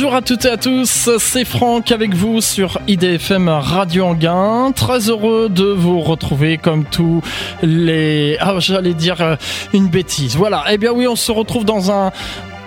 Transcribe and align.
Bonjour 0.00 0.14
à 0.14 0.22
toutes 0.22 0.44
et 0.44 0.50
à 0.50 0.56
tous, 0.56 1.10
c'est 1.18 1.44
Franck 1.44 1.90
avec 1.90 2.14
vous 2.14 2.40
sur 2.40 2.78
IDFM 2.86 3.48
Radio 3.48 4.04
Anguin. 4.04 4.70
Très 4.70 5.10
heureux 5.10 5.48
de 5.48 5.64
vous 5.64 5.98
retrouver 5.98 6.56
comme 6.56 6.84
tous 6.84 7.20
les... 7.62 8.36
Ah, 8.38 8.60
j'allais 8.60 8.94
dire 8.94 9.20
euh, 9.20 9.34
une 9.72 9.88
bêtise. 9.88 10.36
Voilà, 10.36 10.62
eh 10.70 10.78
bien 10.78 10.92
oui, 10.92 11.08
on 11.08 11.16
se 11.16 11.32
retrouve 11.32 11.64
dans 11.64 11.90
un 11.90 12.12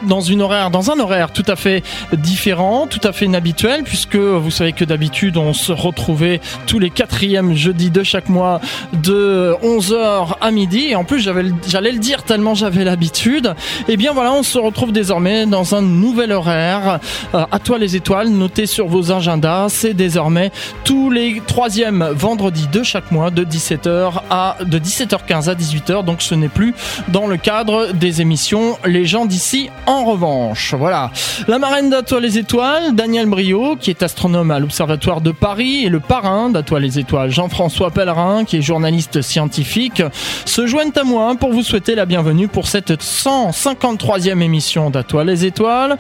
dans 0.04 0.22
une 0.22 0.42
horaire, 0.42 0.72
dans 0.72 0.92
un 0.92 1.00
horaire 1.00 1.32
tout 1.32 1.44
à 1.48 1.56
fait 1.56 1.84
différent, 2.14 2.88
tout 2.88 3.00
à 3.04 3.12
fait 3.12 3.26
inhabituel, 3.26 3.84
puisque 3.84 4.16
vous 4.16 4.52
savez 4.52 4.74
que 4.74 4.86
d'habitude 4.86 5.38
on 5.38 5.54
se 5.54 5.72
retrouvait 5.72 6.40
tous 6.68 6.80
les 6.80 6.90
quatrièmes 6.90 7.56
jeudis 7.56 7.92
de 7.92 8.04
chaque 8.04 8.30
mois 8.30 8.62
de 8.94 9.56
11h 9.64 10.36
à 10.42 10.52
midi. 10.52 10.88
Et 10.90 10.96
en 10.96 11.04
plus, 11.04 11.20
j'allais 11.20 11.92
le 11.92 12.00
dire 12.00 12.24
tellement 12.24 12.56
j'avais 12.56 12.84
l'habitude. 12.84 13.54
Et 13.88 13.94
eh 13.94 13.98
bien 13.98 14.14
voilà, 14.14 14.34
on 14.34 14.44
se 14.44 14.58
retrouve 14.58 14.92
désormais 14.92 15.46
dans 15.46 15.76
un 15.76 15.82
nouvel 15.82 16.32
horaire. 16.32 17.00
Euh, 17.34 17.46
à 17.52 17.60
toi 17.60 17.78
les 17.78 17.96
étoiles, 17.96 18.30
notez 18.30 18.66
sur 18.66 18.88
vos 18.88 19.12
agendas. 19.12 19.70
C'est 19.70 19.94
désormais 19.94 20.52
tous 20.84 21.10
les 21.10 21.42
troisièmes 21.46 22.10
vendredis 22.14 22.68
de 22.68 22.84
chaque 22.84 23.12
mois 23.12 23.32
de 23.32 23.44
17h 23.44 24.22
à 24.30 24.58
de 24.64 24.80
17h15 24.80 25.50
à 25.50 25.56
18h. 25.56 26.04
Donc 26.04 26.22
ce 26.22 26.36
n'est 26.36 26.50
plus 26.50 26.74
dans 27.10 27.28
le 27.28 27.38
cadre 27.38 27.92
des 27.94 28.22
émissions 28.22 28.78
Les 28.86 29.06
gens 29.06 29.26
d'ici 29.26 29.70
en 29.86 29.91
revanche, 30.00 30.74
voilà. 30.74 31.12
La 31.48 31.60
marraine 31.60 31.90
d'Atoile 31.90 32.24
les 32.24 32.38
Étoiles, 32.38 32.96
Daniel 32.96 33.26
Brio, 33.28 33.76
qui 33.76 33.90
est 33.90 34.04
astronome 34.04 34.52
à 34.52 34.60
l'Observatoire 34.60 35.22
de 35.22 35.32
Paris, 35.32 35.86
et 35.86 35.90
le 35.90 36.00
parrain 36.00 36.50
d'Atoile 36.50 36.84
les 36.84 37.00
Étoiles, 37.00 37.30
Jean-François 37.30 37.92
Pellerin, 37.92 38.46
qui 38.46 38.58
est 38.58 38.62
journaliste 38.62 39.22
scientifique, 39.22 40.02
se 40.46 40.66
joignent 40.66 40.92
à 40.96 41.04
moi 41.04 41.36
pour 41.40 41.52
vous 41.52 41.64
souhaiter 41.64 41.96
la 41.96 42.06
bienvenue 42.06 42.48
pour 42.48 42.68
cette 42.68 42.92
153e 43.02 44.42
émission 44.42 44.90
d'Atoile 44.90 45.28
les 45.28 45.46
Étoiles, 45.46 45.98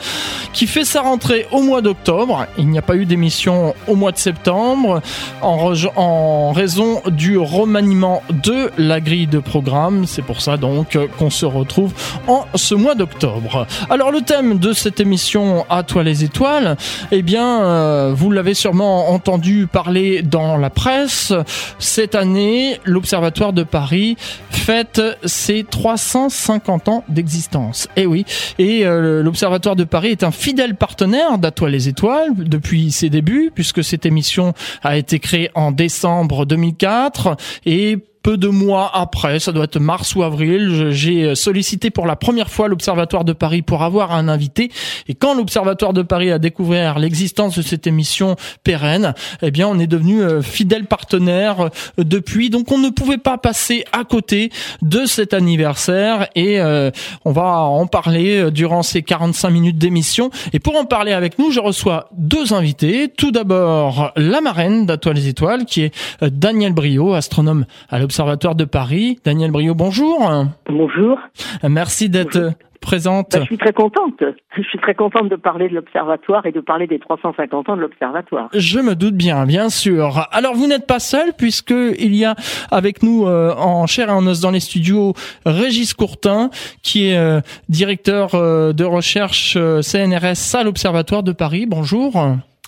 qui 0.54 0.68
fait 0.68 0.86
sa 0.86 1.02
rentrée 1.02 1.48
au 1.52 1.62
mois 1.62 1.82
d'octobre. 1.82 2.46
Il 2.58 2.70
n'y 2.70 2.78
a 2.78 2.82
pas 2.82 2.96
eu 2.96 3.06
d'émission 3.06 3.76
au 3.88 3.96
mois 3.96 4.12
de 4.12 4.18
septembre, 4.18 5.02
en, 5.42 5.74
en 5.96 6.52
raison 6.52 7.02
du 7.08 7.38
remaniement 7.38 8.24
de 8.30 8.72
la 8.78 9.00
grille 9.02 9.28
de 9.28 9.40
programme. 9.40 10.06
C'est 10.06 10.22
pour 10.22 10.42
ça 10.42 10.58
donc 10.58 10.98
qu'on 11.18 11.30
se 11.30 11.46
retrouve 11.46 11.94
en 12.28 12.46
ce 12.56 12.76
mois 12.76 12.96
d'octobre. 12.96 13.68
Alors 13.90 14.12
le 14.12 14.22
thème 14.22 14.60
de 14.60 14.74
cette 14.74 15.00
émission 15.00 15.66
À 15.70 15.84
toi 15.84 16.04
les 16.04 16.24
étoiles, 16.24 16.78
eh 17.12 17.22
bien 17.22 17.64
euh, 17.64 18.14
vous 18.16 18.32
l'avez 18.32 18.54
sûrement 18.54 19.10
entendu 19.10 19.68
parler 19.68 20.22
dans 20.22 20.58
la 20.58 20.70
presse. 20.70 21.34
Cette 21.80 22.16
année, 22.16 22.80
l'Observatoire 22.86 23.54
de 23.54 23.64
Paris 23.64 24.18
fête 24.52 25.02
ses 25.26 25.64
350 25.64 26.90
ans 26.90 27.04
d'existence. 27.10 27.88
Eh 27.96 28.06
oui, 28.06 28.26
et 28.60 28.86
euh, 28.86 29.24
l'Observatoire 29.24 29.76
de 29.76 29.84
Paris 29.84 30.10
est 30.10 30.24
un 30.24 30.32
fidèle 30.32 30.76
partenaire 30.76 31.38
d'À 31.38 31.52
toi 31.52 31.70
les 31.70 31.88
étoiles 31.88 32.34
depuis 32.36 32.92
ses 32.92 33.10
débuts, 33.10 33.52
puisque 33.54 33.84
cette 33.84 34.06
émission 34.06 34.54
a 34.84 34.98
été 34.98 35.20
créée 35.20 35.50
en 35.56 35.72
décembre 35.72 36.46
2004 36.46 37.36
et 37.66 37.98
peu 38.24 38.38
de 38.38 38.48
mois 38.48 38.92
après, 38.94 39.40
ça 39.40 39.52
doit 39.52 39.66
être 39.66 39.80
mars 39.80 40.16
ou 40.16 40.24
avril, 40.24 40.92
j'ai 40.92 41.36
sollicité 41.36 41.90
pour 41.90 42.06
la 42.06 42.16
première 42.16 42.50
fois 42.50 42.68
l'Observatoire 42.68 43.26
de 43.26 43.34
Paris 43.34 43.62
pour 43.62 43.84
avoir 43.84 44.12
un 44.12 44.28
invité. 44.28 44.72
Et 45.08 45.16
quand 45.16 45.36
l'Observatoire 45.36 45.94
de 45.94 46.02
Paris 46.02 46.32
a 46.32 46.40
découvert 46.40 47.00
l'existence 47.00 47.58
de 47.58 47.62
cette 47.62 47.88
émission 47.88 48.36
pérenne, 48.64 49.14
eh 49.42 49.52
bien, 49.52 49.68
on 49.68 49.80
est 49.80 49.88
devenu 49.88 50.22
euh, 50.22 50.42
fidèle 50.42 50.86
partenaire 50.86 51.62
euh, 51.62 51.70
depuis. 51.98 52.50
Donc, 52.50 52.72
on 52.72 52.78
ne 52.78 52.90
pouvait 52.90 53.18
pas 53.18 53.38
passer 53.38 53.86
à 53.92 54.04
côté 54.04 54.52
de 54.82 55.06
cet 55.06 55.34
anniversaire 55.34 56.28
et 56.36 56.60
euh, 56.60 56.92
on 57.26 57.32
va 57.32 57.62
en 57.62 57.88
parler 57.88 58.52
durant 58.52 58.84
ces 58.84 59.02
45 59.02 59.50
minutes 59.50 59.78
d'émission. 59.78 60.30
Et 60.54 60.60
pour 60.60 60.76
en 60.76 60.86
parler 60.86 61.14
avec 61.14 61.40
nous, 61.40 61.52
je 61.52 61.60
reçois 61.60 62.10
deux 62.16 62.54
invités. 62.54 63.10
Tout 63.10 63.32
d'abord, 63.32 64.12
la 64.16 64.42
marraine 64.42 64.86
d'Atoile 64.86 65.16
les 65.16 65.28
Étoiles, 65.28 65.66
qui 65.66 65.82
est 65.82 65.94
Daniel 66.22 66.74
Brio, 66.74 67.14
astronome 67.14 67.66
à 67.90 68.00
l'Observatoire 68.00 68.11
Observatoire 68.12 68.56
de 68.56 68.66
Paris. 68.66 69.20
Daniel 69.24 69.52
Brio, 69.52 69.74
bonjour. 69.74 70.30
Bonjour. 70.68 71.18
Merci 71.64 72.10
d'être 72.10 72.52
présente. 72.82 73.32
Bah, 73.32 73.40
je 73.40 73.46
suis 73.46 73.58
très 73.58 73.72
contente. 73.72 74.22
Je 74.58 74.64
suis 74.64 74.80
très 74.80 74.96
contente 74.96 75.30
de 75.30 75.38
parler 75.38 75.70
de 75.70 75.76
l'Observatoire 75.76 76.46
et 76.46 76.52
de 76.52 76.60
parler 76.60 76.88
des 76.88 77.00
350 77.00 77.70
ans 77.70 77.78
de 77.78 77.82
l'Observatoire. 77.82 78.50
Je 78.54 78.80
me 78.80 78.96
doute 78.96 79.16
bien, 79.16 79.46
bien 79.46 79.70
sûr. 79.70 80.28
Alors 80.34 80.56
vous 80.56 80.68
n'êtes 80.68 80.88
pas 80.88 81.00
seul 81.00 81.32
puisque 81.38 81.72
il 81.72 82.14
y 82.14 82.26
a 82.26 82.36
avec 82.70 83.02
nous 83.02 83.28
euh, 83.28 83.54
en 83.56 83.88
chair 83.88 84.10
et 84.10 84.12
en 84.12 84.28
os 84.28 84.42
dans 84.42 84.52
les 84.52 84.60
studios 84.60 85.14
Régis 85.46 85.94
Courtin 85.94 86.50
qui 86.84 87.08
est 87.08 87.18
euh, 87.18 87.40
directeur 87.70 88.36
euh, 88.36 88.74
de 88.74 88.84
recherche 88.84 89.54
CNRS 89.54 90.56
à 90.56 90.64
l'Observatoire 90.66 91.24
de 91.24 91.32
Paris. 91.32 91.66
Bonjour. 91.66 92.12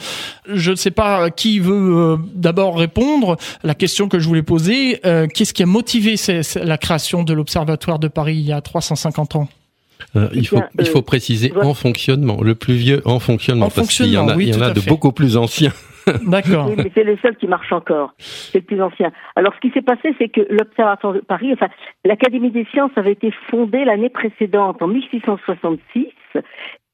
Je 0.47 0.71
ne 0.71 0.77
sais 0.77 0.91
pas 0.91 1.29
qui 1.29 1.59
veut 1.59 1.97
euh, 1.97 2.15
d'abord 2.33 2.77
répondre. 2.77 3.35
La 3.63 3.75
question 3.75 4.07
que 4.07 4.19
je 4.19 4.29
voulais 4.29 4.43
poser, 4.43 5.01
euh, 5.05 5.27
qu'est-ce 5.27 5.53
qui 5.53 5.63
a 5.63 5.65
motivé 5.65 6.15
la 6.55 6.77
création 6.77 7.23
de 7.23 7.33
l'Observatoire 7.33 7.99
de 7.99 8.07
Paris 8.07 8.37
il 8.37 8.45
y 8.45 8.53
a 8.53 8.61
350 8.61 9.24
euh, 10.15 10.29
il, 10.33 10.47
faut, 10.47 10.59
il 10.79 10.85
faut 10.85 10.99
euh, 10.99 11.01
préciser 11.01 11.51
en 11.55 11.73
fonctionnement, 11.73 12.41
le 12.41 12.55
plus 12.55 12.75
vieux 12.75 13.01
en 13.05 13.19
fonctionnement, 13.19 13.69
parce 13.69 13.95
qu'il 13.95 14.11
y 14.11 14.17
en 14.17 14.27
a, 14.27 14.35
il 14.35 14.49
y 14.49 14.55
en 14.55 14.61
a 14.61 14.71
de 14.71 14.81
beaucoup 14.87 15.11
plus 15.11 15.37
anciens. 15.37 15.71
D'accord. 16.27 16.69
mais 16.77 16.91
c'est 16.93 17.03
le 17.03 17.17
seul 17.17 17.35
qui 17.35 17.47
marche 17.47 17.71
encore. 17.71 18.13
C'est 18.19 18.59
le 18.59 18.65
plus 18.65 18.81
ancien. 18.81 19.11
Alors, 19.35 19.53
ce 19.55 19.59
qui 19.59 19.73
s'est 19.73 19.81
passé, 19.81 20.13
c'est 20.19 20.29
que 20.29 20.41
l'Observatoire 20.51 21.13
de 21.13 21.19
Paris, 21.19 21.51
enfin, 21.53 21.67
l'Académie 22.03 22.51
des 22.51 22.65
sciences 22.65 22.91
avait 22.95 23.13
été 23.13 23.33
fondée 23.49 23.83
l'année 23.85 24.09
précédente, 24.09 24.81
en 24.81 24.87
1666, 24.87 26.07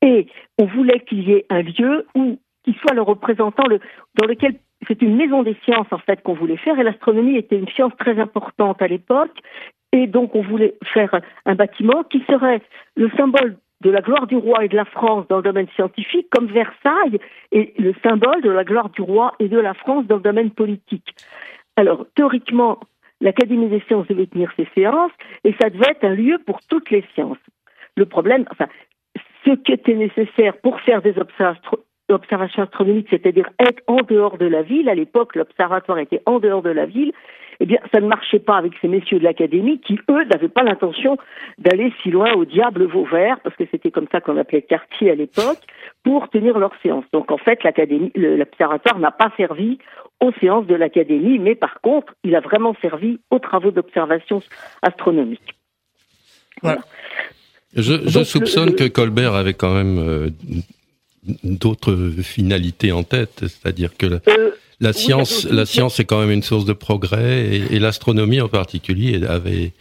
et 0.02 0.28
on 0.58 0.66
voulait 0.66 1.02
qu'il 1.02 1.28
y 1.28 1.34
ait 1.34 1.46
un 1.50 1.62
lieu 1.62 2.08
où 2.16 2.40
qui 2.64 2.76
soit 2.82 2.94
le 2.94 3.02
représentant, 3.02 3.64
le, 3.68 3.80
dans 4.20 4.28
lequel 4.28 4.56
c'est 4.88 5.02
une 5.02 5.16
maison 5.16 5.44
des 5.44 5.56
sciences 5.64 5.92
en 5.92 5.98
fait 6.00 6.22
qu'on 6.24 6.34
voulait 6.34 6.58
faire, 6.58 6.80
et 6.80 6.84
l'astronomie 6.84 7.38
était 7.38 7.58
une 7.58 7.70
science 7.70 7.94
très 7.98 8.20
importante 8.20 8.82
à 8.82 8.88
l'époque, 8.88 9.38
et 9.94 10.08
donc, 10.08 10.36
on 10.36 10.42
voulait 10.42 10.76
faire 10.94 11.20
un 11.46 11.56
bâtiment 11.56 12.04
qui 12.04 12.24
serait 12.30 12.62
le 12.96 13.10
symbole 13.18 13.58
de 13.82 13.90
la 13.90 14.02
gloire 14.02 14.28
du 14.28 14.38
roi 14.38 14.64
et 14.64 14.70
de 14.70 14.78
la 14.78 14.86
France 14.86 15.26
dans 15.28 15.38
le 15.38 15.44
domaine 15.44 15.68
scientifique, 15.76 16.28
comme 16.30 16.48
Versailles 16.48 17.20
est 17.52 17.78
le 17.80 17.94
symbole 18.04 18.42
de 18.42 18.50
la 18.50 18.64
gloire 18.64 18.90
du 18.90 19.02
roi 19.02 19.34
et 19.40 19.50
de 19.50 19.60
la 19.60 19.74
France 19.74 20.06
dans 20.08 20.18
le 20.18 20.22
domaine 20.22 20.52
politique. 20.52 21.16
Alors, 21.76 22.06
théoriquement, 22.16 22.80
l'Académie 23.20 23.68
des 23.68 23.82
sciences 23.82 24.08
devait 24.08 24.28
tenir 24.28 24.52
ses 24.56 24.68
séances 24.76 25.12
et 25.44 25.54
ça 25.60 25.70
devait 25.70 25.92
être 25.92 26.06
un 26.06 26.16
lieu 26.16 26.38
pour 26.46 26.62
toutes 26.70 26.90
les 26.90 27.04
sciences. 27.14 27.38
Le 27.98 28.06
problème, 28.06 28.46
enfin, 28.52 28.68
ce 29.46 29.52
qui 29.52 29.74
était 29.74 29.96
nécessaire 29.96 30.58
pour 30.58 30.80
faire 30.82 31.02
des 31.02 31.18
observations 31.18 31.80
astronomiques, 32.58 33.08
c'est-à-dire 33.10 33.50
être 33.60 33.82
en 33.88 33.98
dehors 33.98 34.38
de 34.38 34.46
la 34.46 34.62
ville, 34.62 34.90
à 34.90 34.96
l'époque, 34.96 35.36
l'observatoire 35.36 36.00
était 36.00 36.22
en 36.26 36.40
dehors 36.40 36.62
de 36.62 36.70
la 36.70 36.86
ville, 36.86 37.14
eh 37.60 37.66
bien, 37.66 37.78
ça 37.94 38.02
ne 38.02 38.08
marchait 38.08 38.40
pas 38.40 38.58
avec 38.58 38.74
ces 38.82 38.88
messieurs 38.88 39.20
de 39.20 39.24
l'Académie 39.24 39.80
qui, 39.80 40.00
eux, 40.10 40.24
n'avaient 40.26 40.50
pas 40.50 40.64
l'intention 40.64 41.18
d'aller 41.60 41.94
si 42.02 42.10
loin 42.10 42.34
au 42.34 42.44
diable 42.44 42.86
Vauvert, 42.86 43.40
parce 43.44 43.56
que 43.56 43.66
c'était 43.70 43.92
comme 43.92 44.08
ça 44.12 44.20
qu'on 44.20 44.36
appelait 44.38 44.64
quartier 44.64 45.12
à 45.12 45.16
l'époque, 45.16 45.60
pour 46.04 46.28
tenir 46.30 46.58
leurs 46.58 46.74
séances. 46.82 47.06
Donc, 47.14 47.32
en 47.32 47.38
fait, 47.38 47.64
l'Académie, 47.64 48.12
l'observatoire 48.16 48.98
n'a 48.98 49.12
pas 49.12 49.32
servi 49.38 49.78
aux 50.20 50.32
séances 50.40 50.66
de 50.66 50.74
l'Académie, 50.74 51.38
mais 51.38 51.54
par 51.54 51.82
contre, 51.82 52.16
il 52.24 52.36
a 52.36 52.40
vraiment 52.40 52.76
servi 52.82 53.20
aux 53.30 53.38
travaux 53.38 53.70
d'observation 53.70 54.42
astronomique. 54.82 55.56
Voilà. 56.64 56.82
Je, 57.76 58.24
soupçonne 58.24 58.76
que 58.76 58.88
Colbert 58.88 59.36
avait 59.36 59.54
quand 59.54 59.74
même 59.74 60.00
euh, 60.00 60.30
d'autres 61.44 61.96
finalités 62.22 62.92
en 62.92 63.04
tête, 63.04 63.40
c'est-à-dire 63.42 63.96
que 63.98 64.20
euh, 64.28 64.52
la 64.80 64.94
science, 64.94 65.48
la 65.50 65.66
science 65.66 66.00
est 66.00 66.06
quand 66.06 66.20
même 66.20 66.32
une 66.32 66.42
source 66.42 66.66
de 66.66 66.74
progrès 66.74 67.46
et, 67.70 67.80
l'astronomie 67.80 68.42
en 68.42 68.50
particulier 68.50 69.24
avait 69.26 69.74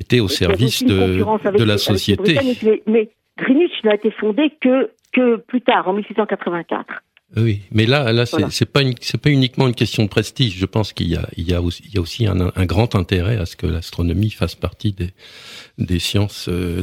été 0.00 0.20
au 0.20 0.28
service 0.28 0.84
de, 0.84 1.24
de 1.56 1.64
la 1.64 1.78
société. 1.78 2.38
Mais, 2.86 3.10
Greenwich 3.36 3.82
n'a 3.82 3.96
été 3.96 4.12
fondé 4.12 4.52
que, 4.60 4.90
que 5.12 5.36
plus 5.36 5.60
tard, 5.60 5.88
en 5.88 5.94
1684. 5.94 7.02
Oui, 7.36 7.62
mais 7.72 7.84
là, 7.84 8.12
là, 8.12 8.26
c'est 8.26 8.70
pas 8.70 8.82
c'est 9.00 9.20
pas 9.20 9.30
uniquement 9.30 9.66
une 9.66 9.74
question 9.74 10.04
de 10.04 10.08
prestige. 10.08 10.56
Je 10.56 10.66
pense 10.66 10.92
qu'il 10.92 11.08
y 11.08 11.16
a, 11.16 11.26
il 11.36 11.50
y 11.50 11.52
a 11.52 11.60
aussi, 11.60 11.82
il 11.86 11.94
y 11.94 11.98
a 11.98 12.00
aussi 12.00 12.26
un, 12.28 12.52
un 12.54 12.64
grand 12.64 12.94
intérêt 12.94 13.38
à 13.38 13.46
ce 13.46 13.56
que 13.56 13.66
l'astronomie 13.66 14.30
fasse 14.30 14.54
partie 14.54 14.92
des, 14.92 15.10
des 15.78 15.98
sciences 15.98 16.48
euh, 16.48 16.82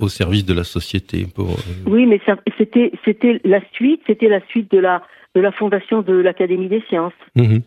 au 0.00 0.08
service 0.08 0.44
de 0.44 0.54
la 0.54 0.64
société. 0.64 1.26
Pour, 1.34 1.50
euh, 1.50 1.90
Oui, 1.90 2.06
mais 2.06 2.20
c'était 2.56 2.92
c'était 3.04 3.40
la 3.44 3.60
suite, 3.72 4.02
c'était 4.06 4.28
la 4.28 4.40
suite 4.46 4.70
de 4.70 4.78
la 4.78 5.02
de 5.34 5.40
la 5.40 5.52
fondation 5.52 6.02
de 6.02 6.14
l'Académie 6.14 6.68
des 6.68 6.82
sciences. 6.88 7.12
Mhm. 7.36 7.62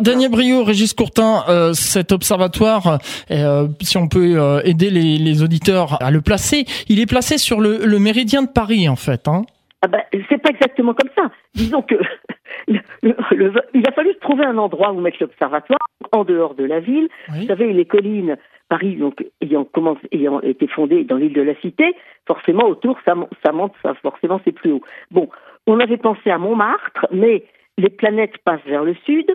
Daniel 0.00 0.30
Brio, 0.30 0.64
Régis 0.64 0.94
Courtin, 0.94 1.44
euh, 1.48 1.72
cet 1.72 2.12
observatoire, 2.12 2.98
euh, 3.30 3.68
si 3.80 3.96
on 3.98 4.08
peut 4.08 4.34
euh, 4.36 4.60
aider 4.64 4.90
les, 4.90 5.42
auditeurs 5.42 6.02
à 6.02 6.10
le 6.10 6.20
placer, 6.20 6.64
il 6.88 7.00
est 7.00 7.06
placé 7.06 7.38
sur 7.38 7.60
le, 7.60 7.98
méridien 7.98 8.42
de 8.42 8.48
Paris 8.48 8.88
en 8.88 8.96
fait. 8.96 9.28
Hein 9.28 9.42
ah 9.82 9.88
ben, 9.88 10.02
c'est 10.28 10.38
pas 10.38 10.50
exactement 10.50 10.94
comme 10.94 11.10
ça. 11.16 11.30
Disons 11.54 11.82
que 11.82 11.94
il 12.68 13.86
a 13.86 13.92
fallu 13.92 14.14
trouver 14.20 14.44
un 14.44 14.58
endroit 14.58 14.92
où 14.92 15.00
mettre 15.00 15.18
l'observatoire 15.20 15.78
en 16.12 16.24
dehors 16.24 16.54
de 16.54 16.64
la 16.64 16.80
ville. 16.80 17.08
Vous 17.28 17.46
savez, 17.46 17.72
les 17.72 17.86
collines, 17.86 18.36
Paris 18.70 18.94
donc 18.94 19.22
ayant 19.42 20.40
été 20.40 20.66
fondée 20.68 21.04
dans 21.04 21.16
l'île 21.16 21.34
de 21.34 21.42
la 21.42 21.54
Cité, 21.56 21.94
forcément 22.26 22.66
autour 22.66 22.98
ça, 23.04 23.14
ça 23.44 23.52
monte, 23.52 23.74
ça 23.82 23.94
forcément 23.94 24.40
c'est 24.44 24.52
plus 24.52 24.72
haut. 24.72 24.82
Bon, 25.10 25.28
on 25.66 25.80
avait 25.80 25.98
pensé 25.98 26.30
à 26.30 26.38
Montmartre, 26.38 27.06
mais 27.10 27.44
les 27.76 27.90
planètes 27.90 28.38
passent 28.38 28.64
vers 28.66 28.84
le 28.84 28.94
sud. 29.04 29.26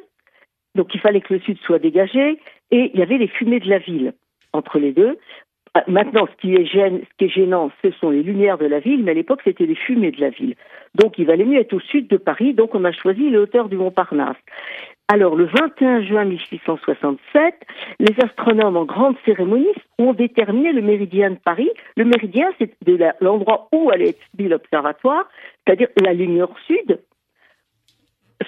Donc 0.73 0.95
il 0.95 1.01
fallait 1.01 1.21
que 1.21 1.33
le 1.33 1.41
sud 1.41 1.57
soit 1.59 1.79
dégagé 1.79 2.39
et 2.71 2.91
il 2.93 2.99
y 2.99 3.03
avait 3.03 3.17
les 3.17 3.27
fumées 3.27 3.59
de 3.59 3.69
la 3.69 3.77
ville 3.77 4.13
entre 4.53 4.79
les 4.79 4.93
deux. 4.93 5.19
Ah, 5.77 5.83
maintenant, 5.87 6.25
ce 6.25 6.41
qui, 6.41 6.55
est 6.55 6.65
ce 6.65 7.17
qui 7.17 7.25
est 7.25 7.29
gênant, 7.29 7.69
ce 7.81 7.91
sont 7.99 8.09
les 8.09 8.23
lumières 8.23 8.57
de 8.57 8.65
la 8.65 8.79
ville, 8.79 9.03
mais 9.03 9.11
à 9.11 9.13
l'époque, 9.13 9.41
c'était 9.43 9.65
les 9.65 9.75
fumées 9.75 10.11
de 10.11 10.21
la 10.21 10.29
ville. 10.29 10.55
Donc, 10.95 11.17
il 11.17 11.25
valait 11.25 11.43
mieux 11.43 11.59
être 11.59 11.73
au 11.73 11.81
sud 11.81 12.07
de 12.07 12.15
Paris, 12.15 12.53
donc 12.53 12.73
on 12.75 12.85
a 12.85 12.93
choisi 12.93 13.29
les 13.29 13.37
hauteurs 13.37 13.67
du 13.67 13.75
Montparnasse. 13.75 14.37
Alors, 15.07 15.35
le 15.35 15.45
21 15.45 16.01
juin 16.03 16.25
1667, 16.25 17.55
les 17.99 18.15
astronomes 18.23 18.75
en 18.75 18.85
grande 18.85 19.15
cérémonie 19.23 19.67
ont 19.99 20.13
déterminé 20.13 20.71
le 20.71 20.81
méridien 20.81 21.29
de 21.29 21.35
Paris. 21.35 21.69
Le 21.95 22.05
méridien, 22.05 22.47
c'est 22.57 22.75
l'endroit 23.21 23.67
où 23.71 23.91
allait 23.91 24.09
être 24.09 24.19
l'observatoire, 24.39 25.25
c'est-à-dire 25.65 25.89
la 26.01 26.13
ligne 26.13 26.39
nord-sud, 26.39 26.99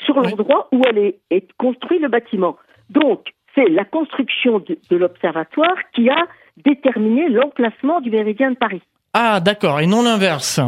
sur 0.03 0.19
l'endroit 0.19 0.67
où 0.71 0.81
allait 0.87 1.19
être 1.29 1.53
construit 1.57 1.99
le 1.99 2.07
bâtiment. 2.07 2.57
Donc, 2.89 3.33
c'est 3.53 3.69
la 3.69 3.85
construction 3.85 4.59
de, 4.59 4.77
l'observatoire 4.95 5.75
qui 5.93 6.09
a 6.09 6.25
déterminé 6.57 7.29
l'emplacement 7.29 8.01
du 8.01 8.09
méridien 8.09 8.51
de 8.51 8.57
Paris. 8.57 8.81
Ah, 9.13 9.39
d'accord, 9.39 9.79
et 9.79 9.85
non 9.85 10.01
l'inverse. 10.01 10.59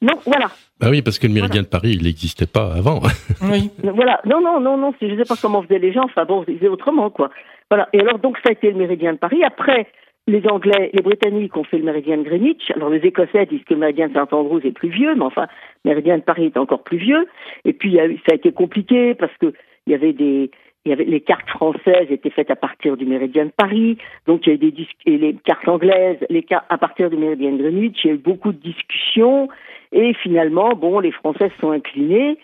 Non, 0.00 0.14
voilà. 0.24 0.50
Bah 0.82 0.88
oui, 0.90 1.00
parce 1.00 1.20
que 1.20 1.28
le 1.28 1.32
méridien 1.32 1.62
de 1.62 1.68
Paris, 1.68 1.92
il 1.92 2.02
n'existait 2.02 2.46
pas 2.46 2.74
avant. 2.74 3.00
oui. 3.42 3.70
Voilà. 3.84 4.20
Non, 4.26 4.40
non, 4.40 4.60
non, 4.60 4.76
non. 4.76 4.92
Je 5.00 5.06
ne 5.06 5.16
sais 5.16 5.28
pas 5.28 5.36
comment 5.40 5.62
faisaient 5.62 5.78
les 5.78 5.92
gens. 5.92 6.04
Enfin 6.04 6.24
bon, 6.24 6.44
ils 6.48 6.58
faisaient 6.58 6.68
autrement, 6.68 7.08
quoi. 7.08 7.30
Voilà. 7.70 7.88
Et 7.92 8.00
alors, 8.00 8.18
donc, 8.18 8.36
ça 8.38 8.48
a 8.48 8.52
été 8.52 8.70
le 8.70 8.76
méridien 8.76 9.12
de 9.12 9.18
Paris. 9.18 9.44
Après, 9.44 9.86
les 10.26 10.44
Anglais, 10.48 10.90
les 10.92 11.02
Britanniques 11.02 11.56
ont 11.56 11.64
fait 11.64 11.78
le 11.78 11.84
méridien 11.84 12.16
de 12.18 12.22
Greenwich. 12.22 12.70
Alors 12.74 12.90
les 12.90 13.00
Écossais 13.00 13.46
disent 13.46 13.64
que 13.64 13.74
le 13.74 13.80
méridien 13.80 14.08
de 14.08 14.14
Saint-Andrews 14.14 14.60
est 14.64 14.72
plus 14.72 14.90
vieux, 14.90 15.14
mais 15.14 15.24
enfin, 15.24 15.46
le 15.84 15.90
méridien 15.90 16.18
de 16.18 16.22
Paris 16.22 16.46
est 16.46 16.56
encore 16.56 16.82
plus 16.82 16.98
vieux. 16.98 17.26
Et 17.64 17.72
puis 17.72 17.96
ça 17.96 18.32
a 18.32 18.34
été 18.34 18.52
compliqué 18.52 19.14
parce 19.14 19.36
que 19.40 19.52
il 19.86 19.92
y 19.92 19.94
avait 19.94 20.12
des, 20.12 20.50
il 20.84 20.90
y 20.90 20.92
avait 20.92 21.04
les 21.04 21.20
cartes 21.20 21.48
françaises 21.48 22.10
étaient 22.10 22.30
faites 22.30 22.50
à 22.50 22.56
partir 22.56 22.96
du 22.96 23.06
méridien 23.06 23.46
de 23.46 23.50
Paris, 23.50 23.98
donc 24.26 24.46
il 24.46 24.50
y 24.50 24.54
a 24.54 24.56
des 24.56 24.88
et 25.06 25.18
les 25.18 25.34
cartes 25.34 25.68
anglaises, 25.68 26.18
à 26.68 26.78
partir 26.78 27.08
du 27.08 27.16
méridien 27.16 27.52
de 27.52 27.62
Greenwich. 27.62 28.04
Il 28.04 28.08
y 28.08 28.10
a 28.10 28.14
eu 28.14 28.18
beaucoup 28.18 28.52
de 28.52 28.58
discussions 28.58 29.48
et 29.92 30.14
finalement, 30.14 30.70
bon, 30.70 30.98
les 30.98 31.12
Français 31.12 31.50
sont 31.60 31.70
inclinés 31.70 32.36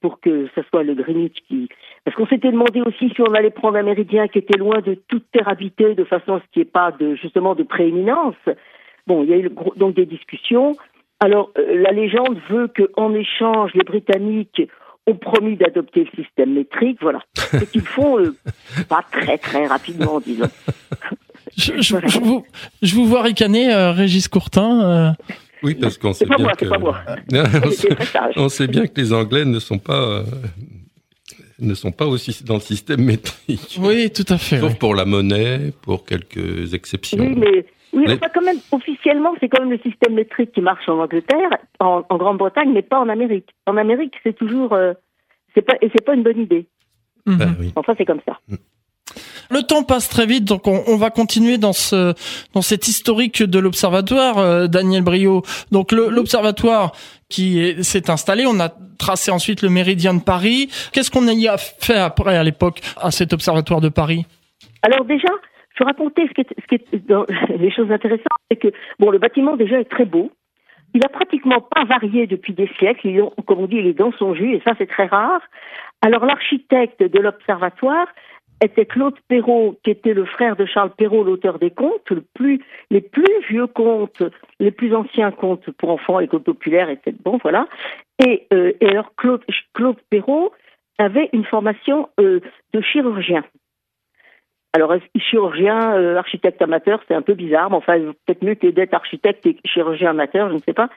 pour 0.00 0.20
que 0.20 0.48
ce 0.54 0.60
soit 0.70 0.82
le 0.82 0.94
Greenwich 0.94 1.38
qui 1.48 1.68
parce 2.04 2.16
qu'on 2.16 2.26
s'était 2.26 2.50
demandé 2.50 2.82
aussi 2.82 3.08
si 3.14 3.22
on 3.22 3.32
allait 3.32 3.50
prendre 3.50 3.78
un 3.78 3.82
méridien 3.82 4.28
qui 4.28 4.38
était 4.38 4.58
loin 4.58 4.80
de 4.80 4.94
toute 5.08 5.24
terre 5.32 5.48
habitée, 5.48 5.94
de 5.94 6.04
façon 6.04 6.34
à 6.34 6.40
ce 6.40 6.44
qu'il 6.52 6.62
n'y 6.62 6.68
ait 6.68 6.70
pas 6.70 6.92
de, 6.92 7.14
justement 7.14 7.54
de 7.54 7.62
prééminence. 7.62 8.34
Bon, 9.06 9.22
il 9.22 9.30
y 9.30 9.32
a 9.32 9.38
eu 9.38 9.50
donc 9.76 9.94
des 9.94 10.04
discussions. 10.04 10.76
Alors, 11.20 11.50
euh, 11.58 11.80
la 11.80 11.92
légende 11.92 12.38
veut 12.50 12.68
qu'en 12.68 13.14
échange, 13.14 13.72
les 13.74 13.84
Britanniques 13.84 14.62
ont 15.06 15.16
promis 15.16 15.56
d'adopter 15.56 16.04
le 16.04 16.22
système 16.22 16.54
métrique. 16.54 16.98
Voilà. 17.00 17.20
Ce 17.36 17.64
qu'ils 17.64 17.82
font 17.82 18.18
euh, 18.18 18.34
pas 18.88 19.04
très, 19.10 19.38
très 19.38 19.66
rapidement, 19.66 20.20
disons. 20.20 20.48
Je, 21.56 22.18
vous, 22.18 22.44
je 22.82 22.94
vous 22.94 23.06
vois 23.06 23.22
ricaner, 23.22 23.72
euh, 23.72 23.92
Régis 23.92 24.28
Courtin. 24.28 25.14
Oui, 25.62 25.74
parce 25.74 25.98
qu'on 25.98 26.12
sait, 26.12 26.26
bien 26.26 26.36
que... 26.48 26.66
on, 28.38 28.48
sait 28.48 28.66
bien 28.66 28.86
que 28.86 29.00
les 29.00 29.12
Anglais 29.12 29.44
ne 29.44 29.58
sont 29.58 29.78
pas 29.78 30.24
ne 31.58 31.74
sont 31.74 31.92
pas 31.92 32.06
aussi 32.06 32.36
dans 32.44 32.54
le 32.54 32.60
système 32.60 33.02
métrique. 33.02 33.78
Oui, 33.80 34.10
tout 34.10 34.24
à 34.28 34.38
fait. 34.38 34.60
Sauf 34.60 34.76
pour 34.76 34.94
la 34.94 35.04
monnaie, 35.04 35.72
pour 35.82 36.04
quelques 36.04 36.74
exceptions. 36.74 37.18
Oui, 37.18 37.34
mais, 37.36 37.66
oui, 37.94 38.18
quand 38.34 38.42
même, 38.42 38.58
officiellement, 38.72 39.32
c'est 39.40 39.48
quand 39.48 39.60
même 39.60 39.70
le 39.70 39.78
système 39.78 40.14
métrique 40.14 40.52
qui 40.52 40.60
marche 40.60 40.88
en 40.88 40.98
Angleterre, 40.98 41.50
en, 41.80 42.02
Grande-Bretagne, 42.10 42.72
mais 42.72 42.82
pas 42.82 42.98
en 42.98 43.08
Amérique. 43.08 43.50
En 43.66 43.76
Amérique, 43.76 44.14
c'est 44.22 44.36
toujours, 44.36 44.72
euh, 44.72 44.92
c'est 45.54 45.62
pas, 45.62 45.74
et 45.80 45.90
c'est 45.94 46.04
pas 46.04 46.14
une 46.14 46.22
bonne 46.22 46.40
idée. 46.40 46.66
Ben 47.26 47.56
enfin, 47.76 47.94
c'est 47.96 48.04
comme 48.04 48.20
ça. 48.26 48.38
Mm. 48.48 48.56
Le 49.50 49.62
temps 49.62 49.82
passe 49.82 50.08
très 50.08 50.26
vite, 50.26 50.44
donc 50.44 50.66
on, 50.66 50.96
va 50.96 51.10
continuer 51.10 51.58
dans 51.58 51.74
ce 51.74 52.14
dans 52.54 52.62
cet 52.62 52.88
historique 52.88 53.42
de 53.42 53.58
l'observatoire, 53.58 54.38
euh, 54.38 54.66
Daniel 54.66 55.02
Brio. 55.02 55.42
Donc 55.70 55.92
l'observatoire 55.92 56.92
qui 57.28 57.74
s'est 57.84 58.10
installé, 58.10 58.46
on 58.46 58.58
a 58.58 58.70
tracé 58.98 59.30
ensuite 59.30 59.60
le 59.60 59.68
méridien 59.68 60.14
de 60.14 60.22
Paris. 60.22 60.70
Qu'est-ce 60.92 61.10
qu'on 61.10 61.26
y 61.28 61.46
a 61.46 61.58
fait 61.58 61.96
après 61.96 62.36
à 62.36 62.42
l'époque 62.42 62.80
à 62.96 63.10
cet 63.10 63.32
observatoire 63.32 63.80
de 63.80 63.90
Paris? 63.90 64.24
Alors 64.82 65.04
déjà, 65.04 65.28
je 65.74 65.84
raconter 65.84 66.26
ce 66.28 66.32
qui 66.32 66.40
est, 66.42 66.60
ce 66.60 66.66
qui 66.66 66.74
est 66.76 67.56
les 67.58 67.70
choses 67.70 67.90
intéressantes, 67.90 68.26
c'est 68.50 68.56
que 68.56 68.68
bon, 68.98 69.10
le 69.10 69.18
bâtiment 69.18 69.56
déjà 69.56 69.80
est 69.80 69.90
très 69.90 70.04
beau. 70.04 70.30
Il 70.94 71.04
a 71.04 71.08
pratiquement 71.08 71.60
pas 71.60 71.84
varié 71.84 72.28
depuis 72.28 72.52
des 72.52 72.70
siècles. 72.78 73.08
Il, 73.08 73.22
comme 73.46 73.58
on 73.58 73.66
dit, 73.66 73.76
il 73.76 73.86
est 73.86 73.98
dans 73.98 74.12
son 74.12 74.34
jus, 74.34 74.54
et 74.54 74.62
ça 74.64 74.74
c'est 74.78 74.86
très 74.86 75.06
rare. 75.06 75.40
Alors 76.02 76.24
l'architecte 76.24 77.02
de 77.02 77.18
l'observatoire 77.18 78.06
était 78.62 78.86
Claude 78.86 79.18
Perrault, 79.28 79.76
qui 79.82 79.90
était 79.90 80.14
le 80.14 80.24
frère 80.24 80.54
de 80.54 80.64
Charles 80.64 80.92
Perrault, 80.96 81.24
l'auteur 81.24 81.58
des 81.58 81.70
contes, 81.70 82.12
les 82.90 83.00
plus 83.00 83.40
vieux 83.48 83.66
contes, 83.66 84.22
les 84.60 84.70
plus 84.70 84.94
anciens 84.94 85.32
contes 85.32 85.68
pour 85.72 85.90
enfants, 85.90 86.20
les 86.20 86.28
contes 86.28 86.44
populaires, 86.44 86.88
etc. 86.88 87.16
Bon, 87.24 87.38
voilà. 87.42 87.66
Et, 88.24 88.46
euh, 88.52 88.72
et 88.80 88.88
alors 88.88 89.12
Claude, 89.16 89.42
Claude 89.72 89.98
Perrault 90.10 90.52
avait 90.98 91.28
une 91.32 91.44
formation 91.44 92.08
euh, 92.20 92.40
de 92.72 92.80
chirurgien. 92.80 93.42
Alors, 94.74 94.92
chirurgien, 95.16 95.94
euh, 95.96 96.16
architecte 96.16 96.60
amateur, 96.60 97.00
c'est 97.06 97.14
un 97.14 97.22
peu 97.22 97.34
bizarre, 97.34 97.70
mais 97.70 97.76
enfin, 97.76 97.96
peut-être 98.26 98.42
mieux 98.42 98.56
que 98.56 98.66
d'être 98.66 98.92
architecte 98.92 99.46
et 99.46 99.56
chirurgien 99.64 100.10
amateur, 100.10 100.48
je 100.48 100.54
ne 100.54 100.60
sais 100.66 100.72
pas. 100.72 100.88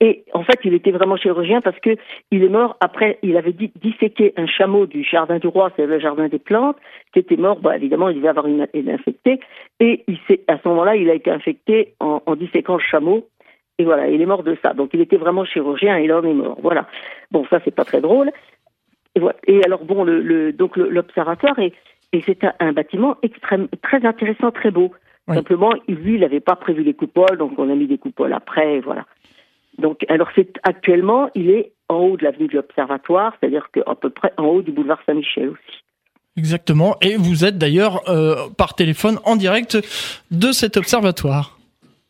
Et 0.00 0.24
en 0.32 0.44
fait, 0.44 0.60
il 0.62 0.74
était 0.74 0.92
vraiment 0.92 1.16
chirurgien 1.16 1.60
parce 1.60 1.78
que 1.80 1.96
il 2.30 2.44
est 2.44 2.48
mort 2.48 2.76
après, 2.78 3.18
il 3.22 3.36
avait 3.36 3.52
disséqué 3.52 4.32
un 4.36 4.46
chameau 4.46 4.86
du 4.86 5.02
jardin 5.02 5.38
du 5.40 5.48
roi, 5.48 5.72
c'est 5.74 5.86
le 5.86 5.98
jardin 5.98 6.28
des 6.28 6.38
plantes, 6.38 6.76
qui 7.12 7.18
était 7.18 7.36
mort, 7.36 7.58
bah, 7.58 7.74
évidemment, 7.74 8.10
il 8.10 8.16
devait 8.18 8.28
avoir 8.28 8.46
une, 8.46 8.68
une 8.74 8.90
infecté, 8.90 9.40
et 9.80 10.04
à 10.46 10.58
ce 10.58 10.68
moment-là, 10.68 10.94
il 10.94 11.10
a 11.10 11.14
été 11.14 11.32
infecté 11.32 11.94
en, 11.98 12.20
disséquant 12.36 12.74
le 12.74 12.82
chameau, 12.82 13.26
et 13.78 13.84
voilà, 13.84 14.06
il 14.06 14.22
est 14.22 14.26
mort 14.26 14.44
de 14.44 14.56
ça. 14.62 14.72
Donc 14.72 14.90
il 14.94 15.00
était 15.00 15.16
vraiment 15.16 15.44
chirurgien 15.44 15.98
et 15.98 16.04
il 16.04 16.12
en 16.12 16.22
est 16.22 16.32
mort. 16.32 16.58
Voilà. 16.62 16.86
Bon, 17.32 17.44
ça 17.50 17.58
c'est 17.64 17.74
pas 17.74 17.84
très 17.84 18.00
drôle. 18.00 18.30
Et, 19.16 19.20
voilà. 19.20 19.36
et 19.48 19.64
alors 19.64 19.84
bon, 19.84 20.04
donc 20.52 20.76
l'observatoire 20.76 21.58
et, 21.58 21.72
et 22.14 22.22
c'est 22.24 22.46
un, 22.60 22.72
bâtiment 22.72 23.16
extrême, 23.22 23.66
très 23.82 24.06
intéressant, 24.06 24.52
très 24.52 24.70
beau. 24.70 24.92
Simplement, 25.26 25.72
lui, 25.88 26.14
il 26.14 26.20
n'avait 26.20 26.40
pas 26.40 26.54
prévu 26.54 26.82
les 26.82 26.94
coupoles, 26.94 27.38
donc 27.38 27.58
on 27.58 27.70
a 27.70 27.74
mis 27.74 27.86
des 27.86 27.98
coupoles 27.98 28.32
après, 28.32 28.80
voilà. 28.80 29.06
Donc, 29.78 30.04
alors 30.08 30.28
c'est 30.34 30.52
actuellement, 30.62 31.28
il 31.34 31.50
est 31.50 31.72
en 31.88 31.96
haut 31.96 32.16
de 32.16 32.24
l'avenue 32.24 32.46
de 32.46 32.54
l'Observatoire, 32.54 33.34
c'est-à-dire 33.40 33.68
qu'à 33.72 33.94
peu 33.94 34.10
près 34.10 34.32
en 34.36 34.44
haut 34.44 34.62
du 34.62 34.70
boulevard 34.70 35.00
Saint-Michel 35.06 35.48
aussi. 35.48 35.82
Exactement. 36.36 36.96
Et 37.00 37.16
vous 37.16 37.44
êtes 37.44 37.58
d'ailleurs 37.58 38.08
euh, 38.08 38.48
par 38.56 38.74
téléphone 38.74 39.18
en 39.24 39.34
direct 39.36 39.78
de 40.30 40.52
cet 40.52 40.76
observatoire. 40.76 41.58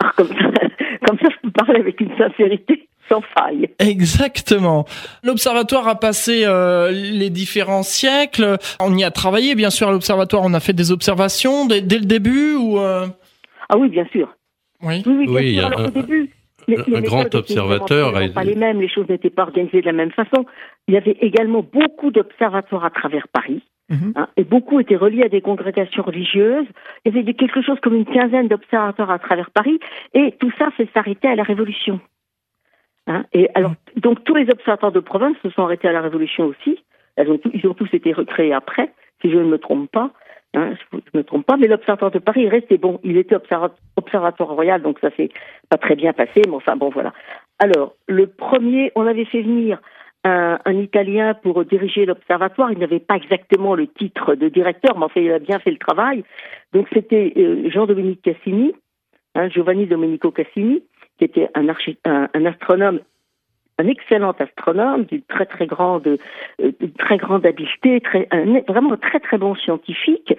Ah, 0.01 0.13
comme, 0.17 0.29
ça, 0.29 0.35
comme 1.07 1.19
ça, 1.19 1.29
je 1.31 1.37
peux 1.43 1.51
parler 1.53 1.81
avec 1.81 2.01
une 2.01 2.15
sincérité 2.19 2.89
sans 3.09 3.21
faille. 3.37 3.69
Exactement. 3.79 4.85
L'observatoire 5.23 5.89
a 5.89 5.95
passé 5.95 6.45
euh, 6.45 6.91
les 6.91 7.31
différents 7.31 7.83
siècles. 7.83 8.57
On 8.81 8.97
y 8.97 9.05
a 9.05 9.11
travaillé, 9.11 9.55
bien 9.55 9.71
sûr, 9.71 9.89
à 9.89 9.93
l'observatoire. 9.93 10.43
On 10.45 10.55
a 10.55 10.61
fait 10.61 10.73
des 10.73 10.93
observations 10.93 11.67
dès, 11.67 11.81
le 11.81 12.07
début 12.07 12.55
ou 12.55 12.79
euh? 12.79 13.07
Ah 13.69 13.79
oui, 13.79 13.89
bien 13.89 14.07
sûr. 14.13 14.35
Oui, 14.83 15.03
oui, 15.07 15.27
bien 15.27 15.63
sûr. 15.63 15.67
Alors, 15.67 15.87
au 15.87 15.91
début, 15.91 16.31
un 16.69 17.01
grand 17.01 17.35
observateur. 17.35 18.13
pas 18.35 18.45
les 18.45 18.55
mêmes, 18.55 18.81
les 18.81 18.89
choses 18.89 19.09
n'étaient 19.09 19.31
pas 19.31 19.43
organisées 19.43 19.81
de 19.81 19.87
la 19.87 19.93
même 19.93 20.13
façon. 20.13 20.47
Il 20.89 20.95
y 20.95 20.97
avait 20.97 21.17
également 21.21 21.63
beaucoup 21.63 22.11
d'observatoires 22.11 22.85
à 22.85 22.91
travers 22.91 23.29
Paris. 23.29 23.63
Mhm. 23.91 24.15
Hein, 24.17 24.29
et 24.37 24.45
beaucoup 24.45 24.81
étaient 24.81 24.97
reliés 24.97 25.25
à 25.25 25.29
des 25.29 25.43
congrégations 25.43 26.03
religieuses. 26.03 26.67
Il 27.05 27.15
y 27.15 27.19
avait 27.19 27.35
quelque 27.35 27.63
chose 27.63 27.79
comme 27.83 27.95
une 27.95 28.07
quinzaine 28.07 28.49
d'observatoires 28.49 29.11
à 29.11 29.19
travers 29.19 29.51
Paris, 29.51 29.79
et 30.15 30.33
tout 30.41 30.51
ça 30.59 30.69
s'est 30.77 30.89
arrêté 30.95 31.29
à 31.29 31.35
la 31.35 31.43
Révolution. 31.43 32.01
Hein, 33.07 33.25
et 33.33 33.51
alors, 33.55 33.75
donc 33.97 34.25
tous 34.25 34.35
les 34.35 34.49
observatoires 34.51 34.93
de 34.93 35.01
province 35.01 35.37
se 35.43 35.51
sont 35.51 35.63
arrêtés 35.63 35.89
à 35.89 35.93
la 35.93 36.01
Révolution 36.01 36.47
aussi. 36.47 36.83
ils 37.19 37.67
ont 37.67 37.75
tous 37.75 37.89
été 37.93 38.13
recréés 38.13 38.53
après, 38.53 38.93
si 39.21 39.31
je 39.31 39.37
ne 39.37 39.45
me 39.45 39.59
trompe 39.59 39.91
pas. 39.91 40.11
Hein, 40.57 40.75
je 40.93 40.97
ne 41.15 41.19
me 41.19 41.25
trompe 41.25 41.47
pas, 41.47 41.57
mais 41.57 41.67
l'Observatoire 41.67 42.13
de 42.13 42.21
Paris 42.21 42.49
restait 42.49 42.79
bon. 42.79 43.01
Il 43.03 43.17
était 43.17 43.35
observatoire 43.97 44.51
royal, 44.51 44.83
donc 44.83 44.99
ça 45.01 45.11
s'est 45.17 45.31
pas 45.69 45.79
très 45.79 45.97
bien 45.97 46.13
passé, 46.13 46.43
mais 46.47 46.55
enfin 46.55 46.77
bon, 46.77 46.91
voilà. 46.91 47.13
Alors, 47.59 47.95
le 48.07 48.29
premier, 48.29 48.93
on 48.95 49.07
avait 49.07 49.25
fait 49.25 49.43
venir 49.43 49.81
un, 50.25 50.59
Italien 50.73 51.35
pour 51.35 51.65
diriger 51.65 52.07
l'observatoire. 52.07 52.73
Il 52.73 52.79
n'avait 52.79 53.01
pas 53.01 53.17
exactement 53.17 53.75
le 53.75 53.87
titre 53.87 54.35
de 54.35 54.49
directeur, 54.49 54.97
mais 54.97 55.05
enfin, 55.05 55.21
il 55.21 55.33
a 55.33 55.39
bien 55.39 55.59
fait 55.59 55.71
le 55.71 55.79
travail. 55.79 56.25
Donc 56.73 56.89
c'était 56.93 57.33
euh, 57.37 57.69
Jean-Dominique 57.71 58.23
Cassini, 58.23 58.73
hein, 59.35 59.49
Giovanni 59.49 59.87
Domenico 59.87 60.31
Cassini, 60.31 60.83
qui 61.19 61.25
était 61.25 61.49
un, 61.55 61.67
un, 61.69 62.45
astronome 62.47 63.01
un 63.79 63.89
excellent 63.89 64.33
astronome 64.39 65.05
d'une 65.05 65.23
très 65.23 65.47
très 65.47 65.67
grande 65.67 66.07
euh, 66.07 66.73
très 66.99 67.17
grande 67.17 67.45
habileté, 67.45 68.01
très, 68.01 68.29
un, 68.31 68.61
vraiment 68.69 68.93
un 68.93 68.97
très 68.97 69.19
très 69.19 69.37
bon 69.37 69.55
scientifique. 69.57 70.33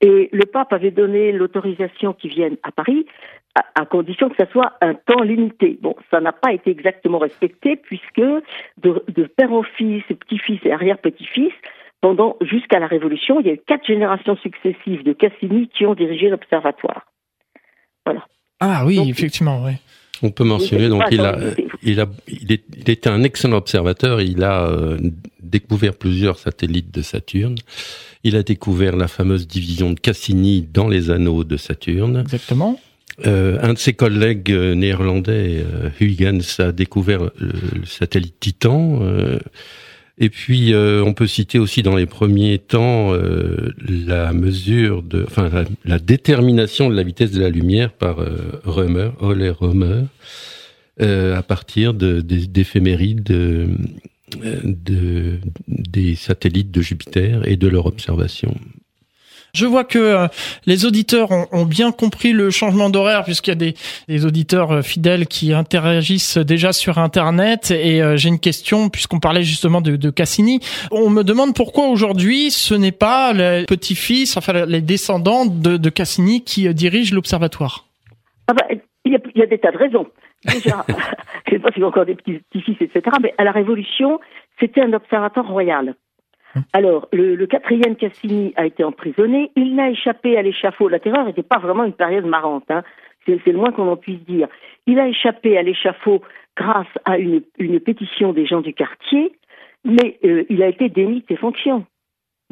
Et 0.00 0.28
le 0.32 0.46
pape 0.46 0.72
avait 0.72 0.90
donné 0.90 1.30
l'autorisation 1.30 2.12
qu'il 2.14 2.30
vienne 2.30 2.56
à 2.64 2.72
Paris 2.72 3.06
à, 3.74 3.84
condition 3.84 4.28
que 4.28 4.36
ça 4.36 4.50
soit 4.50 4.72
un 4.80 4.94
temps 4.94 5.22
limité. 5.22 5.78
Bon, 5.80 5.96
ça 6.10 6.20
n'a 6.20 6.32
pas 6.32 6.52
été 6.52 6.70
exactement 6.70 7.18
respecté 7.18 7.76
puisque 7.76 8.20
de, 8.20 9.04
de 9.08 9.24
père 9.24 9.52
en 9.52 9.62
fils, 9.62 10.04
petit-fils 10.06 10.60
et 10.64 10.72
arrière-petit-fils, 10.72 11.52
pendant 12.00 12.36
jusqu'à 12.40 12.78
la 12.78 12.86
Révolution, 12.86 13.40
il 13.40 13.46
y 13.46 13.50
a 13.50 13.54
eu 13.54 13.60
quatre 13.66 13.86
générations 13.86 14.36
successives 14.36 15.02
de 15.02 15.12
Cassini 15.12 15.68
qui 15.68 15.84
ont 15.84 15.94
dirigé 15.94 16.28
l'observatoire. 16.28 17.06
Voilà. 18.06 18.26
Ah 18.60 18.84
oui, 18.86 18.98
effectivement, 19.10 19.62
oui. 19.64 19.72
On 20.22 20.30
peut 20.30 20.44
mentionner 20.44 20.88
donc 20.88 21.02
il 21.10 21.20
a, 21.20 21.38
il 21.82 22.00
a, 22.00 22.06
il, 22.28 22.52
était 22.52 23.08
un 23.08 23.22
excellent 23.22 23.56
observateur. 23.56 24.20
Il 24.20 24.42
a 24.42 24.66
euh, 24.66 24.98
découvert 25.42 25.94
plusieurs 25.94 26.38
satellites 26.38 26.92
de 26.92 27.02
Saturne. 27.02 27.56
Il 28.22 28.36
a 28.36 28.42
découvert 28.42 28.96
la 28.96 29.08
fameuse 29.08 29.46
division 29.46 29.92
de 29.92 29.98
Cassini 29.98 30.68
dans 30.72 30.88
les 30.88 31.10
anneaux 31.10 31.44
de 31.44 31.56
Saturne. 31.56 32.18
Exactement. 32.18 32.78
Euh, 33.26 33.58
un 33.62 33.74
de 33.74 33.78
ses 33.78 33.92
collègues 33.92 34.50
euh, 34.50 34.74
néerlandais, 34.74 35.62
euh, 35.64 35.90
Huygens, 36.00 36.58
a 36.58 36.72
découvert 36.72 37.24
le, 37.38 37.84
satellite 37.84 38.36
Titan. 38.40 39.00
Et 40.20 40.28
puis, 40.28 40.74
on 40.74 41.14
peut 41.14 41.26
citer 41.26 41.58
aussi 41.58 41.82
dans 41.82 41.96
les 41.96 42.06
premiers 42.06 42.58
temps 42.58 43.12
la 43.88 44.32
mesure 44.32 45.02
de, 45.02 45.24
enfin, 45.26 45.50
la, 45.84 45.98
détermination 45.98 46.90
de 46.90 46.94
la 46.94 47.02
vitesse 47.02 47.30
de 47.30 47.40
la 47.40 47.48
lumière 47.48 47.90
par 47.92 48.18
Römer, 48.64 49.12
Ole 49.20 49.48
Römer, 49.48 50.04
à 51.00 51.42
partir 51.42 51.94
d'éphémérides 51.94 53.22
de, 53.22 53.68
de, 54.64 55.38
des 55.68 56.14
satellites 56.14 56.70
de 56.70 56.82
Jupiter 56.82 57.46
et 57.48 57.56
de 57.56 57.68
leur 57.68 57.86
observation. 57.86 58.54
Je 59.54 59.66
vois 59.66 59.84
que 59.84 59.98
euh, 59.98 60.26
les 60.66 60.86
auditeurs 60.86 61.30
ont, 61.30 61.64
bien 61.64 61.92
compris 61.92 62.32
le 62.32 62.50
changement 62.50 62.90
d'horaire 62.90 63.24
puisqu'il 63.24 63.50
y 63.50 63.52
a 63.52 63.72
des, 64.08 64.26
auditeurs 64.26 64.72
euh, 64.72 64.82
fidèles 64.82 65.26
qui 65.26 65.52
interagissent 65.52 66.38
déjà 66.38 66.72
sur 66.72 66.98
Internet. 66.98 67.70
Et 67.70 68.02
euh, 68.02 68.16
j'ai 68.16 68.28
une 68.28 68.40
question 68.40 68.88
puisqu'on 68.88 69.20
parlait 69.20 69.42
justement 69.42 69.80
de, 69.80 70.10
Cassini. 70.10 70.60
On 70.90 71.10
me 71.10 71.22
demande 71.22 71.54
pourquoi 71.54 71.86
aujourd'hui 71.86 72.50
ce 72.50 72.74
n'est 72.74 72.92
pas 72.92 73.32
les 73.32 73.64
petits-fils, 73.66 74.36
enfin 74.36 74.64
les 74.66 74.80
descendants 74.80 75.46
de, 75.46 75.90
Cassini 75.90 76.44
qui 76.44 76.72
dirigent 76.72 77.14
l'observatoire. 77.14 77.86
Ah 78.48 78.54
bah, 78.54 78.64
il 79.04 79.12
y, 79.12 79.42
a, 79.42 79.46
des 79.46 79.58
tas 79.58 79.72
de 79.72 79.76
raisons. 79.76 80.06
Déjà, 80.44 80.84
je 80.88 80.94
ne 80.94 81.50
sais 81.50 81.58
pas 81.58 81.70
s'il 81.72 81.82
y 81.82 81.84
a 81.84 81.88
encore 81.88 82.06
des 82.06 82.14
petits-fils, 82.14 82.76
etc. 82.80 83.16
Mais 83.22 83.34
à 83.38 83.44
la 83.44 83.50
Révolution, 83.52 84.20
c'était 84.58 84.82
un 84.82 84.92
observatoire 84.92 85.48
royal. 85.48 85.94
Alors, 86.72 87.08
le, 87.12 87.44
quatrième 87.46 87.96
Cassini 87.96 88.52
a 88.56 88.66
été 88.66 88.84
emprisonné. 88.84 89.50
Il 89.56 89.74
n'a 89.74 89.90
échappé 89.90 90.36
à 90.36 90.42
l'échafaud. 90.42 90.88
La 90.88 90.98
terreur 90.98 91.24
n'était 91.24 91.42
pas 91.42 91.58
vraiment 91.58 91.84
une 91.84 91.92
période 91.92 92.26
marrante. 92.26 92.70
Hein. 92.70 92.82
C'est 93.26 93.46
le 93.46 93.58
moins 93.58 93.72
qu'on 93.72 93.88
en 93.88 93.96
puisse 93.96 94.20
dire. 94.24 94.48
Il 94.86 94.98
a 94.98 95.08
échappé 95.08 95.56
à 95.56 95.62
l'échafaud 95.62 96.22
grâce 96.56 96.88
à 97.04 97.18
une, 97.18 97.42
pétition 97.80 98.32
des 98.32 98.46
gens 98.46 98.60
du 98.60 98.74
quartier, 98.74 99.32
mais 99.84 100.18
euh, 100.24 100.44
il 100.48 100.62
a 100.62 100.68
été 100.68 100.88
démis 100.88 101.20
de 101.20 101.26
ses 101.28 101.36
fonctions. 101.36 101.86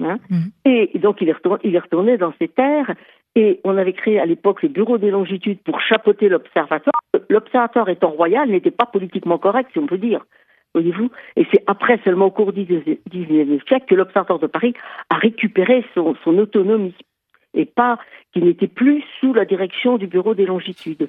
Hein. 0.02 0.18
Mhm. 0.30 0.50
Et 0.64 0.98
donc, 0.98 1.20
il 1.20 1.28
est, 1.28 1.32
retourné, 1.32 1.60
il 1.64 1.74
est 1.74 1.80
retourné 1.80 2.16
dans 2.16 2.32
ses 2.38 2.48
terres. 2.48 2.94
Et 3.34 3.60
on 3.64 3.76
avait 3.76 3.92
créé 3.92 4.18
à 4.18 4.26
l'époque 4.26 4.62
le 4.62 4.68
bureau 4.68 4.98
des 4.98 5.10
longitudes 5.10 5.60
pour 5.62 5.80
chapeauter 5.80 6.28
l'observatoire. 6.28 7.00
L'observatoire 7.28 7.88
étant 7.88 8.10
royal 8.10 8.48
n'était 8.48 8.70
pas 8.70 8.86
politiquement 8.86 9.38
correct, 9.38 9.70
si 9.72 9.78
on 9.78 9.86
peut 9.86 9.98
dire 9.98 10.24
voyez-vous. 10.74 11.10
Et 11.36 11.46
c'est 11.52 11.62
après, 11.66 12.00
seulement 12.04 12.26
au 12.26 12.30
cours 12.30 12.52
du 12.52 12.64
XIXe 12.64 13.64
siècle, 13.66 13.86
que 13.88 13.94
l'Observatoire 13.94 14.38
de 14.38 14.46
Paris 14.46 14.74
a 15.10 15.16
récupéré 15.16 15.84
son, 15.94 16.14
autonomie 16.26 16.94
et 17.54 17.64
pas 17.64 17.98
qu'il 18.32 18.44
n'était 18.44 18.68
plus 18.68 19.02
sous 19.20 19.32
la 19.32 19.44
direction 19.44 19.96
du 19.96 20.06
Bureau 20.06 20.34
des 20.34 20.46
longitudes. 20.46 21.08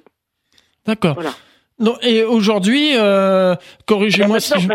D'accord. 0.86 1.16
Voilà. 1.16 1.98
et 2.02 2.24
aujourd'hui, 2.24 2.92
euh, 2.96 3.56
corrigez-moi 3.86 4.40
si 4.40 4.60
je... 4.60 4.70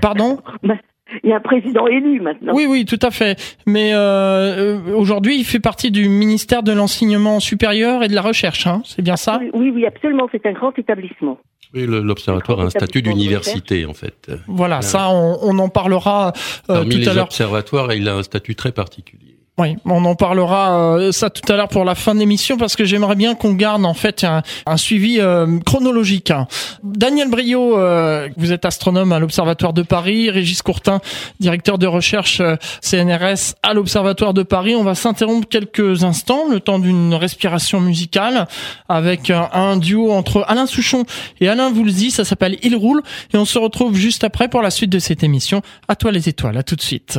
Pardon 0.00 0.38
Il 1.24 1.30
y 1.30 1.32
a 1.32 1.36
un 1.36 1.40
président 1.40 1.86
élu 1.86 2.20
maintenant. 2.20 2.52
Oui, 2.54 2.66
oui, 2.68 2.84
tout 2.84 2.98
à 3.02 3.10
fait. 3.10 3.36
Mais 3.66 3.92
euh, 3.94 3.98
euh, 3.98 4.94
aujourd'hui, 4.94 5.38
il 5.38 5.44
fait 5.44 5.60
partie 5.60 5.90
du 5.90 6.08
ministère 6.08 6.62
de 6.62 6.72
l'enseignement 6.72 7.40
supérieur 7.40 8.02
et 8.02 8.08
de 8.08 8.14
la 8.14 8.22
recherche. 8.22 8.66
Hein 8.66 8.82
c'est 8.84 9.02
bien 9.02 9.16
ça? 9.16 9.40
Oui, 9.52 9.70
oui, 9.74 9.86
absolument. 9.86 10.28
C'est 10.30 10.46
un 10.46 10.52
grand 10.52 10.78
établissement. 10.78 11.38
Oui, 11.72 11.86
l'observatoire 11.86 12.60
a 12.60 12.64
un 12.64 12.70
statut 12.70 13.00
d'université 13.02 13.86
en 13.86 13.94
fait. 13.94 14.30
Voilà, 14.48 14.82
ça, 14.82 15.08
on, 15.10 15.58
en 15.58 15.68
parlera 15.68 16.32
euh, 16.32 16.32
tout 16.32 16.72
à 16.72 16.74
l'heure. 16.74 16.84
Parmi 16.84 16.96
les 16.96 17.18
observatoires, 17.18 17.92
il 17.92 18.08
a 18.08 18.16
un 18.16 18.22
statut 18.22 18.56
très 18.56 18.72
particulier. 18.72 19.29
Oui, 19.58 19.76
on 19.84 20.04
en 20.06 20.14
parlera 20.14 20.96
euh, 20.96 21.12
ça 21.12 21.28
tout 21.28 21.52
à 21.52 21.56
l'heure 21.56 21.68
pour 21.68 21.84
la 21.84 21.94
fin 21.94 22.14
de 22.14 22.20
l'émission 22.20 22.56
parce 22.56 22.76
que 22.76 22.84
j'aimerais 22.84 23.14
bien 23.14 23.34
qu'on 23.34 23.52
garde 23.52 23.84
en 23.84 23.92
fait 23.92 24.24
un, 24.24 24.76
suivi 24.78 25.20
euh, 25.20 25.58
chronologique. 25.66 26.32
Daniel 26.82 27.28
Brio, 27.28 27.76
euh, 27.76 28.30
vous 28.38 28.52
êtes 28.52 28.64
astronome 28.64 29.12
à 29.12 29.18
l'Observatoire 29.18 29.74
de 29.74 29.82
Paris, 29.82 30.30
Régis 30.30 30.62
Courtin, 30.62 31.00
directeur 31.40 31.76
de 31.76 31.86
recherche 31.86 32.40
CNRS 32.80 33.54
à 33.62 33.74
l'Observatoire 33.74 34.32
de 34.32 34.42
Paris. 34.42 34.74
On 34.74 34.84
va 34.84 34.94
s'interrompre 34.94 35.46
quelques 35.46 36.04
instants, 36.04 36.48
le 36.50 36.60
temps 36.60 36.78
d'une 36.78 37.12
respiration 37.12 37.80
musicale 37.80 38.46
avec 38.88 39.30
un, 39.30 39.76
duo 39.76 40.10
entre 40.12 40.44
Alain 40.48 40.66
Souchon 40.66 41.04
et 41.40 41.48
Alain 41.48 41.70
Voulzy, 41.70 42.10
ça 42.10 42.24
s'appelle 42.24 42.56
Il 42.62 42.76
roule 42.76 43.02
et 43.34 43.36
on 43.36 43.44
se 43.44 43.58
retrouve 43.58 43.94
juste 43.94 44.24
après 44.24 44.48
pour 44.48 44.62
la 44.62 44.70
suite 44.70 44.90
de 44.90 44.98
cette 44.98 45.22
émission. 45.22 45.60
À 45.86 45.96
toi 45.96 46.12
les 46.12 46.30
étoiles, 46.30 46.56
à 46.56 46.62
tout 46.62 46.76
de 46.76 46.82
suite. 46.82 47.18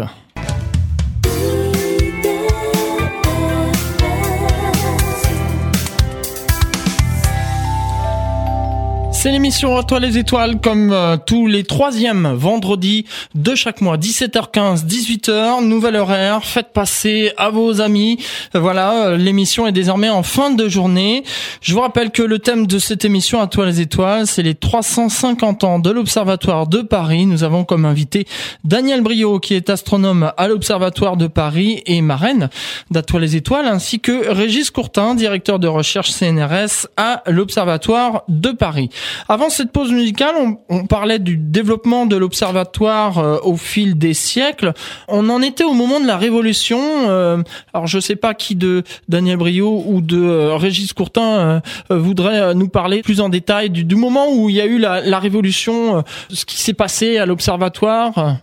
C'est 9.21 9.29
l'émission 9.29 9.77
à 9.77 9.83
toi 9.83 9.99
les 9.99 10.17
étoiles 10.17 10.59
comme 10.59 10.91
euh, 10.91 11.15
tous 11.15 11.45
les 11.45 11.63
troisièmes 11.63 12.33
vendredis 12.33 13.05
de 13.35 13.53
chaque 13.53 13.79
mois, 13.79 13.95
17h15, 13.95 14.83
18h, 14.87 15.63
nouvel 15.63 15.95
horaire, 15.97 16.43
faites 16.43 16.73
passer 16.73 17.31
à 17.37 17.51
vos 17.51 17.81
amis. 17.81 18.17
Voilà, 18.55 19.09
euh, 19.09 19.17
l'émission 19.17 19.67
est 19.67 19.71
désormais 19.71 20.09
en 20.09 20.23
fin 20.23 20.49
de 20.49 20.67
journée. 20.67 21.23
Je 21.61 21.75
vous 21.75 21.81
rappelle 21.81 22.09
que 22.09 22.23
le 22.23 22.39
thème 22.39 22.65
de 22.65 22.79
cette 22.79 23.05
émission 23.05 23.39
à 23.39 23.45
toi 23.45 23.67
les 23.67 23.79
étoiles, 23.79 24.25
c'est 24.25 24.41
les 24.41 24.55
350 24.55 25.65
ans 25.65 25.77
de 25.77 25.91
l'Observatoire 25.91 26.65
de 26.65 26.81
Paris. 26.81 27.27
Nous 27.27 27.43
avons 27.43 27.63
comme 27.63 27.85
invité 27.85 28.25
Daniel 28.63 29.01
Brio 29.01 29.39
qui 29.39 29.53
est 29.53 29.69
astronome 29.69 30.31
à 30.35 30.47
l'Observatoire 30.47 31.15
de 31.15 31.27
Paris 31.27 31.83
et 31.85 32.01
marraine 32.01 32.49
d'À 32.89 33.03
toi 33.03 33.19
les 33.19 33.35
étoiles, 33.35 33.67
ainsi 33.67 33.99
que 33.99 34.31
Régis 34.31 34.71
Courtin, 34.71 35.13
directeur 35.13 35.59
de 35.59 35.67
recherche 35.67 36.09
CNRS 36.09 36.87
à 36.97 37.21
l'Observatoire 37.27 38.23
de 38.27 38.49
Paris. 38.49 38.89
Avant 39.27 39.49
cette 39.49 39.71
pause 39.71 39.91
musicale, 39.91 40.35
on, 40.69 40.85
parlait 40.85 41.19
du 41.19 41.37
développement 41.37 42.05
de 42.05 42.15
l'observatoire 42.17 43.17
euh, 43.19 43.37
au 43.43 43.55
fil 43.55 43.97
des 43.97 44.13
siècles. 44.13 44.73
On 45.07 45.29
en 45.29 45.41
était 45.41 45.63
au 45.63 45.73
moment 45.73 45.99
de 45.99 46.07
la 46.07 46.17
Révolution. 46.17 46.79
Euh, 47.09 47.37
alors 47.73 47.87
je 47.87 47.97
ne 47.97 48.01
sais 48.01 48.15
pas 48.15 48.33
qui 48.33 48.55
de 48.55 48.83
Daniel 49.07 49.37
Brio 49.37 49.83
ou 49.85 50.01
de 50.01 50.21
euh, 50.21 50.55
Régis 50.55 50.93
Courtin 50.93 51.61
voudrait 51.89 52.53
nous 52.55 52.67
parler 52.67 53.01
plus 53.01 53.21
en 53.21 53.29
détail 53.29 53.69
du, 53.69 53.95
moment 53.95 54.27
où 54.33 54.49
il 54.49 54.55
y 54.55 54.61
a 54.61 54.65
eu 54.65 54.77
la, 54.77 55.19
Révolution, 55.19 56.03
ce 56.29 56.45
qui 56.45 56.59
s'est 56.59 56.73
passé 56.73 57.17
à 57.17 57.25
l'observatoire. 57.25 58.37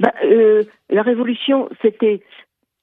Bah, 0.00 0.12
la 0.90 1.02
Révolution, 1.02 1.68
c'était 1.82 2.22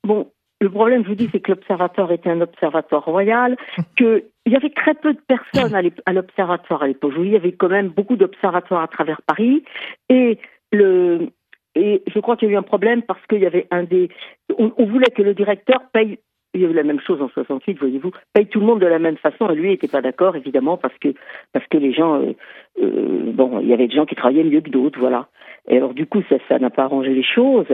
bon 0.03 0.27
le 0.61 0.69
problème, 0.69 1.03
je 1.03 1.09
vous 1.09 1.15
dis, 1.15 1.27
c'est 1.31 1.39
que 1.39 1.51
l'observatoire 1.51 2.11
était 2.11 2.29
un 2.29 2.39
observatoire 2.39 3.03
royal, 3.03 3.57
qu'il 3.97 4.23
y 4.45 4.55
avait 4.55 4.69
très 4.69 4.93
peu 4.93 5.13
de 5.13 5.19
personnes 5.27 5.73
à 5.73 6.13
l'observatoire 6.13 6.83
à 6.83 6.87
l'époque. 6.87 7.13
Il 7.17 7.29
y 7.29 7.35
avait 7.35 7.51
quand 7.51 7.69
même 7.69 7.89
beaucoup 7.89 8.15
d'observatoires 8.15 8.83
à 8.83 8.87
travers 8.87 9.21
Paris, 9.23 9.63
et 10.09 10.37
le 10.71 11.29
et 11.73 12.03
je 12.13 12.19
crois 12.19 12.35
qu'il 12.35 12.49
y 12.49 12.51
a 12.51 12.55
eu 12.55 12.57
un 12.57 12.63
problème 12.63 13.01
parce 13.01 13.25
qu'il 13.27 13.39
y 13.39 13.45
avait 13.45 13.65
un 13.71 13.83
des, 13.83 14.09
on, 14.57 14.85
voulait 14.85 15.09
que 15.09 15.21
le 15.21 15.33
directeur 15.33 15.83
paye 15.93 16.19
il 16.53 16.59
y 16.59 16.65
a 16.65 16.67
eu 16.67 16.73
la 16.73 16.83
même 16.83 16.99
chose 16.99 17.21
en 17.21 17.29
68, 17.29 17.79
voyez-vous, 17.79 18.11
paye 18.33 18.45
tout 18.45 18.59
le 18.59 18.65
monde 18.65 18.81
de 18.81 18.85
la 18.85 18.99
même 18.99 19.15
façon, 19.15 19.49
et 19.49 19.55
lui 19.55 19.69
n'était 19.69 19.87
pas 19.87 20.01
d'accord, 20.01 20.35
évidemment, 20.35 20.75
parce 20.75 20.97
que, 20.97 21.13
parce 21.53 21.65
que 21.67 21.77
les 21.77 21.93
gens, 21.93 22.21
euh, 22.21 22.33
euh, 22.81 23.31
bon, 23.31 23.61
il 23.61 23.69
y 23.69 23.73
avait 23.73 23.87
des 23.87 23.95
gens 23.95 24.05
qui 24.05 24.15
travaillaient 24.15 24.43
mieux 24.43 24.59
que 24.59 24.69
d'autres, 24.69 24.99
voilà. 24.99 25.29
Et 25.69 25.77
alors, 25.77 25.93
du 25.93 26.05
coup, 26.05 26.21
ça, 26.27 26.35
ça 26.49 26.59
n'a 26.59 26.69
pas 26.69 26.83
arrangé 26.83 27.13
les 27.13 27.23
choses. 27.23 27.67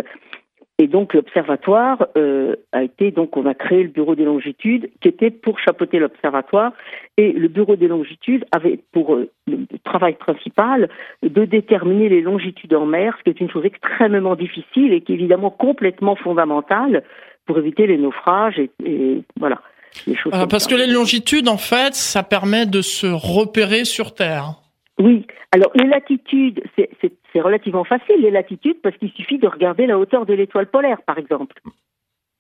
Et 0.80 0.86
donc 0.86 1.16
l'observatoire 1.16 2.06
euh, 2.18 2.56
a 2.72 2.84
été 2.84 3.10
donc 3.10 3.36
on 3.36 3.48
a 3.48 3.56
créé 3.56 3.82
le 3.82 3.90
bureau 3.90 4.14
des 4.14 4.26
longitudes 4.26 4.92
qui 5.02 5.08
était 5.08 5.32
pour 5.32 5.58
chapeauter 5.60 5.98
l'observatoire 5.98 6.72
et 7.18 7.32
le 7.32 7.48
bureau 7.48 7.76
des 7.76 7.88
longitudes 7.88 8.46
avait 8.52 8.80
pour 8.92 9.16
euh, 9.16 9.32
le 9.48 9.66
travail 9.84 10.14
principal 10.14 10.88
de 11.24 11.46
déterminer 11.46 12.10
les 12.10 12.22
longitudes 12.22 12.76
en 12.76 12.86
mer, 12.86 13.16
ce 13.18 13.24
qui 13.24 13.30
est 13.32 13.42
une 13.42 13.50
chose 13.50 13.66
extrêmement 13.66 14.36
difficile 14.36 14.94
et 14.94 15.02
qui 15.02 15.14
est 15.14 15.16
évidemment 15.16 15.50
complètement 15.50 16.16
fondamentale 16.16 17.04
pour 17.48 17.58
éviter 17.58 17.88
les 17.88 17.98
naufrages 17.98 18.60
et, 18.60 19.24
voilà. 19.40 19.60
Les 20.06 20.16
choses 20.16 20.32
euh, 20.36 20.46
parce 20.46 20.68
que 20.68 20.76
les 20.76 20.86
longitudes 20.86 21.48
en 21.48 21.58
fait 21.58 21.96
ça 21.96 22.22
permet 22.22 22.68
de 22.68 22.82
se 22.82 23.08
repérer 23.08 23.84
sur 23.84 24.14
Terre. 24.14 24.67
Oui, 25.00 25.28
alors 25.52 25.72
les 25.76 25.88
latitudes, 25.88 26.64
c'est 26.76 27.42
relativement 27.42 27.84
facile, 27.84 28.16
les 28.20 28.32
latitudes, 28.32 28.82
parce 28.82 28.98
qu'il 28.98 29.12
suffit 29.12 29.38
de 29.38 29.48
regarder 29.48 29.86
la 29.86 30.00
hauteur 30.00 30.26
de 30.26 30.34
l'étoile 30.34 30.68
polaire, 30.68 31.02
par 31.04 31.18
exemple. 31.18 31.62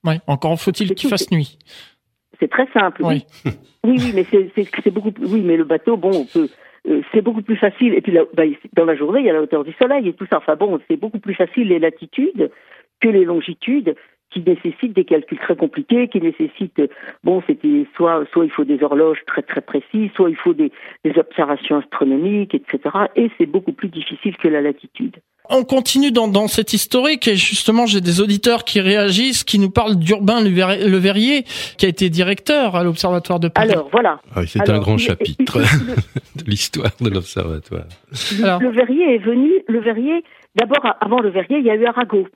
Oui, 0.04 0.16
encore 0.28 0.60
faut-il 0.60 0.96
qu'il 0.96 1.10
fasse 1.10 1.32
nuit. 1.32 1.60
C'est 2.40 2.50
très 2.50 2.68
simple, 2.72 3.04
oui. 3.04 3.26
Oui, 3.46 3.52
oui, 4.00 4.12
mais 4.16 4.24
c'est 4.24 4.92
beaucoup 4.92 5.12
plus... 5.12 5.28
Oui, 5.28 5.42
mais 5.42 5.58
le 5.58 5.64
bateau, 5.64 5.98
bon, 5.98 6.12
on 6.12 6.26
peut... 6.26 6.50
Euh, 6.88 7.02
c'est 7.12 7.22
beaucoup 7.22 7.42
plus 7.42 7.58
facile. 7.58 7.94
Et 7.94 8.02
puis, 8.02 8.18
bah, 8.34 8.44
dans 8.74 8.86
la 8.86 8.96
journée, 8.96 9.20
il 9.20 9.26
y 9.26 9.30
a 9.30 9.34
la 9.34 9.42
hauteur 9.42 9.64
du 9.64 9.74
soleil 9.74 10.08
et 10.08 10.14
tout 10.14 10.26
ça. 10.30 10.38
Enfin 10.38 10.56
bon, 10.56 10.80
c'est 10.88 10.96
beaucoup 10.96 11.20
plus 11.20 11.34
facile 11.34 11.68
les 11.68 11.80
latitudes 11.80 12.50
que 13.02 13.10
les 13.10 13.26
longitudes 13.26 13.96
qui 14.31 14.41
nécessitent 14.41 14.93
des 14.93 15.05
calculs 15.05 15.39
très 15.39 15.55
compliqués, 15.55 16.07
qui 16.10 16.19
nécessitent, 16.19 16.81
bon, 17.24 17.41
c'était 17.48 17.88
soit, 17.96 18.25
soit 18.31 18.46
il 18.46 18.51
faut 18.51 18.65
des 18.65 18.84
horloges 18.84 19.19
très 19.25 19.41
très 19.41 19.62
précises, 19.62 20.12
soit 20.15 20.29
il 20.29 20.36
faut 20.36 20.53
des, 20.53 20.72
des 21.03 21.17
observations 21.17 21.77
astronomiques, 21.77 22.53
etc. 22.53 22.79
Et 23.15 23.29
c'est 23.38 23.46
beaucoup 23.46 23.72
plus 23.72 23.89
difficile 23.89 24.36
que 24.38 24.48
la 24.48 24.62
latitude. 24.62 25.17
On 25.50 25.63
continue 25.63 26.12
dans, 26.12 26.27
dans 26.27 26.48
cette 26.48 26.74
historique 26.74 27.27
et 27.27 27.36
justement 27.36 27.86
j'ai 27.86 28.01
des 28.01 28.19
auditeurs 28.19 28.65
qui 28.65 28.81
réagissent, 28.81 29.46
qui 29.46 29.60
nous 29.60 29.69
parlent 29.69 29.96
d'Urbain 29.96 30.43
Le 30.43 30.98
Verrier, 30.98 31.43
qui 31.77 31.86
a 31.86 31.89
été 31.89 32.10
directeur 32.10 32.75
à 32.75 32.84
l'Observatoire 32.84 33.39
de 33.39 33.48
Paris. 33.48 33.72
Alors 33.72 33.88
voilà. 33.89 34.19
Ah 34.36 34.41
c'est 34.46 34.69
un 34.69 34.79
grand 34.79 34.98
chapitre 34.98 35.60
de 36.36 36.43
l'histoire 36.46 36.91
de 37.00 37.10
l'Observatoire. 37.10 37.86
Le 38.12 38.69
Verrier 38.72 39.15
est 39.15 39.24
venu, 39.24 39.51
Le 39.69 39.79
Verrier, 39.79 40.24
d'abord 40.55 40.86
avant 41.00 41.22
Le 41.22 41.29
Verrier, 41.29 41.60
il 41.60 41.65
y 41.65 41.69
a 41.69 41.75
eu 41.75 41.86
Arago 41.86 42.27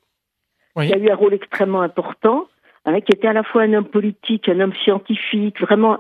qui 0.75 0.93
a 0.93 0.97
eu 0.97 1.09
un 1.09 1.15
rôle 1.15 1.33
extrêmement 1.33 1.81
important, 1.81 2.47
hein, 2.85 3.01
qui 3.01 3.13
était 3.13 3.27
à 3.27 3.33
la 3.33 3.43
fois 3.43 3.63
un 3.63 3.73
homme 3.73 3.85
politique, 3.85 4.49
un 4.49 4.59
homme 4.59 4.73
scientifique, 4.83 5.59
vraiment 5.61 5.97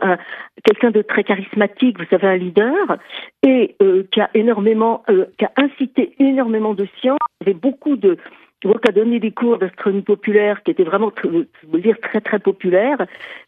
quelqu'un 0.63 0.91
de 0.91 1.01
très 1.01 1.23
charismatique, 1.23 1.99
vous 1.99 2.05
savez, 2.09 2.27
un 2.27 2.37
leader, 2.37 2.97
et 3.43 3.75
euh, 3.81 4.03
qui 4.11 4.21
a 4.21 4.29
énormément, 4.33 5.03
euh, 5.09 5.25
qui 5.37 5.45
a 5.45 5.51
incité 5.57 6.13
énormément 6.19 6.73
de 6.73 6.87
science. 6.99 7.19
Avait 7.41 7.53
beaucoup 7.53 7.95
de 7.95 8.17
qui 8.61 8.89
a 8.89 8.91
donné 8.91 9.19
des 9.19 9.31
cours 9.31 9.57
d'astronomie 9.57 10.03
populaire 10.03 10.61
qui 10.63 10.71
étaient 10.71 10.83
vraiment, 10.83 11.11
je 11.23 11.29
veux 11.29 11.81
dire, 11.81 11.99
très 12.01 12.21
très 12.21 12.39
populaires, 12.39 13.05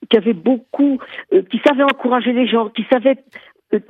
qui 0.09 0.17
avait 0.17 0.33
beaucoup, 0.33 0.99
euh, 1.33 1.43
qui 1.43 1.61
savait 1.65 1.83
encourager 1.83 2.33
les 2.33 2.47
gens, 2.47 2.69
qui 2.69 2.85
savait 2.91 3.17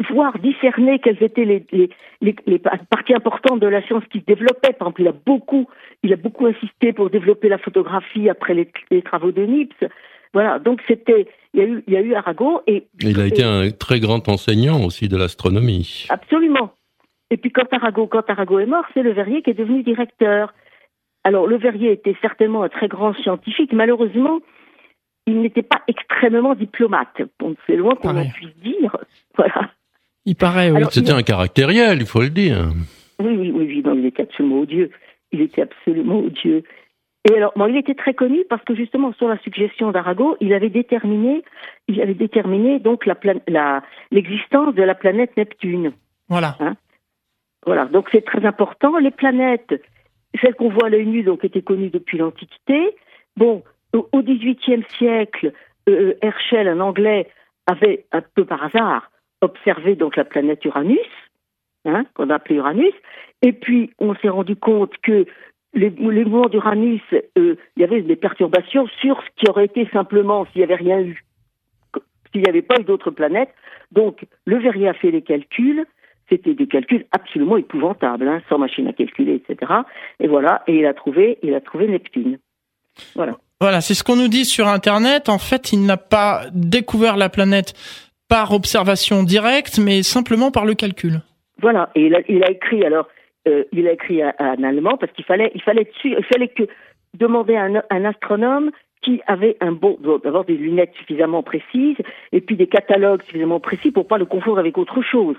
voir 0.09 0.37
discerner 0.39 0.99
quelles 0.99 1.21
étaient 1.21 1.45
les, 1.45 1.65
les, 1.71 1.89
les, 2.21 2.59
parties 2.59 3.13
importantes 3.13 3.59
de 3.59 3.67
la 3.67 3.81
science 3.83 4.03
qui 4.11 4.19
se 4.19 4.25
développaient. 4.25 4.73
Par 4.73 4.87
exemple, 4.87 5.01
il 5.01 5.07
a 5.07 5.13
beaucoup, 5.13 5.67
il 6.03 6.13
a 6.13 6.15
beaucoup 6.15 6.45
insisté 6.45 6.93
pour 6.93 7.09
développer 7.09 7.49
la 7.49 7.57
photographie 7.57 8.29
après 8.29 8.53
les, 8.53 9.01
travaux 9.01 9.31
de 9.31 9.43
Nips. 9.43 9.75
Voilà, 10.33 10.59
donc 10.59 10.81
c'était, 10.87 11.27
il 11.53 11.59
y 11.59 11.63
a 11.63 11.67
eu, 11.67 11.83
il 11.87 11.93
y 11.93 11.97
a 11.97 12.01
eu 12.01 12.13
Arago 12.15 12.61
et. 12.65 12.87
Il 13.01 13.19
a 13.19 13.27
été 13.27 13.43
un 13.43 13.69
très 13.71 13.99
grand 13.99 14.27
enseignant 14.29 14.83
aussi 14.83 15.07
de 15.07 15.17
l'astronomie. 15.17 16.07
Absolument. 16.09 16.73
Et 17.29 17.37
puis 17.37 17.51
quand 17.51 17.71
Arago, 17.71 18.07
quand 18.07 18.29
Arago 18.29 18.59
est 18.59 18.65
mort, 18.65 18.85
c'est 18.93 19.03
Le 19.03 19.11
Verrier 19.11 19.41
qui 19.41 19.51
est 19.51 19.55
devenu 19.55 19.83
directeur. 19.83 20.53
Alors 21.23 21.47
Le 21.47 21.57
Verrier 21.57 21.91
était 21.91 22.15
certainement 22.21 22.63
un 22.63 22.69
très 22.69 22.87
grand 22.87 23.13
scientifique. 23.15 23.73
Malheureusement, 23.73 24.39
il 25.25 25.41
n'était 25.41 25.63
pas 25.63 25.81
extrêmement 25.87 26.55
diplomate. 26.55 27.21
c'est 27.67 27.75
loin 27.75 27.95
qu'on 27.95 28.17
en 28.17 28.29
puisse 28.29 28.55
dire. 28.57 28.95
Voilà. 29.35 29.71
Il 30.25 30.35
paraît, 30.35 30.71
oui. 30.71 30.83
C'était 30.89 31.11
un 31.11 31.23
caractériel, 31.23 31.99
il 31.99 32.05
faut 32.05 32.21
le 32.21 32.29
dire. 32.29 32.69
Oui, 33.19 33.35
oui, 33.37 33.51
oui, 33.51 33.81
non, 33.83 33.93
il 33.93 34.05
était 34.05 34.23
absolument 34.23 34.59
odieux. 34.59 34.89
Il 35.31 35.41
était 35.41 35.63
absolument 35.63 36.19
odieux. 36.19 36.63
Et 37.25 37.35
alors, 37.35 37.53
bon, 37.55 37.67
il 37.67 37.77
était 37.77 37.95
très 37.95 38.13
connu 38.13 38.43
parce 38.49 38.63
que 38.63 38.75
justement, 38.75 39.13
sur 39.13 39.27
la 39.27 39.37
suggestion 39.39 39.91
d'Arago, 39.91 40.35
il 40.41 40.53
avait 40.53 40.69
déterminé, 40.69 41.43
il 41.87 42.01
avait 42.01 42.13
déterminé 42.13 42.79
donc 42.79 43.05
la, 43.05 43.15
la 43.47 43.81
l'existence 44.11 44.75
de 44.75 44.83
la 44.83 44.93
planète 44.93 45.35
Neptune. 45.37 45.93
Voilà. 46.27 46.57
Hein? 46.59 46.75
Voilà. 47.65 47.85
Donc 47.85 48.09
c'est 48.11 48.25
très 48.25 48.45
important. 48.45 48.97
Les 48.97 49.11
planètes, 49.11 49.81
celles 50.41 50.55
qu'on 50.55 50.69
voit 50.69 50.87
à 50.87 50.89
l'œil 50.89 51.07
nu, 51.07 51.23
donc 51.23 51.45
étaient 51.45 51.61
connues 51.61 51.89
depuis 51.89 52.17
l'Antiquité. 52.17 52.95
Bon, 53.37 53.63
au 53.93 54.21
XVIIIe 54.21 54.83
siècle, 54.97 55.53
euh, 55.87 56.15
Herschel, 56.21 56.67
un 56.67 56.81
Anglais, 56.81 57.29
avait 57.67 58.05
un 58.11 58.21
peu 58.21 58.43
par 58.43 58.63
hasard 58.63 59.09
observé 59.43 59.95
donc 59.95 60.15
la 60.15 60.25
planète 60.25 60.63
Uranus, 60.65 60.97
hein, 61.85 62.05
qu'on 62.13 62.29
a 62.29 62.35
appelée 62.35 62.55
Uranus, 62.55 62.93
et 63.41 63.51
puis 63.51 63.91
on 63.99 64.15
s'est 64.15 64.29
rendu 64.29 64.55
compte 64.55 64.93
que 65.03 65.25
les, 65.73 65.89
mouvements 65.89 66.49
d'Uranus, 66.49 67.01
euh, 67.37 67.55
il 67.75 67.81
y 67.81 67.83
avait 67.83 68.01
des 68.01 68.15
perturbations 68.15 68.87
sur 69.01 69.21
ce 69.21 69.27
qui 69.37 69.49
aurait 69.49 69.65
été 69.65 69.87
simplement 69.91 70.45
s'il 70.45 70.59
n'y 70.59 70.63
avait 70.63 70.75
rien 70.75 71.01
eu, 71.01 71.23
s'il 72.31 72.41
n'y 72.41 72.49
avait 72.49 72.61
pas 72.61 72.79
eu 72.79 72.83
d'autres 72.83 73.11
planètes. 73.11 73.53
Donc 73.91 74.25
le 74.45 74.57
Verrier 74.59 74.87
a 74.87 74.93
fait 74.93 75.11
les 75.11 75.21
calculs, 75.21 75.85
c'était 76.29 76.53
des 76.53 76.67
calculs 76.67 77.05
absolument 77.11 77.57
épouvantables, 77.57 78.27
hein, 78.27 78.41
sans 78.49 78.57
machine 78.57 78.87
à 78.87 78.93
calculer, 78.93 79.35
etc. 79.47 79.71
Et 80.19 80.27
voilà, 80.27 80.63
et 80.67 80.77
il 80.77 80.85
a 80.85 80.93
trouvé, 80.93 81.39
il 81.43 81.53
a 81.53 81.61
trouvé 81.61 81.87
Neptune. 81.87 82.37
Voilà. 83.15 83.37
Voilà, 83.59 83.81
c'est 83.81 83.93
ce 83.93 84.03
qu'on 84.03 84.15
nous 84.15 84.27
dit 84.27 84.45
sur 84.45 84.67
Internet. 84.67 85.29
En 85.29 85.37
fait, 85.37 85.71
il 85.71 85.85
n'a 85.85 85.97
pas 85.97 86.43
découvert 86.53 87.17
la 87.17 87.29
planète 87.29 87.73
par 88.29 88.51
observation 88.51 89.23
directe, 89.23 89.79
mais 89.79 90.03
simplement 90.03 90.51
par 90.51 90.65
le 90.65 90.73
calcul. 90.73 91.21
Voilà, 91.61 91.89
et 91.95 92.11
il 92.27 92.43
a, 92.43 92.49
écrit 92.51 92.83
alors, 92.83 93.07
euh, 93.47 93.63
il 93.71 93.87
a 93.87 93.93
écrit 93.93 94.21
en 94.23 94.63
allemand 94.63 94.97
parce 94.97 95.11
qu'il 95.13 95.25
fallait, 95.25 95.51
il 95.55 95.61
fallait, 95.61 95.89
il 96.03 96.25
fallait 96.25 96.47
que 96.47 96.63
demander 97.13 97.55
à 97.55 97.67
un, 97.89 98.05
astronome 98.05 98.71
qui 99.01 99.21
avait 99.27 99.57
un 99.61 99.71
bon, 99.71 99.97
d'avoir 100.23 100.45
des 100.45 100.55
lunettes 100.55 100.93
suffisamment 100.95 101.43
précises 101.43 101.97
et 102.31 102.41
puis 102.41 102.55
des 102.55 102.67
catalogues 102.67 103.21
suffisamment 103.23 103.59
précis 103.59 103.91
pour 103.91 104.07
pas 104.07 104.17
le 104.17 104.25
confondre 104.25 104.59
avec 104.59 104.77
autre 104.77 105.01
chose, 105.01 105.35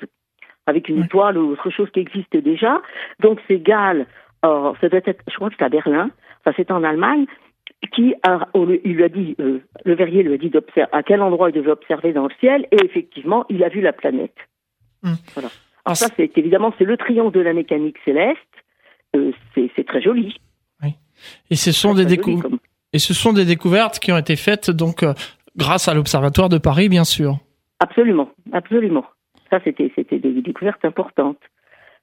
avec 0.67 0.89
une 0.89 1.03
étoile 1.05 1.39
ou 1.39 1.53
autre 1.53 1.71
chose 1.71 1.91
qui 1.91 2.01
existe 2.01 2.37
déjà. 2.37 2.81
Donc 3.21 3.41
c'est 3.49 3.59
Gall, 3.59 4.07
ça 4.43 4.89
doit 4.89 5.01
être, 5.05 5.23
je 5.29 5.35
crois 5.35 5.49
que 5.51 5.57
c'est 5.59 5.65
à 5.65 5.69
Berlin, 5.69 6.11
enfin 6.41 6.55
c'est 6.57 6.71
en 6.71 6.85
Allemagne, 6.85 7.27
qui 7.89 8.15
a, 8.23 8.49
il 8.55 8.95
lui 8.95 9.05
a 9.05 9.09
dit, 9.09 9.35
euh, 9.41 9.61
le 9.85 9.95
verrier 9.95 10.23
lui 10.23 10.35
a 10.35 10.39
dit 10.39 10.51
d'observer 10.51 10.89
à 10.93 11.03
quel 11.03 11.23
endroit 11.23 11.51
il 11.51 11.55
devait 11.55 11.71
observer 11.71 12.13
dans 12.13 12.25
le 12.25 12.35
ciel, 12.41 12.67
et 12.71 12.85
effectivement, 12.85 13.45
il 13.49 13.65
a 13.65 13.69
vu 13.69 13.81
la 13.81 13.93
planète. 13.93 14.37
Hmm. 15.03 15.15
Voilà. 15.35 15.49
Alors 15.85 15.97
ça, 15.97 16.09
c'est 16.17 16.37
évidemment, 16.39 16.73
c'est 16.79 16.85
le 16.85 16.97
triomphe 16.97 17.33
de 17.33 17.41
la 17.41 17.53
mécanique 17.53 17.97
céleste. 18.05 18.41
Euh, 19.15 19.33
c'est 19.55 19.87
très 19.87 20.01
joli. 20.01 20.37
Oui. 20.83 20.95
Et 21.51 21.57
ce 21.57 21.73
sont 21.73 21.95
des 21.95 22.07
Et 22.93 22.99
ce 22.99 23.15
sont 23.15 23.33
des 23.33 23.45
découvertes 23.45 23.99
qui 23.99 24.13
ont 24.13 24.19
été 24.19 24.37
faites 24.37 24.71
donc 24.71 25.03
euh, 25.03 25.13
grâce 25.57 25.89
à 25.89 25.95
l'observatoire 25.95 26.49
de 26.49 26.59
Paris, 26.59 26.89
bien 26.89 27.05
sûr. 27.05 27.39
Absolument, 27.81 28.31
absolument. 28.53 29.05
Ça, 29.51 29.61
c'était 29.63 29.93
c'était 29.95 30.19
des 30.19 30.41
découvertes 30.41 30.85
importantes. 30.85 31.41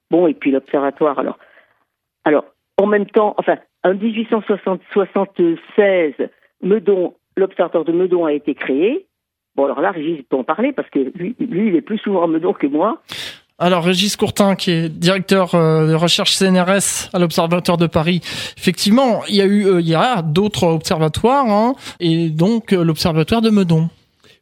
Bon, 0.09 0.27
et 0.27 0.33
puis 0.33 0.51
l'observatoire. 0.51 1.17
Alors, 1.17 1.39
alors 2.23 2.45
en 2.77 2.85
même 2.85 3.07
temps, 3.07 3.33
enfin, 3.37 3.57
en 3.83 3.93
1876, 3.93 6.13
Meudon, 6.61 7.15
l'observatoire 7.35 7.85
de 7.85 7.91
Meudon 7.91 8.25
a 8.25 8.33
été 8.33 8.53
créé. 8.53 9.07
Bon, 9.55 9.65
alors 9.65 9.81
là, 9.81 9.91
Régis 9.91 10.23
peut 10.29 10.37
en 10.37 10.43
parler 10.43 10.71
parce 10.71 10.89
que 10.89 10.99
lui, 10.99 11.35
il 11.39 11.75
est 11.75 11.81
plus 11.81 11.97
souvent 11.97 12.23
à 12.23 12.27
Meudon 12.27 12.53
que 12.53 12.67
moi. 12.67 13.01
Alors 13.61 13.83
Régis 13.83 14.15
Courtin, 14.15 14.55
qui 14.55 14.71
est 14.71 14.89
directeur 14.89 15.53
euh, 15.53 15.87
de 15.87 15.93
recherche 15.93 16.33
CNRS 16.33 17.09
à 17.13 17.19
l'Observatoire 17.19 17.77
de 17.77 17.85
Paris, 17.85 18.19
effectivement, 18.57 19.21
il 19.29 19.35
y 19.35 19.41
a 19.41 19.45
eu, 19.45 19.67
euh, 19.67 19.81
il 19.81 19.87
y 19.87 19.93
a 19.93 20.23
d'autres 20.23 20.63
observatoires, 20.63 21.47
hein, 21.47 21.75
et 21.99 22.29
donc 22.29 22.73
euh, 22.73 22.83
l'Observatoire 22.83 23.41
de 23.41 23.51
Meudon. 23.51 23.87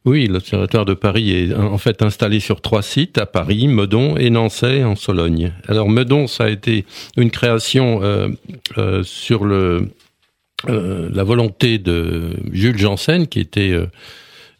Oui, 0.06 0.28
l'Observatoire 0.28 0.86
de 0.86 0.94
Paris 0.94 1.30
est 1.30 1.54
en 1.54 1.76
fait 1.76 2.00
installé 2.00 2.40
sur 2.40 2.62
trois 2.62 2.80
sites, 2.80 3.18
à 3.18 3.26
Paris, 3.26 3.68
Meudon 3.68 4.16
et 4.16 4.30
Nancy 4.30 4.82
en 4.82 4.96
Sologne. 4.96 5.52
Alors 5.68 5.90
Meudon, 5.90 6.26
ça 6.26 6.44
a 6.44 6.48
été 6.48 6.86
une 7.18 7.30
création 7.30 8.02
euh, 8.02 8.28
euh, 8.78 9.02
sur 9.02 9.44
le, 9.44 9.90
euh, 10.70 11.10
la 11.12 11.22
volonté 11.22 11.76
de 11.76 12.30
Jules 12.50 12.78
Janssen, 12.78 13.26
qui 13.26 13.40
était 13.40 13.74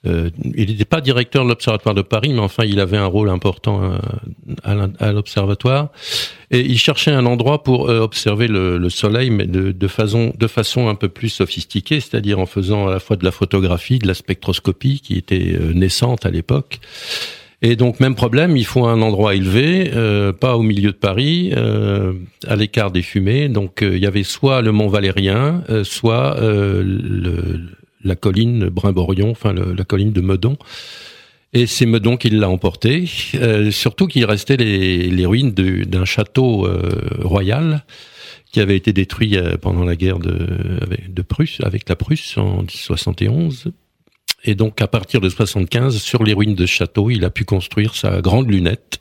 il 0.05 0.35
n'était 0.55 0.85
pas 0.85 1.01
directeur 1.01 1.45
de 1.45 1.51
l'Observatoire 1.51 1.95
de 1.95 2.03
Paris, 2.03 2.33
mais 2.33 2.41
enfin, 2.41 2.65
il 2.65 2.81
avait 2.81 2.97
un 2.97 3.07
rôle 3.07 3.29
important 3.29 3.83
euh, 3.83 4.89
à, 4.99 5.13
l'Observatoire. 5.13 5.91
Et 6.51 6.61
il 6.61 6.79
cherchait 6.79 7.11
un 7.11 7.27
endroit 7.27 7.63
pour 7.63 7.91
euh, 7.91 8.01
observer 8.01 8.49
le, 8.49 8.79
le, 8.79 8.89
Soleil, 8.89 9.31
mais 9.31 9.47
de, 9.47 9.89
façon, 9.89 10.89
un 10.89 10.95
peu 10.95 11.09
plus 11.09 11.29
sophistiquée, 11.29 12.01
c'est-à-dire 12.01 12.39
en 12.39 12.47
faisant 12.47 12.89
à 12.89 12.91
la 12.91 13.01
fois 13.01 13.17
de 13.17 13.25
la 13.25 13.31
photographie, 13.31 13.99
de 13.99 14.07
la 14.07 14.15
spectroscopie, 14.15 15.01
qui 15.01 15.17
était 15.17 15.59
naissante 15.75 16.25
à 16.25 16.31
l'époque. 16.31 16.81
Et 17.63 17.77
donc 17.77 18.01
même 18.01 18.15
problème, 18.15 18.57
il 18.57 18.65
faut 18.65 18.87
un 18.87 19.03
endroit 19.03 19.35
élevé, 19.35 19.91
euh, 19.95 20.33
pas 20.33 20.57
au 20.57 20.63
milieu 20.63 20.93
de 20.93 20.97
Paris, 20.97 21.53
euh, 21.55 22.15
à 22.47 22.57
l'écart 22.57 22.91
des 22.91 23.03
fumées. 23.03 23.49
Donc 23.49 23.83
euh, 23.83 23.97
il 23.97 24.03
y 24.03 24.07
avait 24.07 24.23
soit 24.23 24.63
le 24.63 24.73
Mont 24.73 24.89
Valérien, 24.89 25.63
soit 25.83 26.37
le, 26.41 27.61
la 28.05 28.17
colline 28.17 28.69
Brimborion, 28.69 29.31
enfin 29.31 29.53
la 29.53 29.85
colline 29.85 30.13
de 30.13 30.21
Meudon. 30.21 30.57
Et 31.53 31.67
c'est 31.67 31.87
Meudon 31.87 32.17
qui 32.17 32.31
l'a 32.31 32.49
emporté. 32.49 33.07
surtout 33.71 34.07
qu'il 34.07 34.25
restait 34.25 34.57
les, 34.57 35.27
ruines 35.27 35.51
d'un 35.51 36.05
château 36.05 36.69
royal 37.19 37.85
qui 38.53 38.61
avait 38.61 38.77
été 38.77 38.93
détruit 38.93 39.37
pendant 39.61 39.85
la 39.85 39.97
guerre 39.97 40.21
de, 40.21 40.47
de 41.09 41.23
Prusse, 41.23 41.59
avec 41.63 41.89
la 41.89 41.97
Prusse 41.97 42.39
en 42.39 42.65
71 42.69 43.73
et 44.45 44.55
donc, 44.55 44.81
à 44.81 44.89
partir 44.89 45.21
de 45.21 45.29
75, 45.29 45.99
sur 45.99 46.25
les 46.25 46.33
ruines 46.33 46.55
de 46.55 46.67
ce 46.67 46.73
château, 46.73 47.11
il 47.11 47.25
a 47.25 47.31
pu 47.31 47.45
construire 47.45 47.95
sa 47.95 48.21
grande 48.21 48.51
lunette. 48.51 49.01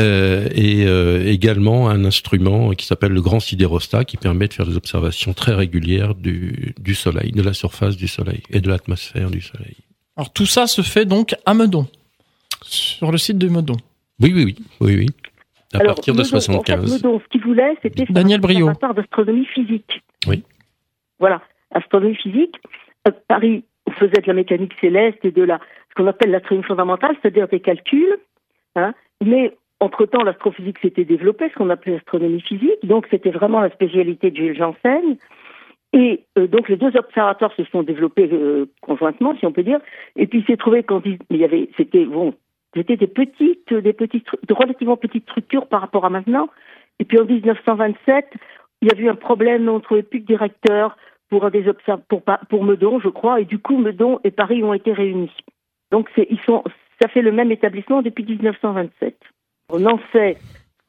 Euh, 0.00 0.48
et 0.54 0.86
euh, 0.86 1.26
également 1.26 1.88
un 1.88 2.04
instrument 2.04 2.70
qui 2.70 2.86
s'appelle 2.86 3.12
le 3.12 3.20
grand 3.20 3.40
sidérostat 3.40 4.04
qui 4.04 4.16
permet 4.16 4.46
de 4.46 4.54
faire 4.54 4.66
des 4.66 4.76
observations 4.76 5.32
très 5.32 5.54
régulières 5.54 6.14
du, 6.14 6.72
du 6.78 6.94
Soleil, 6.94 7.32
de 7.32 7.42
la 7.42 7.52
surface 7.52 7.96
du 7.96 8.06
Soleil 8.06 8.42
et 8.50 8.60
de 8.60 8.68
l'atmosphère 8.68 9.28
du 9.30 9.40
Soleil. 9.40 9.76
Alors 10.16 10.32
tout 10.32 10.46
ça 10.46 10.68
se 10.68 10.82
fait 10.82 11.04
donc 11.04 11.34
à 11.46 11.54
Meudon, 11.54 11.88
sur 12.62 13.10
le 13.10 13.18
site 13.18 13.38
de 13.38 13.48
Meudon. 13.48 13.76
Oui, 14.20 14.32
oui, 14.34 14.44
oui, 14.44 14.56
oui, 14.80 14.96
oui. 14.98 15.06
À 15.74 15.80
partir 15.80 16.14
de 16.14 16.22
75. 16.22 16.78
En 16.78 16.86
fait, 16.86 16.92
Meudon, 16.92 17.20
ce 17.20 17.28
qu'il 17.28 17.42
voulait, 17.42 17.76
c'était 17.82 18.04
Daniel 18.08 18.40
Brio. 18.40 18.72
part 18.74 18.94
d'astronomie 18.94 19.46
physique. 19.46 20.02
Oui. 20.26 20.44
Voilà, 21.18 21.42
astronomie 21.72 22.16
physique. 22.16 22.54
Euh, 23.06 23.10
Paris 23.26 23.64
on 23.88 23.92
faisait 23.92 24.20
de 24.20 24.26
la 24.26 24.34
mécanique 24.34 24.74
céleste 24.80 25.18
et 25.24 25.30
de 25.30 25.42
la, 25.42 25.58
ce 25.88 25.94
qu'on 25.94 26.06
appelle 26.06 26.30
l'astronomie 26.30 26.66
fondamentale, 26.66 27.16
c'est-à-dire 27.20 27.48
des 27.48 27.60
calculs. 27.60 28.18
Hein, 28.76 28.92
mais 29.24 29.56
entre-temps, 29.80 30.22
l'astrophysique 30.22 30.78
s'était 30.80 31.04
développée, 31.04 31.48
ce 31.50 31.54
qu'on 31.54 31.70
appelait 31.70 31.94
l'astronomie 31.94 32.40
physique. 32.40 32.84
Donc, 32.84 33.06
c'était 33.10 33.30
vraiment 33.30 33.60
la 33.60 33.70
spécialité 33.70 34.30
de 34.30 34.36
Jules 34.36 34.56
Janssen. 34.56 35.16
Et 35.92 36.24
euh, 36.36 36.46
donc, 36.46 36.68
les 36.68 36.76
deux 36.76 36.94
observatoires 36.96 37.52
se 37.56 37.64
sont 37.64 37.82
développés 37.82 38.28
euh, 38.32 38.66
conjointement, 38.82 39.34
si 39.38 39.46
on 39.46 39.52
peut 39.52 39.62
dire. 39.62 39.80
Et 40.16 40.26
puis, 40.26 40.40
il 40.40 40.46
s'est 40.46 40.56
trouvé 40.56 40.82
quand 40.82 41.02
il, 41.04 41.18
y 41.36 41.44
avait, 41.44 41.70
c'était 41.76 42.04
bon, 42.04 42.34
c'était 42.74 42.96
des 42.96 43.06
petites, 43.06 43.72
des 43.72 43.92
petites, 43.92 44.26
de 44.46 44.54
relativement 44.54 44.96
petites 44.96 45.24
structures 45.24 45.66
par 45.66 45.80
rapport 45.80 46.04
à 46.04 46.10
maintenant. 46.10 46.48
Et 46.98 47.04
puis, 47.04 47.18
en 47.18 47.24
1927, 47.24 48.26
il 48.82 48.88
y 48.88 48.94
a 48.94 48.98
eu 49.00 49.08
un 49.08 49.14
problème, 49.14 49.68
on 49.68 49.76
ne 49.76 49.80
trouvait 49.80 50.02
plus 50.02 50.20
de 50.20 50.26
directeur 50.26 50.96
pour 51.28 51.50
des 51.50 51.64
pour, 52.08 52.22
pour 52.48 52.64
Meudon, 52.64 53.00
je 53.00 53.08
crois, 53.08 53.40
et 53.40 53.44
du 53.44 53.58
coup 53.58 53.76
Meudon 53.76 54.20
et 54.24 54.30
Paris 54.30 54.62
ont 54.62 54.72
été 54.72 54.92
réunis. 54.92 55.34
Donc 55.90 56.08
ils 56.16 56.40
sont, 56.46 56.64
ça 57.00 57.08
fait 57.08 57.22
le 57.22 57.32
même 57.32 57.52
établissement 57.52 58.02
depuis 58.02 58.24
1927. 58.24 59.16
On 59.70 59.84
en 59.86 59.98
sait, 60.12 60.36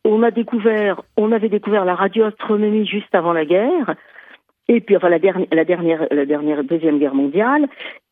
on 0.05 0.23
a 0.23 0.31
découvert, 0.31 1.01
on 1.17 1.31
avait 1.31 1.49
découvert 1.49 1.85
la 1.85 1.95
radioastronomie 1.95 2.87
juste 2.87 3.13
avant 3.13 3.33
la 3.33 3.45
guerre, 3.45 3.95
et 4.67 4.79
puis 4.79 4.95
enfin 4.95 5.09
la 5.09 5.19
dernière, 5.19 5.47
la 5.51 5.65
dernière, 5.65 6.07
la 6.11 6.25
dernière 6.25 6.63
deuxième 6.63 6.99
guerre 6.99 7.15
mondiale, 7.15 7.67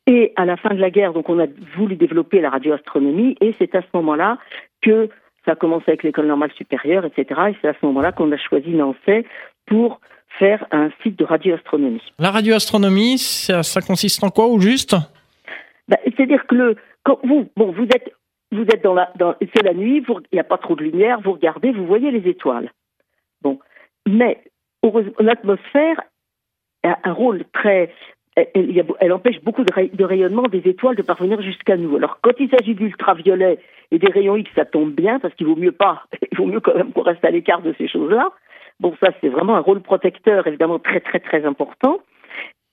et 0.06 0.32
à 0.36 0.44
la 0.44 0.56
fin 0.56 0.74
de 0.74 0.80
la 0.80 0.90
guerre, 0.90 1.12
donc 1.12 1.28
on 1.28 1.38
a 1.38 1.46
voulu 1.76 1.96
développer 1.96 2.40
la 2.40 2.50
radioastronomie, 2.50 3.36
et 3.40 3.54
c'est 3.58 3.74
à 3.74 3.82
ce 3.82 3.88
moment-là 3.94 4.38
que 4.82 5.08
ça 5.44 5.52
a 5.52 5.56
commencé 5.56 5.84
avec 5.88 6.02
l'école 6.02 6.26
normale 6.26 6.52
supérieure, 6.52 7.06
etc. 7.06 7.40
Et 7.50 7.56
c'est 7.62 7.68
à 7.68 7.74
ce 7.74 7.86
moment-là 7.86 8.12
qu'on 8.12 8.30
a 8.32 8.36
choisi 8.36 8.70
Nancy 8.70 9.26
pour 9.66 10.00
faire 10.38 10.66
un 10.70 10.90
site 11.02 11.18
de 11.18 11.24
radioastronomie. 11.24 12.02
La 12.18 12.30
radioastronomie, 12.30 13.18
ça, 13.18 13.62
ça 13.62 13.80
consiste 13.80 14.22
en 14.22 14.28
quoi 14.28 14.46
au 14.46 14.60
juste? 14.60 14.94
Ben, 15.88 15.96
C'est-à-dire 16.04 16.46
que 16.46 16.54
le, 16.54 16.76
quand 17.04 17.18
vous, 17.24 17.48
bon, 17.56 17.72
vous 17.72 17.84
êtes, 17.84 18.12
vous 18.52 18.62
êtes 18.62 18.82
dans 18.82 18.94
la, 18.94 19.10
dans, 19.16 19.34
c'est 19.40 19.62
la 19.62 19.74
nuit, 19.74 20.02
il 20.08 20.26
n'y 20.32 20.40
a 20.40 20.44
pas 20.44 20.58
trop 20.58 20.74
de 20.74 20.82
lumière, 20.82 21.20
vous 21.20 21.32
regardez, 21.32 21.70
vous 21.70 21.86
voyez 21.86 22.10
les 22.10 22.28
étoiles. 22.28 22.72
Bon, 23.42 23.58
mais 24.06 24.42
l'atmosphère 25.18 26.00
a 26.82 26.98
un 27.04 27.12
rôle 27.12 27.44
très, 27.52 27.92
elle, 28.54 28.84
elle, 29.00 29.12
empêche 29.12 29.40
beaucoup 29.42 29.64
de, 29.64 30.04
rayonnement 30.04 30.42
des 30.42 30.62
étoiles 30.68 30.96
de 30.96 31.02
parvenir 31.02 31.42
jusqu'à 31.42 31.76
nous. 31.76 31.96
Alors, 31.96 32.18
quand 32.22 32.32
il 32.38 32.48
s'agit 32.50 32.74
d'ultraviolet 32.74 33.58
et 33.90 33.98
des 33.98 34.10
rayons 34.10 34.36
X, 34.36 34.50
ça 34.54 34.64
tombe 34.64 34.92
bien 34.92 35.18
parce 35.18 35.34
qu'il 35.34 35.46
vaut 35.46 35.56
mieux 35.56 35.72
pas, 35.72 36.04
il 36.32 36.38
vaut 36.38 36.46
mieux 36.46 36.60
quand 36.60 36.74
même 36.74 36.92
qu'on 36.92 37.02
reste 37.02 37.24
à 37.24 37.30
l'écart 37.30 37.62
de 37.62 37.74
ces 37.78 37.88
choses-là. 37.88 38.30
Bon, 38.80 38.94
ça, 39.02 39.10
c'est 39.20 39.28
vraiment 39.28 39.56
un 39.56 39.60
rôle 39.60 39.80
protecteur, 39.80 40.46
évidemment, 40.46 40.78
très, 40.78 41.00
très, 41.00 41.18
très 41.18 41.44
important. 41.44 41.98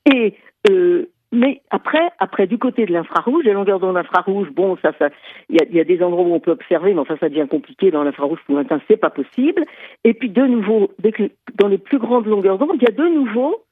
Et, 0.05 0.35
euh, 0.69 1.09
mais 1.31 1.61
après, 1.69 2.11
après, 2.19 2.47
du 2.47 2.57
côté 2.57 2.85
de 2.85 2.93
l'infrarouge, 2.93 3.43
les 3.43 3.53
longueurs 3.53 3.79
d'onde 3.79 3.97
infrarouge, 3.97 4.49
bon, 4.51 4.77
ça, 4.81 4.93
ça, 4.99 5.09
il 5.49 5.55
y 5.55 5.59
a, 5.59 5.65
y 5.69 5.79
a, 5.79 5.83
des 5.83 6.01
endroits 6.01 6.23
où 6.23 6.33
on 6.33 6.39
peut 6.39 6.51
observer, 6.51 6.93
mais 6.93 6.99
enfin, 6.99 7.17
ça 7.19 7.29
devient 7.29 7.47
compliqué 7.49 7.91
dans 7.91 8.03
l'infrarouge 8.03 8.39
pour 8.45 8.55
l'instant, 8.55 8.79
c'est 8.87 8.97
pas 8.97 9.09
possible. 9.09 9.65
Et 10.03 10.13
puis, 10.13 10.29
de 10.29 10.43
nouveau, 10.43 10.91
dans 11.55 11.67
les 11.67 11.77
plus 11.77 11.97
grandes 11.97 12.27
longueurs 12.27 12.57
d'onde, 12.57 12.75
il 12.75 12.83
y 12.83 12.87
a 12.87 12.91
de 12.91 13.07
nouveau 13.07 13.63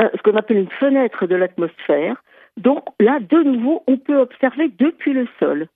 euh, 0.00 0.08
ce 0.14 0.22
qu'on 0.22 0.36
appelle 0.36 0.58
une 0.58 0.70
fenêtre 0.70 1.26
de 1.26 1.36
l'atmosphère. 1.36 2.22
Donc 2.56 2.84
là, 2.98 3.20
de 3.20 3.42
nouveau, 3.42 3.82
on 3.86 3.96
peut 3.96 4.18
observer 4.18 4.68
depuis 4.76 5.12
le 5.12 5.28
sol. 5.38 5.68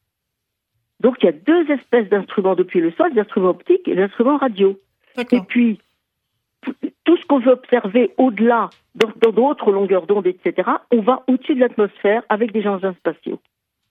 Donc 1.00 1.16
il 1.22 1.26
y 1.26 1.28
a 1.28 1.33
deux 1.33 1.70
espèces 1.70 2.09
d'instruments 2.09 2.57
depuis 2.57 2.81
le 2.81 2.90
sol, 2.92 3.12
l'instrument 3.14 3.50
optique 3.50 3.87
et 3.87 3.94
l'instrument 3.94 4.37
radio. 4.37 4.76
Et 5.16 5.40
puis, 5.40 5.78
tout 7.04 7.16
ce 7.16 7.26
qu'on 7.26 7.40
veut 7.40 7.52
observer 7.52 8.11
au-delà, 8.18 8.70
dans 8.94 9.31
d'autres 9.31 9.70
longueurs 9.70 10.07
d'onde, 10.07 10.26
etc., 10.26 10.68
on 10.92 11.02
va 11.02 11.22
au-dessus 11.28 11.54
de 11.54 11.61
l'atmosphère 11.61 12.22
avec 12.28 12.52
des 12.52 12.66
engins 12.66 12.94
spatiaux. 12.98 13.40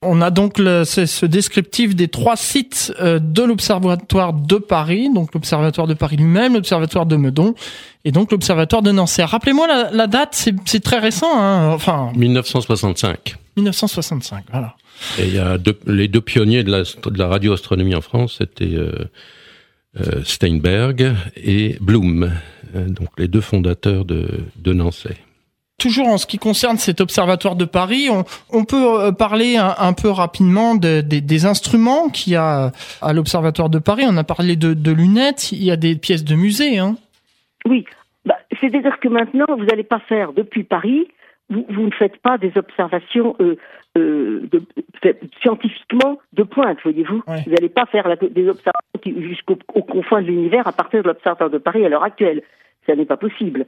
On 0.03 0.21
a 0.21 0.29
donc 0.29 0.59
le, 0.59 0.83
ce 0.83 1.25
descriptif 1.25 1.95
des 1.95 2.07
trois 2.07 2.35
sites 2.35 2.93
euh, 3.01 3.17
de 3.17 3.41
l'Observatoire 3.41 4.31
de 4.31 4.57
Paris, 4.57 5.09
donc 5.11 5.33
l'Observatoire 5.33 5.87
de 5.87 5.95
Paris 5.95 6.17
lui-même, 6.17 6.53
l'Observatoire 6.53 7.07
de 7.07 7.15
Meudon 7.15 7.55
et 8.05 8.11
donc 8.11 8.31
l'Observatoire 8.31 8.83
de 8.83 8.91
Nancy. 8.91 9.23
Rappelez-moi 9.23 9.67
la, 9.91 10.07
date, 10.07 10.51
c'est 10.65 10.83
très 10.83 10.99
récent, 10.99 11.35
hein, 11.35 11.71
enfin. 11.73 12.11
1965. 12.15 13.37
1965, 13.57 14.43
voilà. 14.51 14.75
Et 15.17 15.25
il 15.25 15.33
y 15.33 15.39
a 15.39 15.57
deux, 15.57 15.79
les 15.87 16.07
deux 16.07 16.21
pionniers 16.21 16.63
de 16.63 16.69
la, 16.69 16.83
de 16.83 17.17
la 17.17 17.27
radioastronomie 17.27 17.95
en 17.95 18.01
France, 18.01 18.37
c'était 18.37 18.75
euh, 18.75 18.91
euh, 19.99 20.23
Steinberg 20.23 21.15
et 21.35 21.75
Bloom, 21.81 22.31
donc 22.73 23.09
les 23.17 23.27
deux 23.27 23.41
fondateurs 23.41 24.05
de, 24.05 24.27
de 24.57 24.73
Nancy. 24.73 25.09
Toujours 25.79 26.07
en 26.07 26.17
ce 26.17 26.25
qui 26.25 26.39
concerne 26.39 26.77
cet 26.77 27.01
observatoire 27.01 27.55
de 27.55 27.65
Paris, 27.65 28.07
on, 28.09 28.23
on 28.51 28.65
peut 28.65 28.99
euh, 28.99 29.11
parler 29.11 29.57
un, 29.57 29.93
peu 29.93 30.09
rapidement 30.09 30.73
de, 30.73 31.01
des 31.01 31.45
instruments 31.45 32.09
qu'il 32.09 32.33
y 32.33 32.35
a 32.35 32.71
à 33.03 33.13
l'observatoire 33.13 33.69
de 33.69 33.77
Paris. 33.77 34.03
On 34.07 34.17
a 34.17 34.23
parlé 34.23 34.55
de, 34.55 34.73
de, 34.73 34.91
lunettes, 34.91 35.51
il 35.51 35.63
y 35.63 35.69
a 35.69 35.75
des 35.75 35.95
pièces 35.95 36.23
de 36.23 36.33
musée. 36.33 36.79
Hein. 36.79 36.95
Oui, 37.67 37.85
bah, 38.25 38.39
c'est-à-dire 38.59 38.99
que 38.99 39.07
maintenant, 39.07 39.45
vous 39.55 39.65
n'allez 39.65 39.83
pas 39.83 39.99
faire 39.99 40.33
depuis 40.33 40.63
Paris, 40.63 41.07
vous, 41.51 41.63
vous, 41.69 41.83
ne 41.83 41.91
faites 41.91 42.17
pas 42.23 42.39
des 42.39 42.53
observations 42.55 43.35
euh, 43.39 43.55
euh, 43.97 44.47
de, 44.51 44.61
scientifiquement 45.41 46.19
de 46.33 46.43
pointe, 46.43 46.77
voyez-vous. 46.83 47.23
Vous 47.25 47.51
n'allez 47.51 47.69
pas 47.69 47.85
faire 47.85 48.15
des 48.17 48.47
observations 48.47 49.21
jusqu'au 49.21 49.55
confins 49.55 50.21
de 50.21 50.27
l'univers 50.27 50.67
à 50.67 50.71
partir 50.71 51.03
de 51.03 51.07
l'observatoire 51.07 51.49
de 51.49 51.57
Paris 51.57 51.85
à 51.85 51.89
l'heure 51.89 52.03
actuelle. 52.03 52.41
Ça 52.85 52.95
n'est 52.95 53.05
pas 53.05 53.17
possible. 53.17 53.65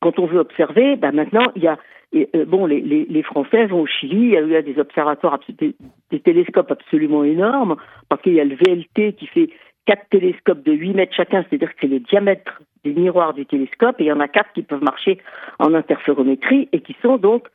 Quand 0.00 0.18
on 0.18 0.26
veut 0.26 0.38
observer, 0.38 0.96
ben 0.96 1.12
maintenant, 1.12 1.44
il 1.56 1.62
y 1.62 1.68
a 1.68 1.78
euh, 2.14 2.44
bon, 2.46 2.66
les, 2.66 2.80
les, 2.80 3.06
les, 3.06 3.22
Français 3.22 3.66
vont 3.66 3.80
au 3.80 3.86
Chili, 3.86 4.34
il 4.36 4.48
y 4.50 4.56
a 4.56 4.62
des 4.62 4.78
observatoires, 4.78 5.40
des, 5.48 5.74
des 6.10 6.20
télescopes 6.20 6.70
absolument 6.70 7.24
énormes, 7.24 7.76
parce 8.08 8.22
qu'il 8.22 8.34
y 8.34 8.40
a 8.40 8.44
le 8.44 8.54
VLT 8.54 9.14
qui 9.14 9.26
fait 9.26 9.50
quatre 9.86 10.08
télescopes 10.10 10.62
de 10.62 10.72
8 10.72 10.94
mètres 10.94 11.14
chacun, 11.14 11.44
c'est-à-dire 11.44 11.70
que 11.70 11.80
c'est 11.80 11.88
le 11.88 12.00
diamètre 12.00 12.62
des 12.84 12.92
miroirs 12.92 13.34
du 13.34 13.46
télescope, 13.46 14.00
et 14.00 14.04
il 14.04 14.08
y 14.08 14.12
en 14.12 14.20
a 14.20 14.28
quatre 14.28 14.52
qui 14.52 14.62
peuvent 14.62 14.82
marcher 14.82 15.18
en 15.58 15.74
interférométrie 15.74 16.68
et 16.72 16.80
qui 16.80 16.96
sont 17.02 17.16
donc 17.16 17.48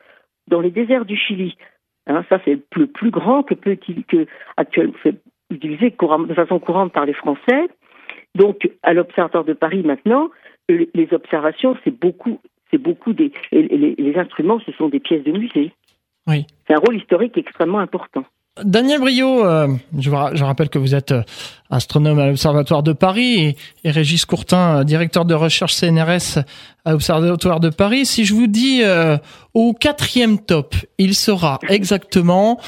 dans 0.48 0.60
les 0.60 0.72
déserts 0.72 1.06
du 1.06 1.16
Chili. 1.16 1.56
Hein, 2.10 2.26
ça, 2.28 2.40
c'est 2.44 2.60
le 2.76 2.88
plus 2.88 3.12
grand 3.12 3.44
que 3.44 3.54
peut 3.54 3.78
que 4.08 4.26
actuellement 4.58 4.94
utilisé 5.52 5.92
de 5.92 6.34
façon 6.34 6.60
courante 6.60 6.92
par 6.92 7.06
les 7.06 7.14
Français. 7.14 7.70
Donc, 8.36 8.70
à 8.84 8.94
l'Observatoire 8.94 9.44
de 9.44 9.54
Paris 9.54 9.84
maintenant, 9.84 10.30
les 10.68 11.08
observations, 11.12 11.76
c'est 11.84 11.98
beaucoup, 11.98 12.40
c'est 12.70 12.78
beaucoup 12.78 13.14
des 13.14 13.32
les, 13.52 13.96
les, 13.98 14.18
instruments, 14.18 14.60
ce 14.60 14.72
sont 14.74 14.90
des 14.90 15.00
pièces 15.00 15.24
de 15.24 15.32
musée. 15.32 15.72
Oui. 16.28 16.46
C'est 16.68 16.74
un 16.74 16.80
rôle 16.80 16.98
historique 16.98 17.38
extrêmement 17.38 17.80
important. 17.80 18.26
Daniel 18.64 19.00
Brio, 19.00 19.46
euh, 19.46 19.68
je, 19.98 20.10
je, 20.10 20.44
rappelle 20.44 20.70
que 20.70 20.80
vous 20.80 20.96
êtes 20.96 21.12
euh, 21.12 21.22
astronome 21.70 22.20
à 22.20 22.28
l'Observatoire 22.28 22.84
de 22.84 22.94
Paris 22.94 23.56
et, 23.84 23.88
et, 23.88 23.92
Régis 23.92 24.26
Courtin, 24.26 24.80
euh, 24.80 24.84
directeur 24.84 25.26
de 25.26 25.34
recherche 25.34 25.74
CNRS 25.74 26.44
à 26.86 26.92
l'Observatoire 26.92 27.60
de 27.60 27.70
Paris. 27.70 28.06
Si 28.06 28.26
je 28.26 28.34
vous 28.34 28.48
dis 28.48 28.82
au 29.54 29.74
quatrième 29.74 30.40
top, 30.40 30.76
il 30.98 31.14
sera 31.14 31.60
exactement 31.68 32.60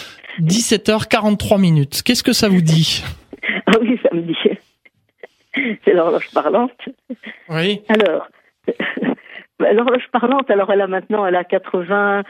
17h43 0.42 1.60
minutes. 1.60 2.02
Qu'est-ce 2.04 2.24
que 2.24 2.34
ça 2.34 2.50
vous 2.50 2.62
dit? 2.62 3.04
Ah 3.66 3.78
oui, 3.82 4.00
ça 4.04 4.10
me 4.14 4.22
dit. 4.22 4.36
C'est 5.86 5.94
l'horloge 5.94 6.30
parlante. 6.34 6.72
Oui. 7.50 7.82
Alors, 7.90 8.28
l'horloge 9.60 10.08
parlante, 10.12 10.50
alors 10.50 10.72
elle 10.72 10.82
a 10.82 10.88
maintenant, 10.88 11.26
elle 11.26 11.36
a 11.36 11.44
80, 11.44 12.24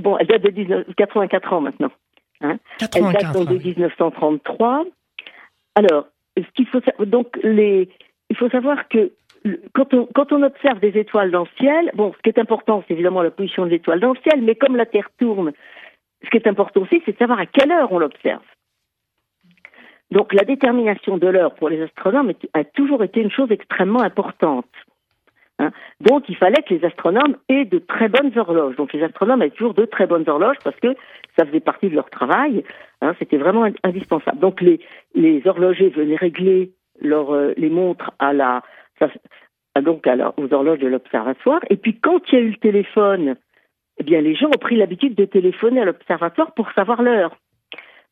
bon, 0.00 0.16
elle 0.18 0.32
a 0.32 0.38
de 0.38 0.50
19, 0.50 0.86
84 0.96 1.52
ans 1.52 1.60
maintenant. 1.60 1.90
Hein. 2.44 2.58
Elle 2.94 3.12
date 3.12 3.48
de 3.48 3.58
1933. 3.58 4.84
Alors, 5.74 6.06
ce 6.36 6.50
qu'il 6.54 6.66
faut 6.66 6.80
donc 7.04 7.38
les, 7.42 7.88
il 8.30 8.36
faut 8.36 8.48
savoir 8.50 8.88
que 8.88 9.12
quand 9.74 9.92
on, 9.92 10.06
quand 10.14 10.32
on 10.32 10.42
observe 10.42 10.80
des 10.80 10.98
étoiles 10.98 11.30
dans 11.30 11.42
le 11.42 11.48
ciel, 11.58 11.90
bon, 11.94 12.12
ce 12.16 12.22
qui 12.22 12.30
est 12.30 12.40
important, 12.40 12.82
c'est 12.86 12.94
évidemment 12.94 13.22
la 13.22 13.30
position 13.30 13.64
de 13.64 13.70
l'étoile 13.70 14.00
dans 14.00 14.12
le 14.12 14.18
ciel, 14.20 14.42
mais 14.42 14.54
comme 14.54 14.76
la 14.76 14.86
Terre 14.86 15.10
tourne, 15.18 15.52
ce 16.22 16.30
qui 16.30 16.36
est 16.36 16.46
important 16.46 16.80
aussi, 16.80 17.02
c'est 17.04 17.12
de 17.12 17.18
savoir 17.18 17.38
à 17.38 17.46
quelle 17.46 17.70
heure 17.70 17.92
on 17.92 17.98
l'observe. 17.98 18.42
Donc 20.10 20.32
la 20.32 20.44
détermination 20.44 21.18
de 21.18 21.26
l'heure 21.26 21.54
pour 21.54 21.68
les 21.68 21.82
astronomes 21.82 22.32
a 22.52 22.64
toujours 22.64 23.02
été 23.02 23.20
une 23.20 23.30
chose 23.30 23.50
extrêmement 23.50 24.02
importante. 24.02 24.70
Hein. 25.58 25.70
Donc 26.00 26.28
il 26.28 26.36
fallait 26.36 26.62
que 26.62 26.74
les 26.74 26.84
astronomes 26.84 27.36
aient 27.48 27.64
de 27.64 27.78
très 27.78 28.08
bonnes 28.08 28.36
horloges. 28.36 28.76
Donc 28.76 28.92
les 28.92 29.02
astronomes 29.02 29.42
avaient 29.42 29.50
toujours 29.50 29.74
de 29.74 29.84
très 29.84 30.06
bonnes 30.06 30.28
horloges 30.28 30.56
parce 30.64 30.78
que 30.80 30.94
ça 31.36 31.46
faisait 31.46 31.60
partie 31.60 31.88
de 31.88 31.94
leur 31.94 32.10
travail. 32.10 32.64
Hein. 33.00 33.14
C'était 33.18 33.36
vraiment 33.36 33.66
indispensable. 33.82 34.38
Donc 34.38 34.60
les, 34.60 34.80
horlogers 35.46 35.90
venaient 35.90 36.16
régler 36.16 36.72
leur, 37.00 37.32
euh, 37.32 37.52
les 37.56 37.70
montres 37.70 38.12
à 38.18 38.32
la, 38.32 38.62
donc 39.80 40.06
alors, 40.06 40.34
aux 40.38 40.52
horloges 40.52 40.78
de 40.78 40.88
l'observatoire. 40.88 41.60
Et 41.70 41.76
puis 41.76 41.98
quand 41.98 42.20
il 42.28 42.34
y 42.34 42.38
a 42.38 42.44
eu 42.44 42.50
le 42.50 42.56
téléphone, 42.56 43.36
eh 43.98 44.04
bien 44.04 44.20
les 44.20 44.34
gens 44.34 44.48
ont 44.48 44.58
pris 44.60 44.76
l'habitude 44.76 45.14
de 45.14 45.24
téléphoner 45.24 45.82
à 45.82 45.84
l'observatoire 45.84 46.52
pour 46.54 46.70
savoir 46.72 47.02
l'heure. 47.02 47.36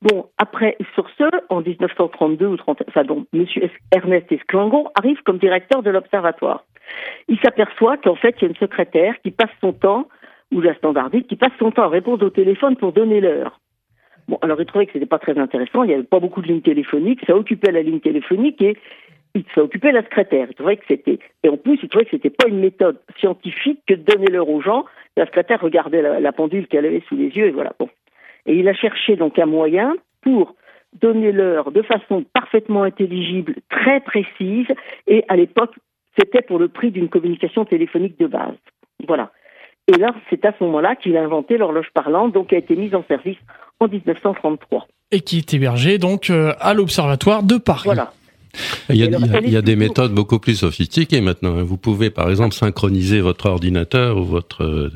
Bon, 0.03 0.27
après, 0.37 0.77
sur 0.95 1.09
ce, 1.17 1.25
en 1.49 1.61
1932 1.61 2.47
ou 2.47 2.57
30, 2.57 2.83
enfin 2.89 3.05
donc, 3.05 3.29
M. 3.33 3.47
Ernest 3.93 4.33
Esclangon 4.33 4.89
arrive 4.97 5.23
comme 5.23 5.39
directeur 5.39 5.85
de 5.85 5.91
l'observatoire. 5.91 6.65
Il 7.29 7.39
s'aperçoit 7.41 7.97
qu'en 7.97 8.15
fait, 8.15 8.35
il 8.39 8.43
y 8.43 8.45
a 8.47 8.49
une 8.49 8.57
secrétaire 8.57 9.15
qui 9.23 9.31
passe 9.31 9.51
son 9.61 9.73
temps, 9.73 10.09
ou 10.53 10.61
la 10.61 10.75
standardiste, 10.75 11.29
qui 11.29 11.37
passe 11.37 11.53
son 11.59 11.71
temps 11.71 11.85
à 11.85 11.89
répondre 11.89 12.27
au 12.27 12.31
téléphone 12.31 12.77
pour 12.77 12.93
donner 12.93 13.21
l'heure. 13.21 13.59
Bon, 14.29 14.39
alors 14.43 14.61
il 14.61 14.67
trouvait 14.67 14.87
que 14.87 14.93
c'était 14.93 15.07
pas 15.07 15.19
très 15.19 15.39
intéressant, 15.39 15.83
il 15.83 15.89
n'y 15.89 15.95
avait 15.95 16.03
pas 16.05 16.21
beaucoup 16.21 16.43
de 16.43 16.47
lignes 16.47 16.61
téléphoniques, 16.61 17.25
ça 17.27 17.35
occupait 17.35 17.73
la 17.73 17.83
ligne 17.83 18.01
téléphonique 18.01 18.61
et 18.63 18.77
il 19.35 19.45
s'occupait 19.55 19.93
la 19.93 20.03
secrétaire. 20.03 20.47
Il 20.51 20.55
trouvait 20.55 20.77
que 20.77 20.85
c'était, 20.87 21.19
et 21.43 21.49
en 21.49 21.57
plus, 21.57 21.79
il 21.83 21.89
trouvait 21.89 22.05
que 22.05 22.11
c'était 22.13 22.31
pas 22.31 22.49
une 22.49 22.61
méthode 22.61 22.99
scientifique 23.19 23.81
que 23.87 23.95
de 23.95 24.03
donner 24.03 24.27
l'heure 24.27 24.49
aux 24.49 24.61
gens. 24.61 24.85
La 25.17 25.27
secrétaire 25.27 25.61
regardait 25.61 26.03
la, 26.03 26.33
pendule 26.33 26.67
qu'elle 26.69 26.87
avait 26.87 27.03
sous 27.09 27.17
les 27.17 27.29
yeux, 27.29 27.47
et 27.47 27.51
voilà. 27.51 27.73
Bon. 27.79 27.89
Et 28.47 28.55
il 28.57 28.69
a 28.69 28.75
cherché 28.75 29.17
donc 29.17 29.39
un 29.39 29.47
moyen 29.47 29.95
pour 30.21 30.55
donner 31.01 31.33
l'heure 31.33 31.73
de 31.73 31.83
façon 31.83 32.25
parfaitement 32.35 32.83
intelligible, 32.83 33.55
très 33.71 34.01
précise, 34.01 34.67
et 35.07 35.25
à 35.29 35.37
l'époque, 35.37 35.75
c'était 36.19 36.43
pour 36.43 36.59
le 36.59 36.69
prix 36.69 36.91
d'une 36.91 37.09
communication 37.09 37.65
téléphonique 37.65 38.19
de 38.19 38.27
base. 38.27 38.55
Voilà. 39.07 39.33
Et 39.89 39.99
là, 39.99 40.15
c'est 40.31 40.45
à 40.45 40.53
ce 40.57 40.65
moment-là 40.65 40.95
qu'il 40.95 41.17
a 41.17 41.23
inventé 41.23 41.59
l'horloge 41.59 41.89
parlante, 41.93 42.33
donc 42.33 42.49
qui 42.49 42.55
a 42.55 42.59
été 42.59 42.77
mise 42.77 42.95
en 42.95 43.05
service 43.09 43.39
en 43.81 43.89
1933. 43.89 44.87
Et 45.11 45.21
qui 45.21 45.39
est 45.39 45.55
hébergée 45.55 45.99
donc 45.99 46.31
euh, 46.31 46.53
à 46.61 46.73
l'Observatoire 46.75 47.43
de 47.43 47.57
Paris. 47.57 47.83
Voilà. 47.85 48.13
Il 48.91 48.97
y, 48.97 49.05
a, 49.05 49.07
il 49.43 49.51
y 49.51 49.57
a, 49.57 49.63
des 49.63 49.77
méthodes 49.77 50.13
beaucoup 50.13 50.39
plus 50.39 50.57
sophistiquées 50.57 51.23
maintenant. 51.23 51.57
Hein. 51.57 51.63
Vous 51.63 51.79
pouvez, 51.79 52.11
par 52.11 52.29
exemple, 52.29 52.55
synchroniser 52.55 53.21
votre 53.21 53.47
ordinateur 53.47 54.19
ou 54.19 54.25
votre 54.25 54.91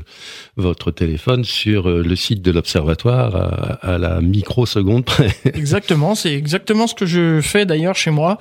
votre 0.56 0.90
téléphone 0.90 1.44
sur 1.44 1.88
euh, 1.88 2.02
le 2.02 2.16
site 2.16 2.40
de 2.42 2.50
l'observatoire 2.50 3.36
à, 3.36 3.94
à, 3.94 3.98
la 3.98 4.20
microseconde 4.20 5.04
près. 5.04 5.30
Exactement, 5.44 6.14
c'est 6.14 6.32
exactement 6.32 6.86
ce 6.86 6.94
que 6.94 7.06
je 7.06 7.40
fais 7.40 7.66
d'ailleurs 7.66 7.94
chez 7.94 8.10
moi 8.10 8.38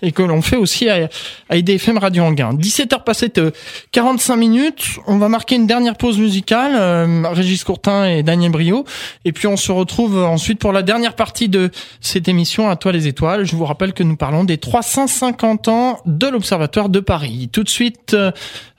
et 0.00 0.12
que 0.12 0.22
l'on 0.22 0.42
fait 0.42 0.56
aussi 0.56 0.88
à, 0.88 1.08
à 1.48 1.56
IDFM 1.56 1.98
Radio 1.98 2.24
Anguin. 2.24 2.54
17h 2.54 3.04
passées 3.04 3.28
de 3.28 3.52
45 3.92 4.36
minutes, 4.36 4.84
on 5.06 5.18
va 5.18 5.28
marquer 5.28 5.56
une 5.56 5.66
dernière 5.66 5.96
pause 5.96 6.18
musicale, 6.18 6.72
euh, 6.74 7.28
Régis 7.30 7.64
Courtin 7.64 8.06
et 8.06 8.22
Daniel 8.22 8.50
Brio, 8.50 8.84
et 9.24 9.32
puis 9.32 9.46
on 9.46 9.56
se 9.56 9.72
retrouve 9.72 10.18
ensuite 10.18 10.58
pour 10.58 10.72
la 10.72 10.82
dernière 10.82 11.14
partie 11.14 11.48
de 11.48 11.70
cette 12.00 12.28
émission 12.28 12.70
à 12.70 12.76
toi 12.76 12.92
les 12.92 13.06
étoiles. 13.06 13.44
Je 13.44 13.56
vous 13.56 13.64
rappelle 13.64 13.92
que 13.92 14.02
nous 14.02 14.16
parlons 14.16 14.44
des 14.44 14.57
350 14.58 15.68
ans 15.68 16.00
de 16.06 16.26
l'Observatoire 16.26 16.88
de 16.88 17.00
Paris. 17.00 17.48
Tout 17.52 17.64
de 17.64 17.68
suite, 17.68 18.14
euh, 18.14 18.32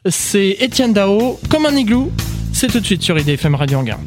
c'est 0.06 0.58
Étienne 0.60 0.94
Dao, 0.94 1.39
comme 1.50 1.65
un 1.65 1.76
igloo. 1.76 2.12
C'est 2.54 2.68
tout 2.68 2.80
de 2.80 2.86
suite 2.86 3.02
sur 3.02 3.18
IDFM 3.18 3.56
Radio 3.56 3.80
Anguin. 3.80 4.00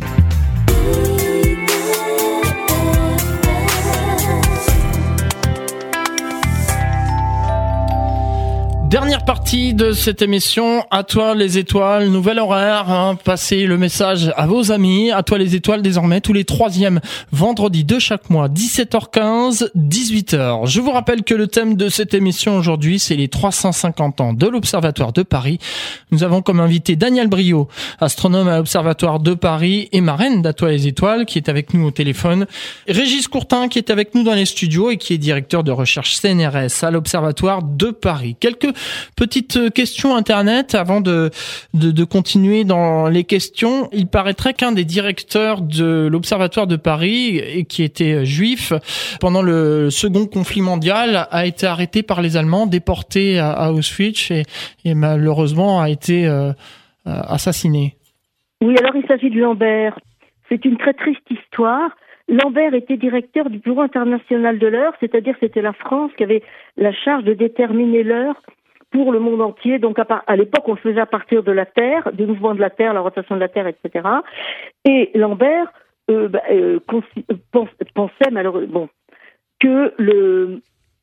Dernière 8.93 9.25
partie 9.25 9.73
de 9.73 9.93
cette 9.93 10.21
émission, 10.21 10.85
à 10.91 11.03
toi 11.03 11.35
les 11.35 11.57
étoiles, 11.57 12.09
nouvel 12.09 12.39
horaire, 12.39 12.91
hein, 12.91 13.17
passez 13.25 13.65
le 13.65 13.79
message 13.79 14.31
à 14.37 14.47
vos 14.47 14.71
amis, 14.71 15.11
à 15.11 15.23
toi 15.23 15.39
les 15.39 15.55
étoiles 15.55 15.81
désormais, 15.81 16.21
tous 16.21 16.35
les 16.35 16.45
troisièmes 16.45 17.01
vendredis 17.31 17.85
de 17.85 17.99
chaque 17.99 18.29
mois, 18.29 18.51
17h15, 18.51 19.71
18h. 19.75 20.67
Je 20.67 20.81
vous 20.83 20.91
rappelle 20.91 21.23
que 21.23 21.33
le 21.33 21.47
thème 21.47 21.75
de 21.75 21.89
cette 21.89 22.13
émission 22.13 22.59
aujourd'hui, 22.59 22.99
c'est 22.99 23.17
les 23.17 23.29
350 23.29 24.21
ans 24.21 24.35
de 24.35 24.47
l'Observatoire 24.47 25.15
de 25.15 25.23
Paris. 25.23 25.59
Nous 26.11 26.23
avons 26.23 26.43
comme 26.43 26.61
invité 26.61 26.95
Daniel 26.95 27.29
Brio, 27.29 27.69
astronome 27.99 28.49
à 28.49 28.59
l'Observatoire 28.59 29.21
de 29.21 29.33
Paris, 29.33 29.89
et 29.93 30.03
marraine 30.03 30.43
d'À 30.43 30.53
toi 30.53 30.71
les 30.71 30.87
étoiles, 30.87 31.25
qui 31.25 31.39
est 31.39 31.49
avec 31.49 31.73
nous 31.73 31.87
au 31.87 31.93
téléphone. 31.93 32.45
Régis 32.87 33.27
Courtin, 33.27 33.69
qui 33.69 33.79
est 33.79 33.89
avec 33.89 34.15
nous 34.15 34.23
dans 34.23 34.35
les 34.35 34.45
studios 34.45 34.91
et 34.91 34.99
qui 34.99 35.15
est 35.15 35.19
directeur 35.19 35.65
de 35.65 35.73
recherche 35.73 36.21
CNRS 36.21 36.85
à 36.85 36.91
l'Observatoire 36.91 37.63
de 37.63 37.91
Paris. 37.91 38.37
Quelques 38.39 38.69
Petite 39.17 39.73
question 39.73 40.17
internet 40.17 40.75
avant 40.75 41.01
de, 41.01 41.31
continuer 42.05 42.65
dans 42.65 43.09
les 43.09 43.25
questions. 43.25 43.89
Il 43.93 44.09
paraîtrait 44.09 44.55
qu'un 44.55 44.73
des 44.73 44.85
directeurs 44.85 45.61
de 45.61 46.09
l'Observatoire 46.11 46.67
de 46.67 46.77
Paris, 46.77 47.67
qui 47.69 47.83
était 47.83 48.25
juif, 48.25 48.73
pendant 49.21 49.43
le 49.43 49.91
second 49.91 50.27
conflit 50.27 50.63
mondial, 50.63 51.29
a 51.31 51.47
été 51.47 51.67
arrêté 51.67 52.03
par 52.03 52.23
les 52.23 52.37
Allemands, 52.37 52.67
déporté 52.67 53.39
à, 53.39 53.73
Auschwitz 53.73 54.31
et, 54.85 54.95
malheureusement 54.95 55.81
a 55.81 55.91
été 55.91 56.27
euh, 56.27 56.51
euh, 56.51 56.55
assassiné. 57.07 57.97
Oui, 58.63 58.77
alors 58.79 58.95
il 58.97 59.07
s'agit 59.07 59.31
de 59.31 59.41
Lambert. 59.41 59.99
C'est 60.49 60.65
une 60.65 60.77
très 60.77 60.95
triste 60.95 61.29
histoire. 61.31 61.91
Lambert 62.29 62.75
était 62.75 62.97
directeur 62.97 63.51
du 63.51 63.59
Bureau 63.59 63.81
international 63.81 64.59
de 64.59 64.67
l'heure, 64.67 64.95
c'est-à-dire 65.01 65.35
c'était 65.41 65.63
la 65.63 65.73
France 65.73 66.13
qui 66.17 66.23
avait 66.23 66.43
la 66.77 66.93
charge 66.93 67.25
de 67.25 67.35
déterminer 67.35 68.03
l'heure 68.03 68.41
pour 68.93 69.11
le 69.11 69.19
monde 69.19 69.41
entier. 69.41 69.79
Donc 69.79 69.99
à, 69.99 70.37
l'époque, 70.37 70.69
on 70.69 70.75
le 70.75 70.79
faisait 70.79 71.01
à 71.01 71.07
partir 71.07 71.43
de 71.43 71.51
la 71.51 71.67
Terre, 71.67 72.13
du 72.13 72.27
mouvement 72.27 72.55
de 72.55 72.61
la 72.61 72.71
Terre, 72.71 72.95
la 72.95 73.01
rotation 73.01 73.35
de 73.35 73.41
la 73.41 73.49
Terre, 73.49 73.67
etc. 73.67 74.09
Et 74.85 75.11
Lambert 75.15 75.73
euh, 76.11 76.29
bah, 76.29 76.43
euh, 76.51 76.79
pensait 77.95 78.31
malheureusement 78.31 78.89
que 79.61 79.93
le 79.99 80.61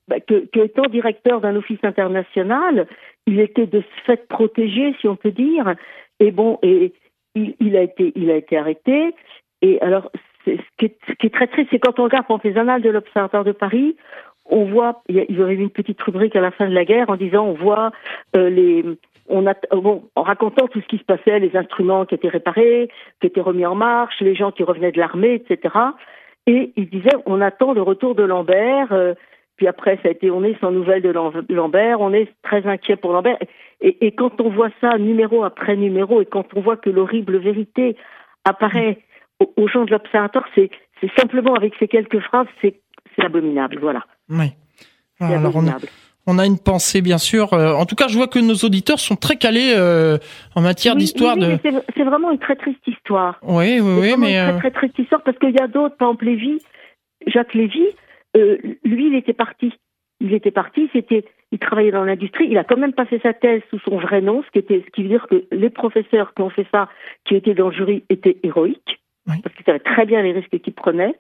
bah, 0.08 0.20
que, 0.20 0.48
étant 0.56 0.84
directeur 0.84 1.42
d'un 1.42 1.56
office 1.56 1.84
international, 1.84 2.88
il 3.28 3.40
était 3.40 3.68
de 3.68 3.84
fait 4.06 4.28
protégé, 4.28 4.96
si 5.00 5.08
on 5.08 5.16
peut 5.16 5.32
dire. 5.32 5.76
Et 6.20 6.32
bon, 6.32 6.60
et 6.64 6.94
il, 7.36 7.78
a 7.78 7.82
été 7.82 8.12
il 8.16 8.32
a 8.32 8.36
été 8.36 8.58
arrêté. 8.58 9.14
Et 9.62 9.80
alors, 9.82 10.12
ce 10.46 10.52
qui, 10.78 10.86
est, 10.86 10.98
ce 11.08 11.14
qui 11.14 11.28
est 11.28 11.34
très 11.34 11.48
triste, 11.48 11.70
c'est 11.72 11.80
quand 11.80 12.00
on 12.00 12.06
regarde 12.06 12.26
les 12.44 12.58
annales 12.58 12.82
de 12.82 12.90
l'Observatoire 12.90 13.44
de 13.44 13.52
Paris, 13.52 13.96
on 14.50 14.66
voit, 14.66 15.02
il 15.08 15.26
y 15.30 15.42
aurait 15.42 15.54
eu 15.54 15.62
une 15.62 15.70
petite 15.70 16.02
rubrique 16.02 16.36
à 16.36 16.42
la 16.42 16.52
fin 16.52 16.68
de 16.68 16.74
la 16.74 16.86
guerre 16.86 17.10
en 17.10 17.16
disant 17.16 17.46
on 17.46 17.54
voit 17.54 17.92
euh, 18.36 18.50
les, 18.50 18.84
on 19.30 19.46
a, 19.48 19.54
euh, 19.74 19.82
bon, 19.82 20.04
en 20.16 20.24
racontant 20.24 20.68
tout 20.68 20.82
ce 20.82 20.88
qui 20.88 20.98
se 20.98 21.04
passait, 21.04 21.40
les 21.40 21.56
instruments 21.56 22.06
qui 22.06 22.16
étaient 22.16 22.30
réparés, 22.30 22.90
qui 23.22 23.28
étaient 23.28 23.42
remis 23.42 23.66
en 23.66 23.76
marche, 23.76 24.20
les 24.22 24.36
gens 24.36 24.52
qui 24.52 24.64
revenaient 24.64 24.92
de 24.92 25.00
l'armée, 25.00 25.36
etc. 25.36 25.76
Et 26.48 26.74
il 26.76 26.90
disait 26.90 27.16
on 27.26 27.40
attend 27.42 27.74
le 27.74 27.82
retour 27.82 28.16
de 28.16 28.24
Lambert. 28.24 28.92
Euh, 28.92 29.14
puis 29.56 29.68
après, 29.68 30.00
ça 30.02 30.08
a 30.08 30.12
été 30.12 30.32
on 30.32 30.44
est 30.44 30.60
sans 30.60 30.72
nouvelles 30.72 31.02
de 31.02 31.54
Lambert, 31.54 32.02
on 32.02 32.14
est 32.14 32.30
très 32.44 32.66
inquiet 32.66 32.96
pour 32.96 33.14
Lambert. 33.14 33.38
Et, 33.82 34.08
et 34.08 34.12
quand 34.14 34.42
on 34.42 34.50
voit 34.50 34.70
ça 34.82 34.98
numéro 34.98 35.44
après 35.44 35.76
numéro, 35.76 36.22
et 36.22 36.26
quand 36.26 36.46
on 36.56 36.62
voit 36.62 36.78
que 36.78 36.90
l'horrible 36.90 37.38
vérité 37.38 37.96
apparaît 38.46 39.00
aux 39.58 39.68
gens 39.68 39.86
de 39.86 39.92
l'observatoire, 39.92 40.46
c'est 40.56 40.70
simplement 41.18 41.54
avec 41.56 41.74
ces 41.80 41.88
quelques 41.88 42.20
phrases, 42.20 42.48
c'est 42.62 42.80
abominable. 43.18 43.80
Voilà. 43.82 44.06
Oui. 44.30 44.54
Alors 45.20 45.56
on 46.28 46.38
a, 46.38 46.46
une 46.46 46.60
pensée 46.60 47.02
bien 47.02 47.18
sûr. 47.18 47.54
Euh, 47.54 47.74
en 47.74 47.86
tout 47.86 47.96
cas, 47.96 48.08
je 48.08 48.16
vois 48.16 48.28
que 48.28 48.40
nos 48.40 48.54
auditeurs 48.54 49.00
sont 49.00 49.16
très 49.16 49.36
calés 49.36 49.74
euh, 49.76 50.18
en 50.56 50.62
matière 50.62 50.96
d'histoire. 50.96 51.36
de... 51.36 51.58
C'est 51.64 52.04
vraiment 52.04 52.30
une 52.32 52.38
très 52.38 52.56
triste 52.56 52.86
histoire. 52.88 53.40
Oui, 53.42 53.80
oui, 53.80 53.94
oui, 54.00 54.14
mais 54.18 54.38
une 54.38 54.44
très, 54.44 54.54
euh, 54.54 54.60
très 54.60 54.72
triste 54.72 55.00
histoire 55.00 55.24
parce 55.24 55.38
qu'il 55.40 55.52
y 55.52 55.60
a 55.60 55.68
d'autres. 55.68 55.98
Par 55.98 56.10
exemple, 56.10 56.26
Lévy, 56.26 56.62
Jacques 57.26 57.56
Lévy, 57.56 57.84
lui, 58.36 59.08
il 59.08 59.16
était 59.16 59.34
parti. 59.34 59.74
Il 60.22 60.34
était 60.34 60.52
parti. 60.52 60.90
C'était, 60.94 61.26
il 61.52 61.58
travaillait 61.58 61.92
dans 61.92 62.04
l'industrie. 62.04 62.48
Il 62.50 62.58
a 62.60 62.64
quand 62.64 62.78
même 62.78 62.94
passé 62.94 63.20
sa 63.24 63.34
thèse 63.34 63.64
sous 63.72 63.80
son 63.80 63.98
vrai 63.98 64.22
nom, 64.22 64.44
ce 64.44 64.52
qui 64.52 64.60
était, 64.60 64.84
ce 64.86 64.92
qui 64.92 65.04
veut 65.04 65.10
dire 65.10 65.26
que 65.28 65.46
les 65.52 65.72
professeurs 65.72 66.34
qui 66.36 66.44
ont 66.44 66.52
fait 66.52 66.68
ça, 66.72 66.90
qui 67.26 67.36
étaient 67.36 67.56
dans 67.56 67.70
le 67.70 67.76
jury, 67.76 68.04
étaient 68.10 68.38
héroïques. 68.44 69.00
Parce 69.44 69.56
qu'ils 69.56 69.66
savaient 69.66 69.80
très 69.80 70.06
bien 70.06 70.22
les 70.22 70.32
risques 70.32 70.60
qu'ils 70.60 70.74
prenaient. 70.74 71.16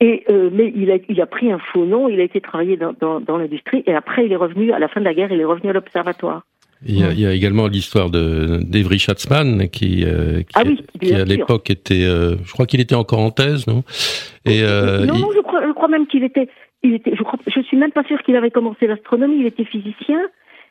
Et 0.00 0.24
euh, 0.28 0.50
mais 0.52 0.72
il 0.76 0.90
a, 0.90 0.96
il 1.08 1.20
a 1.22 1.26
pris 1.26 1.50
un 1.50 1.58
faux 1.58 1.86
nom, 1.86 2.08
il 2.08 2.20
a 2.20 2.22
été 2.22 2.40
travaillé 2.40 2.76
dans, 2.76 2.92
dans, 3.00 3.18
dans 3.20 3.38
l'industrie 3.38 3.82
et 3.86 3.94
après 3.94 4.26
il 4.26 4.32
est 4.32 4.36
revenu 4.36 4.72
à 4.72 4.78
la 4.78 4.88
fin 4.88 5.00
de 5.00 5.06
la 5.06 5.14
guerre, 5.14 5.32
il 5.32 5.40
est 5.40 5.44
revenu 5.44 5.70
à 5.70 5.72
l'observatoire. 5.72 6.42
Il 6.84 6.98
y, 6.98 7.02
a, 7.02 7.10
il 7.12 7.18
y 7.18 7.26
a, 7.26 7.32
également 7.32 7.68
l'histoire 7.68 8.10
de 8.10 8.60
d'Evry 8.62 8.98
Schatzman 8.98 9.70
qui, 9.70 10.04
euh, 10.04 10.42
qui, 10.42 10.52
ah 10.54 10.62
oui, 10.66 10.84
qui 11.00 11.14
à 11.14 11.24
l'époque 11.24 11.70
était, 11.70 12.04
euh, 12.04 12.36
je 12.44 12.52
crois 12.52 12.66
qu'il 12.66 12.80
était 12.80 12.94
encore 12.94 13.20
en 13.20 13.30
thèse, 13.30 13.66
non? 13.66 13.82
Et 14.44 14.60
non, 14.60 15.18
non, 15.18 15.30
je 15.34 15.40
crois, 15.40 15.66
je 15.66 15.72
crois 15.72 15.88
même 15.88 16.06
qu'il 16.06 16.22
était, 16.22 16.48
il 16.82 16.96
était, 16.96 17.16
je 17.16 17.22
crois, 17.22 17.38
je 17.46 17.60
suis 17.62 17.78
même 17.78 17.92
pas 17.92 18.04
sûr 18.04 18.22
qu'il 18.22 18.36
avait 18.36 18.50
commencé 18.50 18.86
l'astronomie. 18.86 19.36
Il 19.40 19.46
était 19.46 19.64
physicien. 19.64 20.20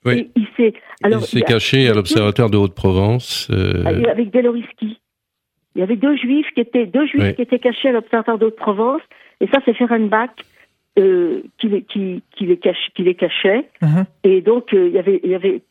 Oui. 0.05 0.29
il 0.35 0.45
s'est, 0.55 0.73
alors, 1.01 1.21
il 1.21 1.25
s'est 1.25 1.41
caché 1.41 1.89
à 1.89 1.95
l'observatoire 1.95 2.51
de 2.51 2.57
Haute-Provence. 2.57 3.49
Avec 3.83 4.29
Deloriski. 4.29 4.99
Il 5.75 5.79
y 5.79 5.83
avait 5.83 5.97
deux 5.97 6.15
juifs 6.15 6.47
qui 6.53 6.61
étaient 6.61 6.85
deux 6.85 7.05
juifs 7.05 7.35
qui 7.35 7.41
étaient 7.41 7.59
cachés 7.59 7.89
à 7.89 7.91
l'observatoire 7.91 8.37
de 8.37 8.45
Haute-Provence. 8.45 9.01
Et 9.41 9.47
ça, 9.47 9.59
c'est 9.65 9.73
Ferenbach 9.73 10.31
euh, 10.97 11.41
qui, 11.57 11.67
les, 11.67 11.81
qui, 11.83 12.23
qui, 12.31 12.45
les 12.45 12.57
cache, 12.57 12.91
qui 12.95 13.03
les 13.03 13.15
cachait. 13.15 13.69
Uh-huh. 13.81 14.05
Et 14.23 14.41
donc, 14.41 14.73
euh, 14.73 14.87
il 14.87 14.93
y 14.93 14.99
avait, 14.99 15.19
il 15.23 15.29
y 15.29 15.35
avait, 15.35 15.61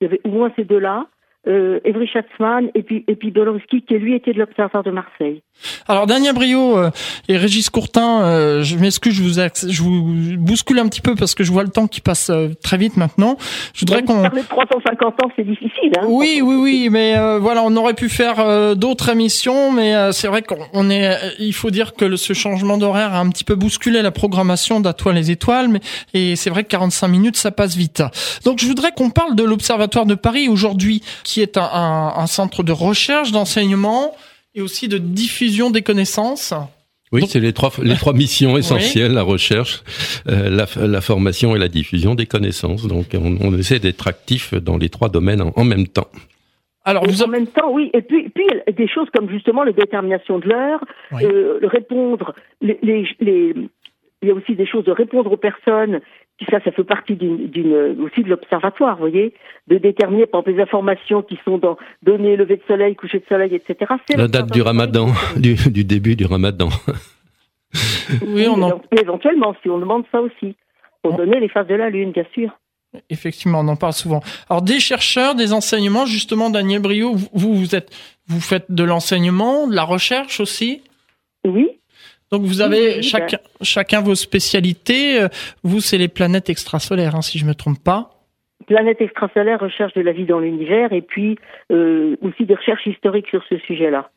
il 0.00 0.04
y 0.04 0.06
avait 0.06 0.20
au 0.24 0.30
moins 0.30 0.50
ces 0.56 0.64
deux-là 0.64 1.06
euh, 1.46 1.80
Evry 1.84 2.06
Schatzmann 2.06 2.70
et 2.74 2.82
puis 2.82 3.04
et 3.08 3.16
puis 3.16 3.32
qui 3.66 3.94
lui 3.94 4.14
était 4.14 4.32
de 4.32 4.38
l'Observatoire 4.38 4.84
de 4.84 4.90
Marseille. 4.90 5.42
Alors 5.88 6.06
Daniel 6.06 6.34
Brio 6.34 6.78
euh, 6.78 6.90
et 7.28 7.36
Régis 7.36 7.70
Courtin, 7.70 8.22
euh, 8.22 8.62
je 8.62 8.76
m'excuse, 8.76 9.14
je 9.14 9.22
vous 9.22 9.70
je 9.70 9.82
vous 9.82 10.36
bouscule 10.38 10.78
un 10.78 10.88
petit 10.88 11.00
peu 11.00 11.14
parce 11.14 11.34
que 11.34 11.44
je 11.44 11.52
vois 11.52 11.62
le 11.62 11.70
temps 11.70 11.86
qui 11.86 12.00
passe 12.00 12.30
euh, 12.30 12.48
très 12.62 12.76
vite 12.76 12.96
maintenant. 12.96 13.36
Je 13.74 13.80
voudrais 13.80 14.02
qu'on 14.02 14.22
parler 14.22 14.42
de 14.42 14.46
350 14.46 15.24
ans, 15.24 15.30
c'est 15.36 15.44
difficile. 15.44 15.92
Hein, 15.98 16.06
oui, 16.08 16.40
oui, 16.42 16.56
oui, 16.56 16.88
mais 16.90 17.14
voilà, 17.38 17.62
on 17.64 17.74
aurait 17.76 17.94
pu 17.94 18.08
faire 18.08 18.76
d'autres 18.76 19.10
émissions, 19.10 19.72
mais 19.72 20.12
c'est 20.12 20.28
vrai 20.28 20.42
qu'on 20.42 20.90
est. 20.90 21.18
Il 21.38 21.52
faut 21.52 21.70
dire 21.70 21.94
que 21.94 22.16
ce 22.16 22.32
changement 22.32 22.78
d'horaire 22.78 23.14
a 23.14 23.18
un 23.18 23.28
petit 23.28 23.44
peu 23.44 23.54
bousculé 23.54 24.02
la 24.02 24.10
programmation 24.10 24.80
d'Atoile 24.80 25.16
les 25.16 25.30
étoiles, 25.30 25.68
mais 25.68 25.80
et 26.14 26.36
c'est 26.36 26.50
vrai 26.50 26.64
que 26.64 26.68
45 26.68 27.08
minutes, 27.08 27.36
ça 27.36 27.50
passe 27.50 27.76
vite. 27.76 28.02
Donc 28.44 28.60
je 28.60 28.66
voudrais 28.66 28.92
qu'on 28.92 29.10
parle 29.10 29.34
de 29.34 29.42
l'Observatoire 29.42 30.06
de 30.06 30.14
Paris 30.14 30.48
aujourd'hui 30.48 31.02
qui 31.24 31.40
est 31.42 31.56
un, 31.56 32.12
un, 32.16 32.26
centre 32.26 32.62
de 32.62 32.72
recherche, 32.72 33.32
d'enseignement 33.32 34.12
et 34.54 34.60
aussi 34.60 34.88
de 34.88 34.98
diffusion 34.98 35.70
des 35.70 35.82
connaissances. 35.82 36.54
Oui, 37.12 37.24
c'est 37.28 37.40
les 37.40 37.52
trois 37.52 37.70
les 37.82 37.96
trois 37.96 38.14
missions 38.14 38.56
essentielles 38.62 39.12
la 39.12 39.22
recherche, 39.22 39.82
euh, 40.28 40.48
la, 40.48 40.66
la, 40.86 41.00
formation 41.00 41.54
et 41.54 41.58
la 41.58 41.68
diffusion 41.68 42.14
des 42.14 42.26
connaissances. 42.26 42.86
Donc, 42.86 43.08
on, 43.14 43.36
on 43.40 43.56
essaie 43.58 43.78
d'être 43.78 44.08
actif 44.08 44.54
dans 44.54 44.78
les 44.78 44.88
trois 44.88 45.10
domaines 45.10 45.42
en, 45.54 45.64
même 45.64 45.86
temps. 45.86 46.08
Alors, 46.84 47.04
vous 47.06 47.22
en 47.22 47.28
même 47.28 47.46
temps, 47.46 47.70
oui. 47.70 47.90
Et 47.92 48.00
puis, 48.00 48.30
puis 48.30 48.46
des 48.72 48.88
choses 48.88 49.08
comme 49.14 49.28
justement 49.28 49.62
la 49.62 49.72
détermination 49.72 50.38
de 50.38 50.48
l'heure, 50.48 50.80
euh, 51.12 51.60
répondre, 51.64 52.34
les, 52.62 52.78
les, 52.82 53.06
les, 53.20 53.54
il 54.22 54.28
y 54.28 54.30
a 54.30 54.34
aussi 54.34 54.54
des 54.54 54.66
choses 54.66 54.84
de 54.84 54.92
répondre 54.92 55.30
aux 55.30 55.36
personnes 55.36 56.00
ça, 56.50 56.60
ça 56.64 56.70
fait 56.72 56.84
partie 56.84 57.16
d'une, 57.16 58.00
aussi 58.00 58.22
de 58.22 58.28
l'observatoire, 58.28 58.96
vous 58.96 59.08
voyez, 59.08 59.34
de 59.68 59.78
déterminer 59.78 60.26
par 60.26 60.40
exemple 60.40 60.56
les 60.56 60.62
informations 60.62 61.22
qui 61.22 61.38
sont 61.44 61.58
dans 61.58 61.76
données, 62.02 62.36
lever 62.36 62.56
de 62.56 62.62
soleil, 62.66 62.94
coucher 62.96 63.20
de 63.20 63.24
soleil, 63.28 63.54
etc. 63.54 63.92
La 64.16 64.28
date 64.28 64.52
du 64.52 64.62
ramadan, 64.62 65.08
du, 65.36 65.84
début 65.84 66.16
du 66.16 66.26
ramadan. 66.26 66.68
oui, 68.26 68.46
on 68.48 68.62
en... 68.62 68.80
éventuellement, 68.98 69.54
si 69.62 69.70
on 69.70 69.78
demande 69.78 70.04
ça 70.12 70.20
aussi, 70.20 70.56
pour 71.02 71.14
donner 71.16 71.40
les 71.40 71.48
phases 71.48 71.66
de 71.66 71.74
la 71.74 71.90
lune, 71.90 72.12
bien 72.12 72.26
sûr. 72.32 72.50
Effectivement, 73.08 73.60
on 73.60 73.68
en 73.68 73.76
parle 73.76 73.94
souvent. 73.94 74.20
Alors, 74.50 74.62
des 74.62 74.78
chercheurs, 74.78 75.34
des 75.34 75.52
enseignements, 75.52 76.04
justement, 76.04 76.50
Daniel 76.50 76.82
Brio, 76.82 77.14
vous, 77.32 77.54
vous 77.54 77.74
êtes, 77.74 77.90
vous 78.26 78.40
faites 78.40 78.70
de 78.70 78.84
l'enseignement, 78.84 79.66
de 79.66 79.74
la 79.74 79.84
recherche 79.84 80.40
aussi? 80.40 80.82
Oui, 81.46 81.70
donc 82.32 82.42
vous 82.42 82.62
avez 82.62 83.02
chacun, 83.02 83.38
chacun 83.60 84.00
vos 84.00 84.14
spécialités. 84.14 85.20
Euh, 85.20 85.28
vous, 85.62 85.80
c'est 85.80 85.98
les 85.98 86.08
planètes 86.08 86.48
extrasolaires, 86.48 87.14
hein, 87.14 87.20
si 87.20 87.38
je 87.38 87.44
me 87.44 87.54
trompe 87.54 87.84
pas. 87.84 88.10
Planètes 88.66 89.02
extrasolaires, 89.02 89.60
recherche 89.60 89.92
de 89.92 90.00
la 90.00 90.12
vie 90.12 90.24
dans 90.24 90.40
l'univers, 90.40 90.92
et 90.94 91.02
puis 91.02 91.38
euh, 91.70 92.16
aussi 92.22 92.46
des 92.46 92.54
recherches 92.54 92.86
historiques 92.86 93.28
sur 93.28 93.44
ce 93.50 93.58
sujet-là. 93.58 94.10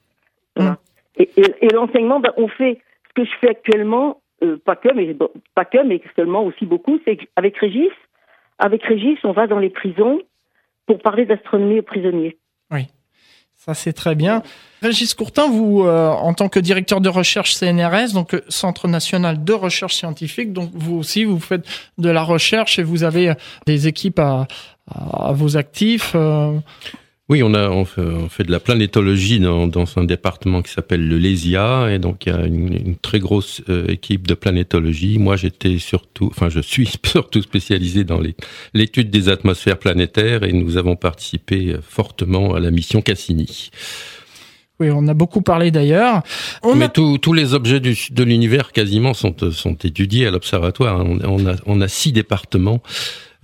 Hum. 0.58 0.78
Et, 1.18 1.30
l'enseignement, 1.74 2.22
ben, 2.22 2.32
on 2.38 2.48
fait 2.48 2.80
ce 3.10 3.22
que 3.22 3.26
je 3.26 3.36
fais 3.42 3.50
actuellement, 3.50 4.22
euh, 4.44 4.58
pas 4.64 4.78
que, 4.78 4.94
mais 4.94 5.16
pas 5.54 5.66
que, 5.66 5.84
mais 5.84 6.02
seulement 6.16 6.44
aussi 6.44 6.66
beaucoup, 6.66 7.00
c'est 7.04 7.18
avec 7.36 7.58
Régis. 7.58 7.92
Avec 8.60 8.84
Régis, 8.84 9.20
on 9.26 9.34
va 9.34 9.48
dans 9.48 9.60
les 9.60 9.70
prisons 9.70 10.22
pour 10.86 11.00
parler 11.00 11.26
d'astronomie 11.26 11.80
aux 11.80 11.84
prisonniers. 11.84 12.38
Ça, 13.66 13.74
c'est 13.74 13.94
très 13.94 14.14
bien. 14.14 14.44
Régis 14.84 15.16
Courtin, 15.16 15.50
vous, 15.50 15.84
euh, 15.84 16.10
en 16.10 16.36
tant 16.36 16.50
que 16.50 16.60
directeur 16.60 17.02
de 17.02 17.10
recherche 17.10 17.56
CNRS, 17.56 18.14
donc 18.14 18.36
euh, 18.36 18.44
Centre 18.48 18.88
national 18.88 19.44
de 19.44 19.54
recherche 19.54 19.96
scientifique, 19.96 20.54
donc 20.54 20.70
vous 20.76 20.96
aussi, 20.98 21.24
vous 21.24 21.40
faites 21.40 21.66
de 21.98 22.10
la 22.10 22.22
recherche 22.22 22.78
et 22.78 22.84
vous 22.84 23.04
avez 23.04 23.30
euh, 23.30 23.34
des 23.66 23.88
équipes 23.88 24.20
à, 24.20 24.48
à 24.88 25.32
vos 25.32 25.58
actifs. 25.58 26.16
Oui, 27.28 27.42
on 27.42 27.56
a 27.56 27.70
on 27.70 27.86
fait, 27.86 28.44
de 28.44 28.52
la 28.52 28.60
planétologie 28.60 29.40
dans, 29.40 29.66
dans 29.66 29.86
un 29.98 30.04
département 30.04 30.62
qui 30.62 30.72
s'appelle 30.72 31.08
le 31.08 31.18
LESIA 31.18 31.92
et 31.92 31.98
donc 31.98 32.28
il 32.28 32.30
y 32.32 32.36
a 32.36 32.46
une, 32.46 32.96
très 32.98 33.20
grosse 33.20 33.64
équipe 33.88 34.28
de 34.28 34.36
planétologie. 34.36 35.18
Moi, 35.18 35.36
j'étais 35.36 35.80
surtout, 35.80 36.28
enfin, 36.28 36.50
je 36.50 36.60
suis 36.60 36.88
surtout 37.04 37.42
spécialisé 37.42 38.04
dans 38.04 38.22
l'étude 38.76 39.10
des 39.10 39.30
atmosphères 39.30 39.80
planétaires 39.80 40.44
et 40.44 40.54
nous 40.54 40.78
avons 40.78 40.96
participé 40.96 41.76
fortement 41.82 42.54
à 42.54 42.60
la 42.60 42.70
mission 42.70 43.02
Cassini. 43.02 43.72
Oui, 44.80 44.90
on 44.92 45.08
a 45.08 45.14
beaucoup 45.14 45.42
parlé 45.42 45.72
d'ailleurs. 45.72 46.22
Mais 46.76 46.90
tous 46.90 47.34
les 47.34 47.54
objets 47.54 47.80
du, 47.80 47.98
de 48.12 48.24
l'univers 48.24 48.72
quasiment 48.72 49.14
sont, 49.14 49.34
sont 49.52 49.76
étudiés 49.76 50.28
à 50.28 50.32
l'observatoire. 50.32 51.04
On, 51.06 51.48
a, 51.48 51.56
on 51.66 51.82
a 51.82 51.88
six 51.88 52.12
départements. 52.12 52.82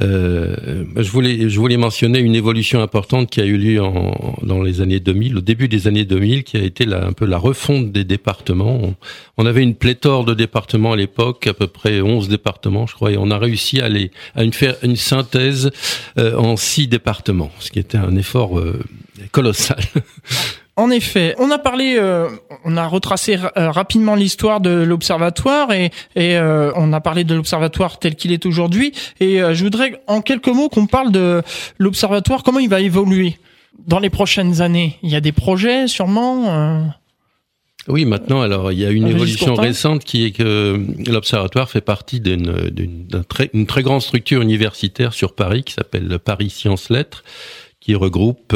Euh, 0.01 0.85
je 0.95 1.11
voulais, 1.11 1.49
je 1.49 1.59
voulais 1.59 1.77
mentionner 1.77 2.19
une 2.19 2.35
évolution 2.35 2.81
importante 2.81 3.29
qui 3.29 3.41
a 3.41 3.45
eu 3.45 3.57
lieu 3.57 3.81
en, 3.81 4.35
dans 4.41 4.61
les 4.61 4.81
années 4.81 4.99
2000, 4.99 5.37
au 5.37 5.41
début 5.41 5.67
des 5.67 5.87
années 5.87 6.05
2000, 6.05 6.43
qui 6.43 6.57
a 6.57 6.61
été 6.61 6.85
la, 6.85 7.05
un 7.05 7.13
peu 7.13 7.25
la 7.25 7.37
refonte 7.37 7.91
des 7.91 8.03
départements. 8.03 8.95
On, 9.37 9.45
avait 9.45 9.63
une 9.63 9.75
pléthore 9.75 10.25
de 10.25 10.33
départements 10.33 10.93
à 10.93 10.95
l'époque, 10.95 11.47
à 11.47 11.53
peu 11.53 11.67
près 11.67 12.01
11 12.01 12.29
départements, 12.29 12.87
je 12.87 12.95
crois, 12.95 13.11
et 13.11 13.17
on 13.17 13.31
a 13.31 13.37
réussi 13.37 13.81
à, 13.81 13.89
les, 13.89 14.11
à 14.35 14.43
une, 14.43 14.53
faire 14.53 14.75
une 14.83 14.95
synthèse 14.95 15.71
euh, 16.17 16.35
en 16.35 16.55
six 16.55 16.87
départements, 16.87 17.51
ce 17.59 17.71
qui 17.71 17.79
était 17.79 17.97
un 17.97 18.15
effort 18.15 18.59
euh, 18.59 18.79
colossal. 19.31 19.79
En 20.81 20.89
effet, 20.89 21.35
on 21.37 21.51
a 21.51 21.59
parlé, 21.59 21.95
euh, 21.99 22.27
on 22.65 22.75
a 22.75 22.87
retracé 22.87 23.37
euh, 23.37 23.69
rapidement 23.69 24.15
l'histoire 24.15 24.61
de 24.61 24.71
l'observatoire 24.71 25.71
et, 25.71 25.91
euh, 26.17 26.71
on 26.75 26.91
a 26.91 26.99
parlé 26.99 27.23
de 27.23 27.35
l'observatoire 27.35 27.99
tel 27.99 28.15
qu'il 28.15 28.31
est 28.31 28.47
aujourd'hui. 28.47 28.91
Et 29.19 29.37
je 29.37 29.63
voudrais 29.63 30.01
en 30.07 30.21
quelques 30.21 30.47
mots 30.47 30.69
qu'on 30.69 30.87
parle 30.87 31.11
de 31.11 31.43
l'observatoire, 31.77 32.41
comment 32.41 32.57
il 32.57 32.67
va 32.67 32.81
évoluer 32.81 33.37
dans 33.85 33.99
les 33.99 34.09
prochaines 34.09 34.63
années. 34.63 34.97
Il 35.03 35.11
y 35.11 35.15
a 35.15 35.21
des 35.21 35.31
projets 35.31 35.87
sûrement. 35.87 36.91
Oui, 37.87 38.05
maintenant, 38.05 38.41
alors 38.41 38.71
il 38.71 38.79
y 38.79 38.85
a 38.85 38.89
une 38.89 39.07
évolution 39.07 39.53
récente 39.53 40.03
qui 40.03 40.25
est 40.25 40.31
que 40.31 40.83
l'observatoire 41.07 41.69
fait 41.69 41.81
partie 41.81 42.19
d'une 42.19 43.07
très, 43.29 43.51
très 43.67 43.83
grande 43.83 44.01
structure 44.01 44.41
universitaire 44.41 45.13
sur 45.13 45.35
Paris 45.35 45.63
qui 45.63 45.73
s'appelle 45.73 46.17
Paris 46.17 46.49
Sciences 46.49 46.89
Lettres, 46.89 47.23
qui 47.79 47.93
regroupe 47.93 48.55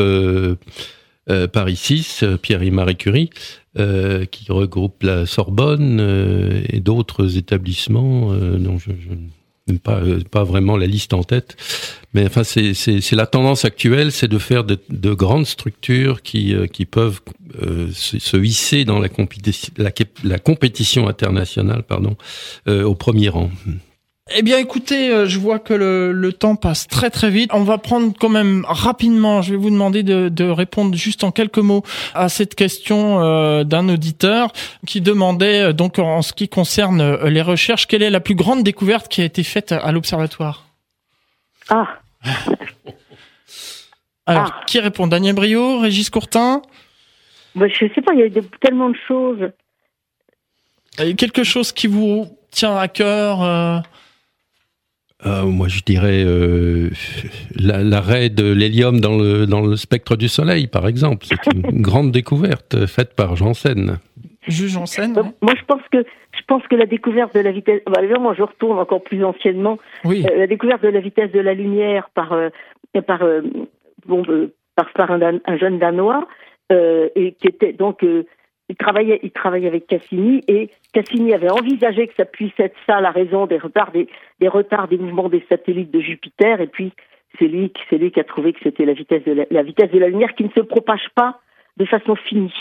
Paris 1.48 1.76
6, 1.76 2.24
euh, 2.24 2.38
Pierre 2.38 2.62
et 2.62 2.72
Marie 2.72 2.96
Curie, 2.96 3.30
euh, 3.78 4.26
qui 4.26 4.52
regroupe 4.52 5.04
la 5.04 5.26
Sorbonne 5.26 6.00
et 6.70 6.80
d'autres 6.80 7.38
établissements 7.38 8.34
je, 8.36 8.92
n'ai 9.68 9.80
pas, 9.80 10.02
pas 10.30 10.44
vraiment 10.44 10.78
la 10.78 10.86
liste 10.86 11.14
en 11.14 11.24
tête. 11.24 11.58
Mais 12.14 12.26
enfin, 12.28 12.44
c'est 12.44 13.12
la 13.14 13.26
tendance 13.26 13.66
actuelle, 13.66 14.12
c'est 14.12 14.28
de 14.28 14.38
faire 14.38 14.64
de, 14.64 14.80
de, 14.90 15.14
grandes 15.14 15.48
structures 15.48 16.22
qui, 16.22 16.56
qui 16.72 16.86
peuvent 16.86 17.20
se, 17.92 18.20
se, 18.20 18.38
hisser 18.38 18.86
dans 18.86 19.00
la, 19.00 19.10
compétition, 19.10 19.74
la, 19.78 19.92
la 20.24 20.40
compétition 20.40 21.08
internationale 21.08 21.84
pardon, 21.84 22.16
au 22.68 22.94
premier 22.96 23.30
rang. 23.30 23.50
Eh 24.34 24.42
bien, 24.42 24.58
écoutez, 24.58 25.12
euh, 25.12 25.28
je 25.28 25.38
vois 25.38 25.60
que 25.60 25.76
le, 25.76 26.34
temps 26.34 26.56
passe 26.56 26.88
très 26.88 27.12
très 27.12 27.30
vite. 27.30 27.52
On 27.54 27.64
va 27.64 27.78
prendre 27.78 28.12
quand 28.20 28.30
même 28.30 28.66
rapidement. 28.68 29.44
Je 29.44 29.52
vais 29.52 29.58
vous 29.58 29.70
demander 29.70 30.02
de, 30.02 30.50
répondre 30.50 30.96
juste 30.96 31.24
en 31.24 31.32
quelques 31.32 31.60
mots 31.60 31.84
à 32.16 32.28
cette 32.28 32.56
question 32.56 33.22
euh, 33.22 33.64
d'un 33.64 33.88
auditeur 33.88 34.52
qui 34.88 35.00
demandait 35.00 35.66
euh, 35.66 35.74
donc 35.74 36.00
en 36.00 36.24
ce 36.24 36.34
qui 36.34 36.50
concerne 36.50 37.24
les 37.26 37.44
recherches, 37.44 37.86
quelle 37.86 38.02
est 38.02 38.10
la 38.10 38.20
plus 38.20 38.34
grande 38.34 38.64
découverte 38.64 39.10
qui 39.10 39.22
a 39.22 39.26
été 39.26 39.44
faite 39.44 39.72
à 39.72 39.92
l'observatoire? 39.92 40.66
Ah. 41.70 42.00
Alors, 44.26 44.52
ah. 44.56 44.64
qui 44.66 44.80
répond? 44.80 45.06
Daniel 45.06 45.36
Brio, 45.36 45.80
Régis 45.80 46.10
Courtin? 46.10 46.64
Bah, 47.54 47.68
Je 47.68 47.88
sais 47.94 48.02
pas. 48.02 48.14
Il 48.16 48.22
y 48.22 48.40
a 48.40 48.42
tellement 48.60 48.90
de 48.90 48.98
choses. 49.08 49.52
Quelque 51.16 51.44
chose 51.44 51.72
qui 51.72 51.86
vous 51.86 52.28
tient 52.52 52.76
à 52.76 52.88
cœur 52.88 53.44
euh, 53.44 53.78
moi, 55.26 55.68
je 55.68 55.82
dirais 55.82 56.24
euh, 56.26 56.90
l'arrêt 57.58 58.30
de 58.30 58.52
l'hélium 58.52 59.00
dans 59.00 59.18
le, 59.18 59.46
dans 59.46 59.62
le 59.62 59.76
spectre 59.76 60.16
du 60.16 60.28
Soleil, 60.28 60.68
par 60.68 60.88
exemple. 60.88 61.26
C'est 61.26 61.54
une 61.54 61.62
grande 61.82 62.12
découverte 62.12 62.86
faite 62.86 63.16
par 63.16 63.36
Janssen. 63.36 63.98
Juge 64.48 64.72
Janssen 64.74 65.14
Moi, 65.42 65.54
je 65.58 65.66
pense 65.66 65.82
que 65.92 66.06
je 66.38 66.42
pense 66.48 66.64
que 66.68 66.76
la 66.76 66.86
découverte 66.86 67.34
de 67.34 67.40
la 67.40 67.52
vitesse. 67.52 67.82
Bah, 67.88 68.02
moi, 68.20 68.36
je 68.38 68.44
retourne 68.44 68.78
encore 68.78 69.04
plus 69.04 69.24
anciennement. 69.24 69.80
Oui. 70.04 70.26
Euh, 70.30 70.38
la 70.38 70.48
découverte 70.48 70.84
de 70.84 70.90
la 70.90 71.00
vitesse 71.00 71.32
de 71.32 71.40
la 71.40 71.54
lumière 71.54 72.10
par 72.14 72.34
euh, 72.34 72.50
par 73.08 73.24
bon 74.06 74.24
par, 74.76 74.92
par 74.94 75.12
un, 75.12 75.40
un, 75.46 75.58
jeune 75.58 75.80
danois 75.80 76.28
et 76.70 77.36
qui 77.40 77.48
était 77.48 77.74
donc 77.74 78.04
il 78.70 78.76
travaillait, 78.76 79.20
il 79.24 79.32
travaillait 79.32 79.68
avec 79.68 79.88
Cassini 79.88 80.44
et 80.48 80.70
Cassini 80.94 81.34
avait 81.34 81.52
envisagé 81.52 82.08
que 82.08 82.16
ça 82.16 82.26
puisse 82.26 82.58
être 82.60 82.76
ça 82.88 83.00
la 83.00 83.12
raison 83.12 83.46
des 83.46 83.58
retards 83.58 83.92
des, 83.92 84.08
des 84.40 84.48
retards 84.48 84.88
des 84.88 84.98
mouvements 84.98 85.30
des 85.30 85.46
satellites 85.50 85.92
de 85.92 86.00
Jupiter 86.00 86.62
et 86.62 86.68
puis 86.68 86.92
c'est 87.38 87.48
lui, 87.48 87.72
c'est 87.90 87.98
lui 87.98 88.12
qui 88.12 88.20
a 88.20 88.24
trouvé 88.24 88.54
que 88.54 88.60
c'était 88.64 88.86
la 88.86 88.94
vitesse 88.94 89.24
de 89.24 89.34
la, 89.34 89.46
la, 89.52 89.64
vitesse 89.64 89.92
de 89.92 90.00
la 90.00 90.08
lumière 90.08 90.34
qui 90.36 90.44
ne 90.44 90.50
se 90.50 90.62
propage 90.62 91.10
pas 91.16 91.40
de 91.78 91.86
façon 91.86 92.16
finie. 92.16 92.54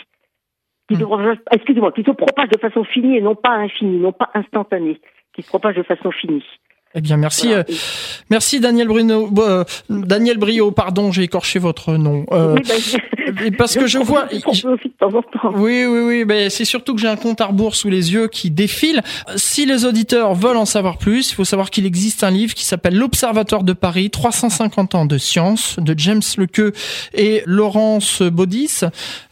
Qui 0.89 0.97
hmm. 0.97 1.37
excusez-moi, 1.53 1.93
qui 1.93 2.03
se 2.03 2.11
propage 2.11 2.51
de 2.51 2.59
façon 2.59 2.85
finie 2.85 3.17
et 3.17 3.21
non 3.21 3.35
pas 3.35 3.53
infinie, 3.53 3.99
non 3.99 4.13
pas 4.13 4.31
instantanée, 4.35 5.01
qui 5.33 5.43
se 5.43 5.49
propage 5.49 5.77
de 5.77 5.83
façon 5.83 6.11
finie. 6.11 6.45
Eh 6.97 7.01
bien, 7.01 7.17
merci, 7.17 7.53
euh, 7.53 7.65
merci 8.31 8.61
Daniel 8.61 8.87
Bruno, 8.87 9.29
euh, 9.39 9.65
Daniel 9.91 10.39
Brio, 10.39 10.71
pardon, 10.71 11.11
j'ai 11.11 11.23
écorché 11.23 11.59
votre 11.59 11.95
nom. 11.95 12.25
Euh, 12.31 12.55
ben, 13.33 13.53
parce 13.59 13.75
que 13.75 13.89
je 13.89 13.99
vois. 13.99 14.29
Oui, 15.57 15.85
oui, 15.87 16.01
oui, 16.07 16.25
mais 16.25 16.51
c'est 16.51 16.65
surtout 16.65 16.95
que 16.95 17.01
j'ai 17.01 17.09
un 17.09 17.17
compte 17.17 17.41
à 17.41 17.47
rebours 17.47 17.75
sous 17.75 17.89
les 17.89 18.13
yeux 18.13 18.29
qui 18.29 18.53
défile. 18.53 19.03
Si 19.35 19.67
les 19.67 19.85
auditeurs 19.85 20.35
veulent 20.35 20.57
en 20.57 20.67
savoir 20.67 20.99
plus, 20.99 21.33
il 21.33 21.35
faut 21.35 21.45
savoir 21.45 21.71
qu'il 21.71 21.85
existe 21.85 22.23
un 22.23 22.31
livre 22.31 22.55
qui 22.55 22.65
s'appelle 22.65 22.95
L'Observatoire 22.95 23.65
de 23.65 23.73
Paris, 23.73 24.11
350 24.11 24.95
ans 24.95 25.05
de 25.05 25.19
science, 25.19 25.77
de 25.81 25.95
James 25.99 26.23
Lequeux 26.39 26.73
et 27.13 27.43
Laurence 27.45 28.23
Baudis. 28.23 28.83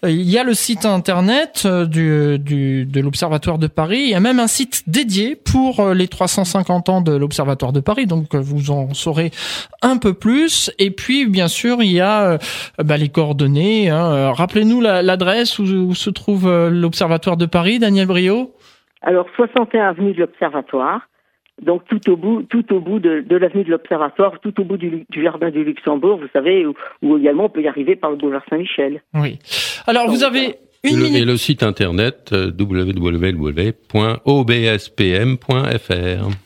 Il 0.02 0.28
y 0.28 0.36
a 0.36 0.42
le 0.42 0.54
site 0.54 0.84
internet 0.84 1.64
du, 1.64 2.40
du 2.40 2.86
de 2.86 3.00
l'Observatoire 3.00 3.58
de 3.58 3.68
Paris. 3.68 4.00
Il 4.02 4.10
y 4.10 4.14
a 4.14 4.20
même 4.20 4.40
un 4.40 4.48
site 4.48 4.82
dédié 4.88 5.36
pour 5.36 5.90
les 5.90 6.08
350 6.08 6.88
ans 6.88 7.00
de 7.02 7.12
l'Observatoire 7.12 7.51
de 7.72 7.80
Paris, 7.80 8.06
donc 8.06 8.34
euh, 8.34 8.40
vous 8.40 8.70
en 8.70 8.94
saurez 8.94 9.30
un 9.82 9.98
peu 9.98 10.14
plus. 10.14 10.70
Et 10.78 10.90
puis, 10.90 11.26
bien 11.26 11.48
sûr, 11.48 11.82
il 11.82 11.92
y 11.92 12.00
a 12.00 12.32
euh, 12.32 12.38
bah, 12.82 12.96
les 12.96 13.08
coordonnées. 13.08 13.90
Hein. 13.90 14.12
Euh, 14.12 14.32
rappelez-nous 14.32 14.80
l'adresse 14.80 15.58
où, 15.58 15.94
se 15.94 16.10
trouve 16.10 16.50
l'Observatoire 16.70 17.36
de 17.36 17.46
Paris, 17.46 17.78
Daniel 17.78 18.06
Brio. 18.06 18.52
Alors, 19.02 19.26
61 19.36 19.88
avenue 19.88 20.12
de 20.12 20.20
l'Observatoire. 20.20 21.08
Donc 21.60 21.82
tout 21.84 22.10
au 22.10 22.16
bout, 22.16 22.42
tout 22.44 22.72
au 22.74 22.80
bout 22.80 22.98
de, 22.98 23.24
l'avenue 23.36 23.62
de 23.62 23.70
l'Observatoire, 23.70 24.40
tout 24.40 24.58
au 24.60 24.64
bout 24.64 24.78
du, 24.78 25.06
jardin 25.14 25.50
du 25.50 25.62
Luxembourg, 25.62 26.18
vous 26.18 26.28
savez, 26.32 26.66
où, 27.02 27.18
également 27.18 27.44
on 27.44 27.48
peut 27.50 27.62
y 27.62 27.68
arriver 27.68 27.94
par 27.94 28.10
le 28.10 28.16
boulevard 28.16 28.42
Saint-Michel. 28.48 29.02
Oui. 29.14 29.38
Alors 29.86 30.08
vous 30.08 30.24
avez 30.24 30.56
et 30.84 31.24
le 31.24 31.36
site 31.36 31.62
internet 31.62 32.30
euh, 32.32 32.50
www.obspm.fr. 32.58 33.56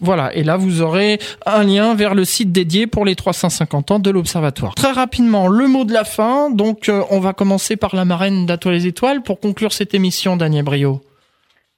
Voilà, 0.01 0.35
et 0.35 0.43
là 0.43 0.57
vous 0.59 0.83
aurez 0.83 1.19
un 1.47 1.65
lien 1.65 1.95
vers 1.95 2.15
le 2.15 2.25
site 2.25 2.53
dédié 2.53 2.87
pour 2.87 3.07
les 3.07 3.15
350 3.15 3.91
ans 3.93 3.99
de 3.99 4.11
l'Observatoire. 4.11 4.75
Très 4.75 4.93
rapidement, 4.93 5.49
le 5.49 5.67
mot 5.69 5.85
de 5.85 5.93
la 5.93 6.05
fin. 6.05 6.51
Donc 6.51 6.89
euh, 6.89 7.03
on 7.11 7.21
va 7.21 7.33
commencer 7.33 7.77
par 7.77 7.97
la 7.97 8.05
marraine 8.05 8.45
d'Atoile 8.45 8.75
les 8.75 8.87
Étoiles 8.87 9.23
pour 9.23 9.41
conclure 9.41 9.73
cette 9.73 9.95
émission, 9.95 10.37
Daniel 10.37 10.65
Brio. 10.65 11.01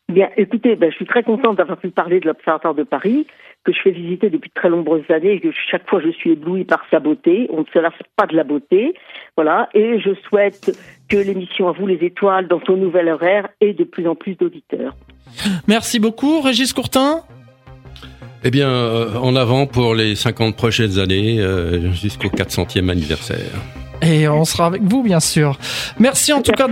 Bien, 0.08 0.30
écoutez, 0.36 0.74
ben, 0.74 0.90
je 0.90 0.96
suis 0.96 1.06
très 1.06 1.22
contente 1.22 1.58
d'avoir 1.58 1.78
pu 1.78 1.90
parler 1.90 2.18
de 2.18 2.26
l'Observatoire 2.26 2.74
de 2.74 2.82
Paris, 2.82 3.26
que 3.64 3.72
je 3.72 3.80
fais 3.82 3.90
visiter 3.90 4.30
depuis 4.30 4.48
de 4.48 4.54
très 4.54 4.70
nombreuses 4.70 5.08
années 5.10 5.34
et 5.34 5.40
que 5.40 5.50
chaque 5.70 5.88
fois 5.88 6.00
je 6.00 6.08
suis 6.10 6.32
éblouie 6.32 6.64
par 6.64 6.82
sa 6.90 6.98
beauté. 6.98 7.46
On 7.52 7.60
ne 7.60 7.66
se 7.72 7.78
lasse 7.78 7.92
pas 8.16 8.26
de 8.26 8.34
la 8.34 8.42
beauté. 8.42 8.94
Voilà. 9.36 9.68
Et 9.74 10.00
je 10.00 10.14
souhaite 10.26 10.76
que 11.08 11.16
l'émission 11.16 11.68
À 11.68 11.72
vous 11.72 11.86
les 11.86 12.04
étoiles, 12.04 12.48
dans 12.48 12.60
son 12.66 12.76
nouvel 12.76 13.08
horaire, 13.08 13.48
ait 13.60 13.72
de 13.72 13.84
plus 13.84 14.06
en 14.08 14.14
plus 14.14 14.34
d'auditeurs. 14.34 14.94
Merci 15.66 15.98
beaucoup, 15.98 16.40
Régis 16.40 16.72
Courtin. 16.72 17.22
Eh 18.44 18.50
bien, 18.50 18.68
euh, 18.68 19.16
en 19.16 19.34
avant 19.34 19.66
pour 19.66 19.94
les 19.94 20.14
50 20.14 20.56
prochaines 20.56 20.98
années 20.98 21.40
euh, 21.40 21.92
jusqu'au 21.92 22.28
400e 22.28 22.88
anniversaire. 22.88 23.60
Et 24.00 24.28
on 24.28 24.44
sera 24.44 24.66
avec 24.66 24.82
vous, 24.82 25.02
bien 25.02 25.18
sûr. 25.18 25.58
Merci 25.98 26.32
en 26.32 26.40
tout 26.40 26.52
cas 26.52 26.68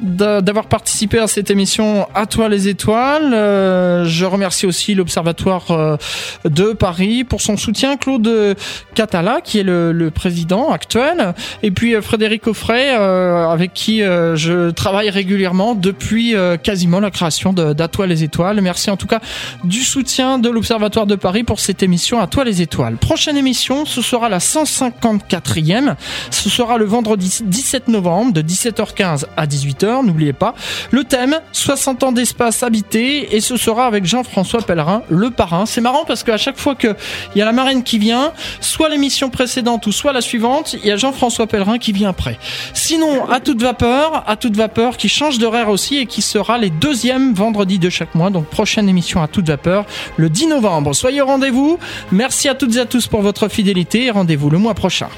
d'avoir 0.00 0.66
participé 0.66 1.18
à 1.18 1.26
cette 1.26 1.50
émission 1.50 2.06
À 2.14 2.26
toi 2.26 2.48
les 2.48 2.68
étoiles. 2.68 3.34
Euh, 3.34 4.04
je 4.04 4.24
remercie 4.24 4.66
aussi 4.66 4.94
l'Observatoire 4.94 5.70
euh, 5.70 5.96
de 6.44 6.72
Paris 6.72 7.24
pour 7.24 7.40
son 7.40 7.56
soutien, 7.56 7.96
Claude 7.96 8.56
Catala, 8.94 9.40
qui 9.42 9.58
est 9.58 9.62
le, 9.62 10.10
président 10.10 10.70
actuel, 10.70 11.34
et 11.62 11.70
puis 11.70 11.94
euh, 11.94 12.02
Frédéric 12.02 12.46
Offray, 12.46 12.90
avec 12.90 13.74
qui 13.74 14.00
je 14.00 14.70
travaille 14.70 15.10
régulièrement 15.10 15.74
depuis 15.74 16.34
quasiment 16.62 17.00
la 17.00 17.10
création 17.10 17.52
d'À 17.52 17.88
toi 17.88 18.06
les 18.06 18.24
étoiles. 18.24 18.60
Merci 18.60 18.90
en 18.90 18.96
tout 18.96 19.06
cas 19.06 19.20
du 19.64 19.80
soutien 19.80 20.38
de 20.38 20.48
l'Observatoire 20.48 21.06
de 21.06 21.14
Paris 21.14 21.44
pour 21.44 21.60
cette 21.60 21.82
émission 21.82 22.20
À 22.20 22.26
toi 22.26 22.44
les 22.44 22.62
étoiles. 22.62 22.96
Prochaine 22.96 23.36
émission, 23.36 23.84
ce 23.84 24.02
sera 24.02 24.28
la 24.28 24.38
154e. 24.38 25.94
Ce 26.30 26.48
sera 26.48 26.78
le 26.78 26.84
vendredi 26.84 27.40
17 27.44 27.88
novembre 27.88 28.32
de 28.32 28.42
17h15 28.42 29.26
à 29.36 29.46
18h, 29.46 29.89
n'oubliez 30.02 30.32
pas. 30.32 30.54
Le 30.90 31.04
thème, 31.04 31.40
60 31.52 32.02
ans 32.04 32.12
d'espace 32.12 32.62
habité 32.62 33.34
et 33.34 33.40
ce 33.40 33.56
sera 33.56 33.86
avec 33.86 34.04
Jean-François 34.04 34.62
Pellerin, 34.62 35.02
le 35.08 35.30
parrain. 35.30 35.66
C'est 35.66 35.80
marrant 35.80 36.04
parce 36.06 36.22
qu'à 36.22 36.36
chaque 36.36 36.58
fois 36.58 36.74
qu'il 36.74 36.94
y 37.36 37.42
a 37.42 37.44
la 37.44 37.52
marraine 37.52 37.82
qui 37.82 37.98
vient, 37.98 38.32
soit 38.60 38.88
l'émission 38.88 39.30
précédente 39.30 39.86
ou 39.86 39.92
soit 39.92 40.12
la 40.12 40.20
suivante, 40.20 40.74
il 40.74 40.86
y 40.86 40.90
a 40.90 40.96
Jean-François 40.96 41.46
Pellerin 41.46 41.78
qui 41.78 41.92
vient 41.92 42.10
après. 42.10 42.38
Sinon, 42.74 43.28
à 43.30 43.40
toute 43.40 43.62
vapeur, 43.62 44.24
à 44.26 44.36
toute 44.36 44.56
vapeur 44.56 44.96
qui 44.96 45.08
change 45.08 45.38
d'horaire 45.38 45.68
aussi 45.68 45.96
et 45.96 46.06
qui 46.06 46.22
sera 46.22 46.58
les 46.58 46.70
deuxièmes 46.70 47.34
vendredis 47.34 47.78
de 47.78 47.90
chaque 47.90 48.14
mois. 48.14 48.30
Donc 48.30 48.46
prochaine 48.46 48.88
émission 48.88 49.22
à 49.22 49.28
toute 49.28 49.48
vapeur 49.48 49.86
le 50.16 50.28
10 50.28 50.48
novembre. 50.48 50.94
Soyez 50.94 51.22
au 51.22 51.26
rendez-vous. 51.26 51.78
Merci 52.12 52.48
à 52.48 52.54
toutes 52.54 52.76
et 52.76 52.80
à 52.80 52.86
tous 52.86 53.06
pour 53.06 53.22
votre 53.22 53.48
fidélité 53.48 54.10
rendez-vous 54.10 54.50
le 54.50 54.58
mois 54.58 54.74
prochain. 54.74 55.08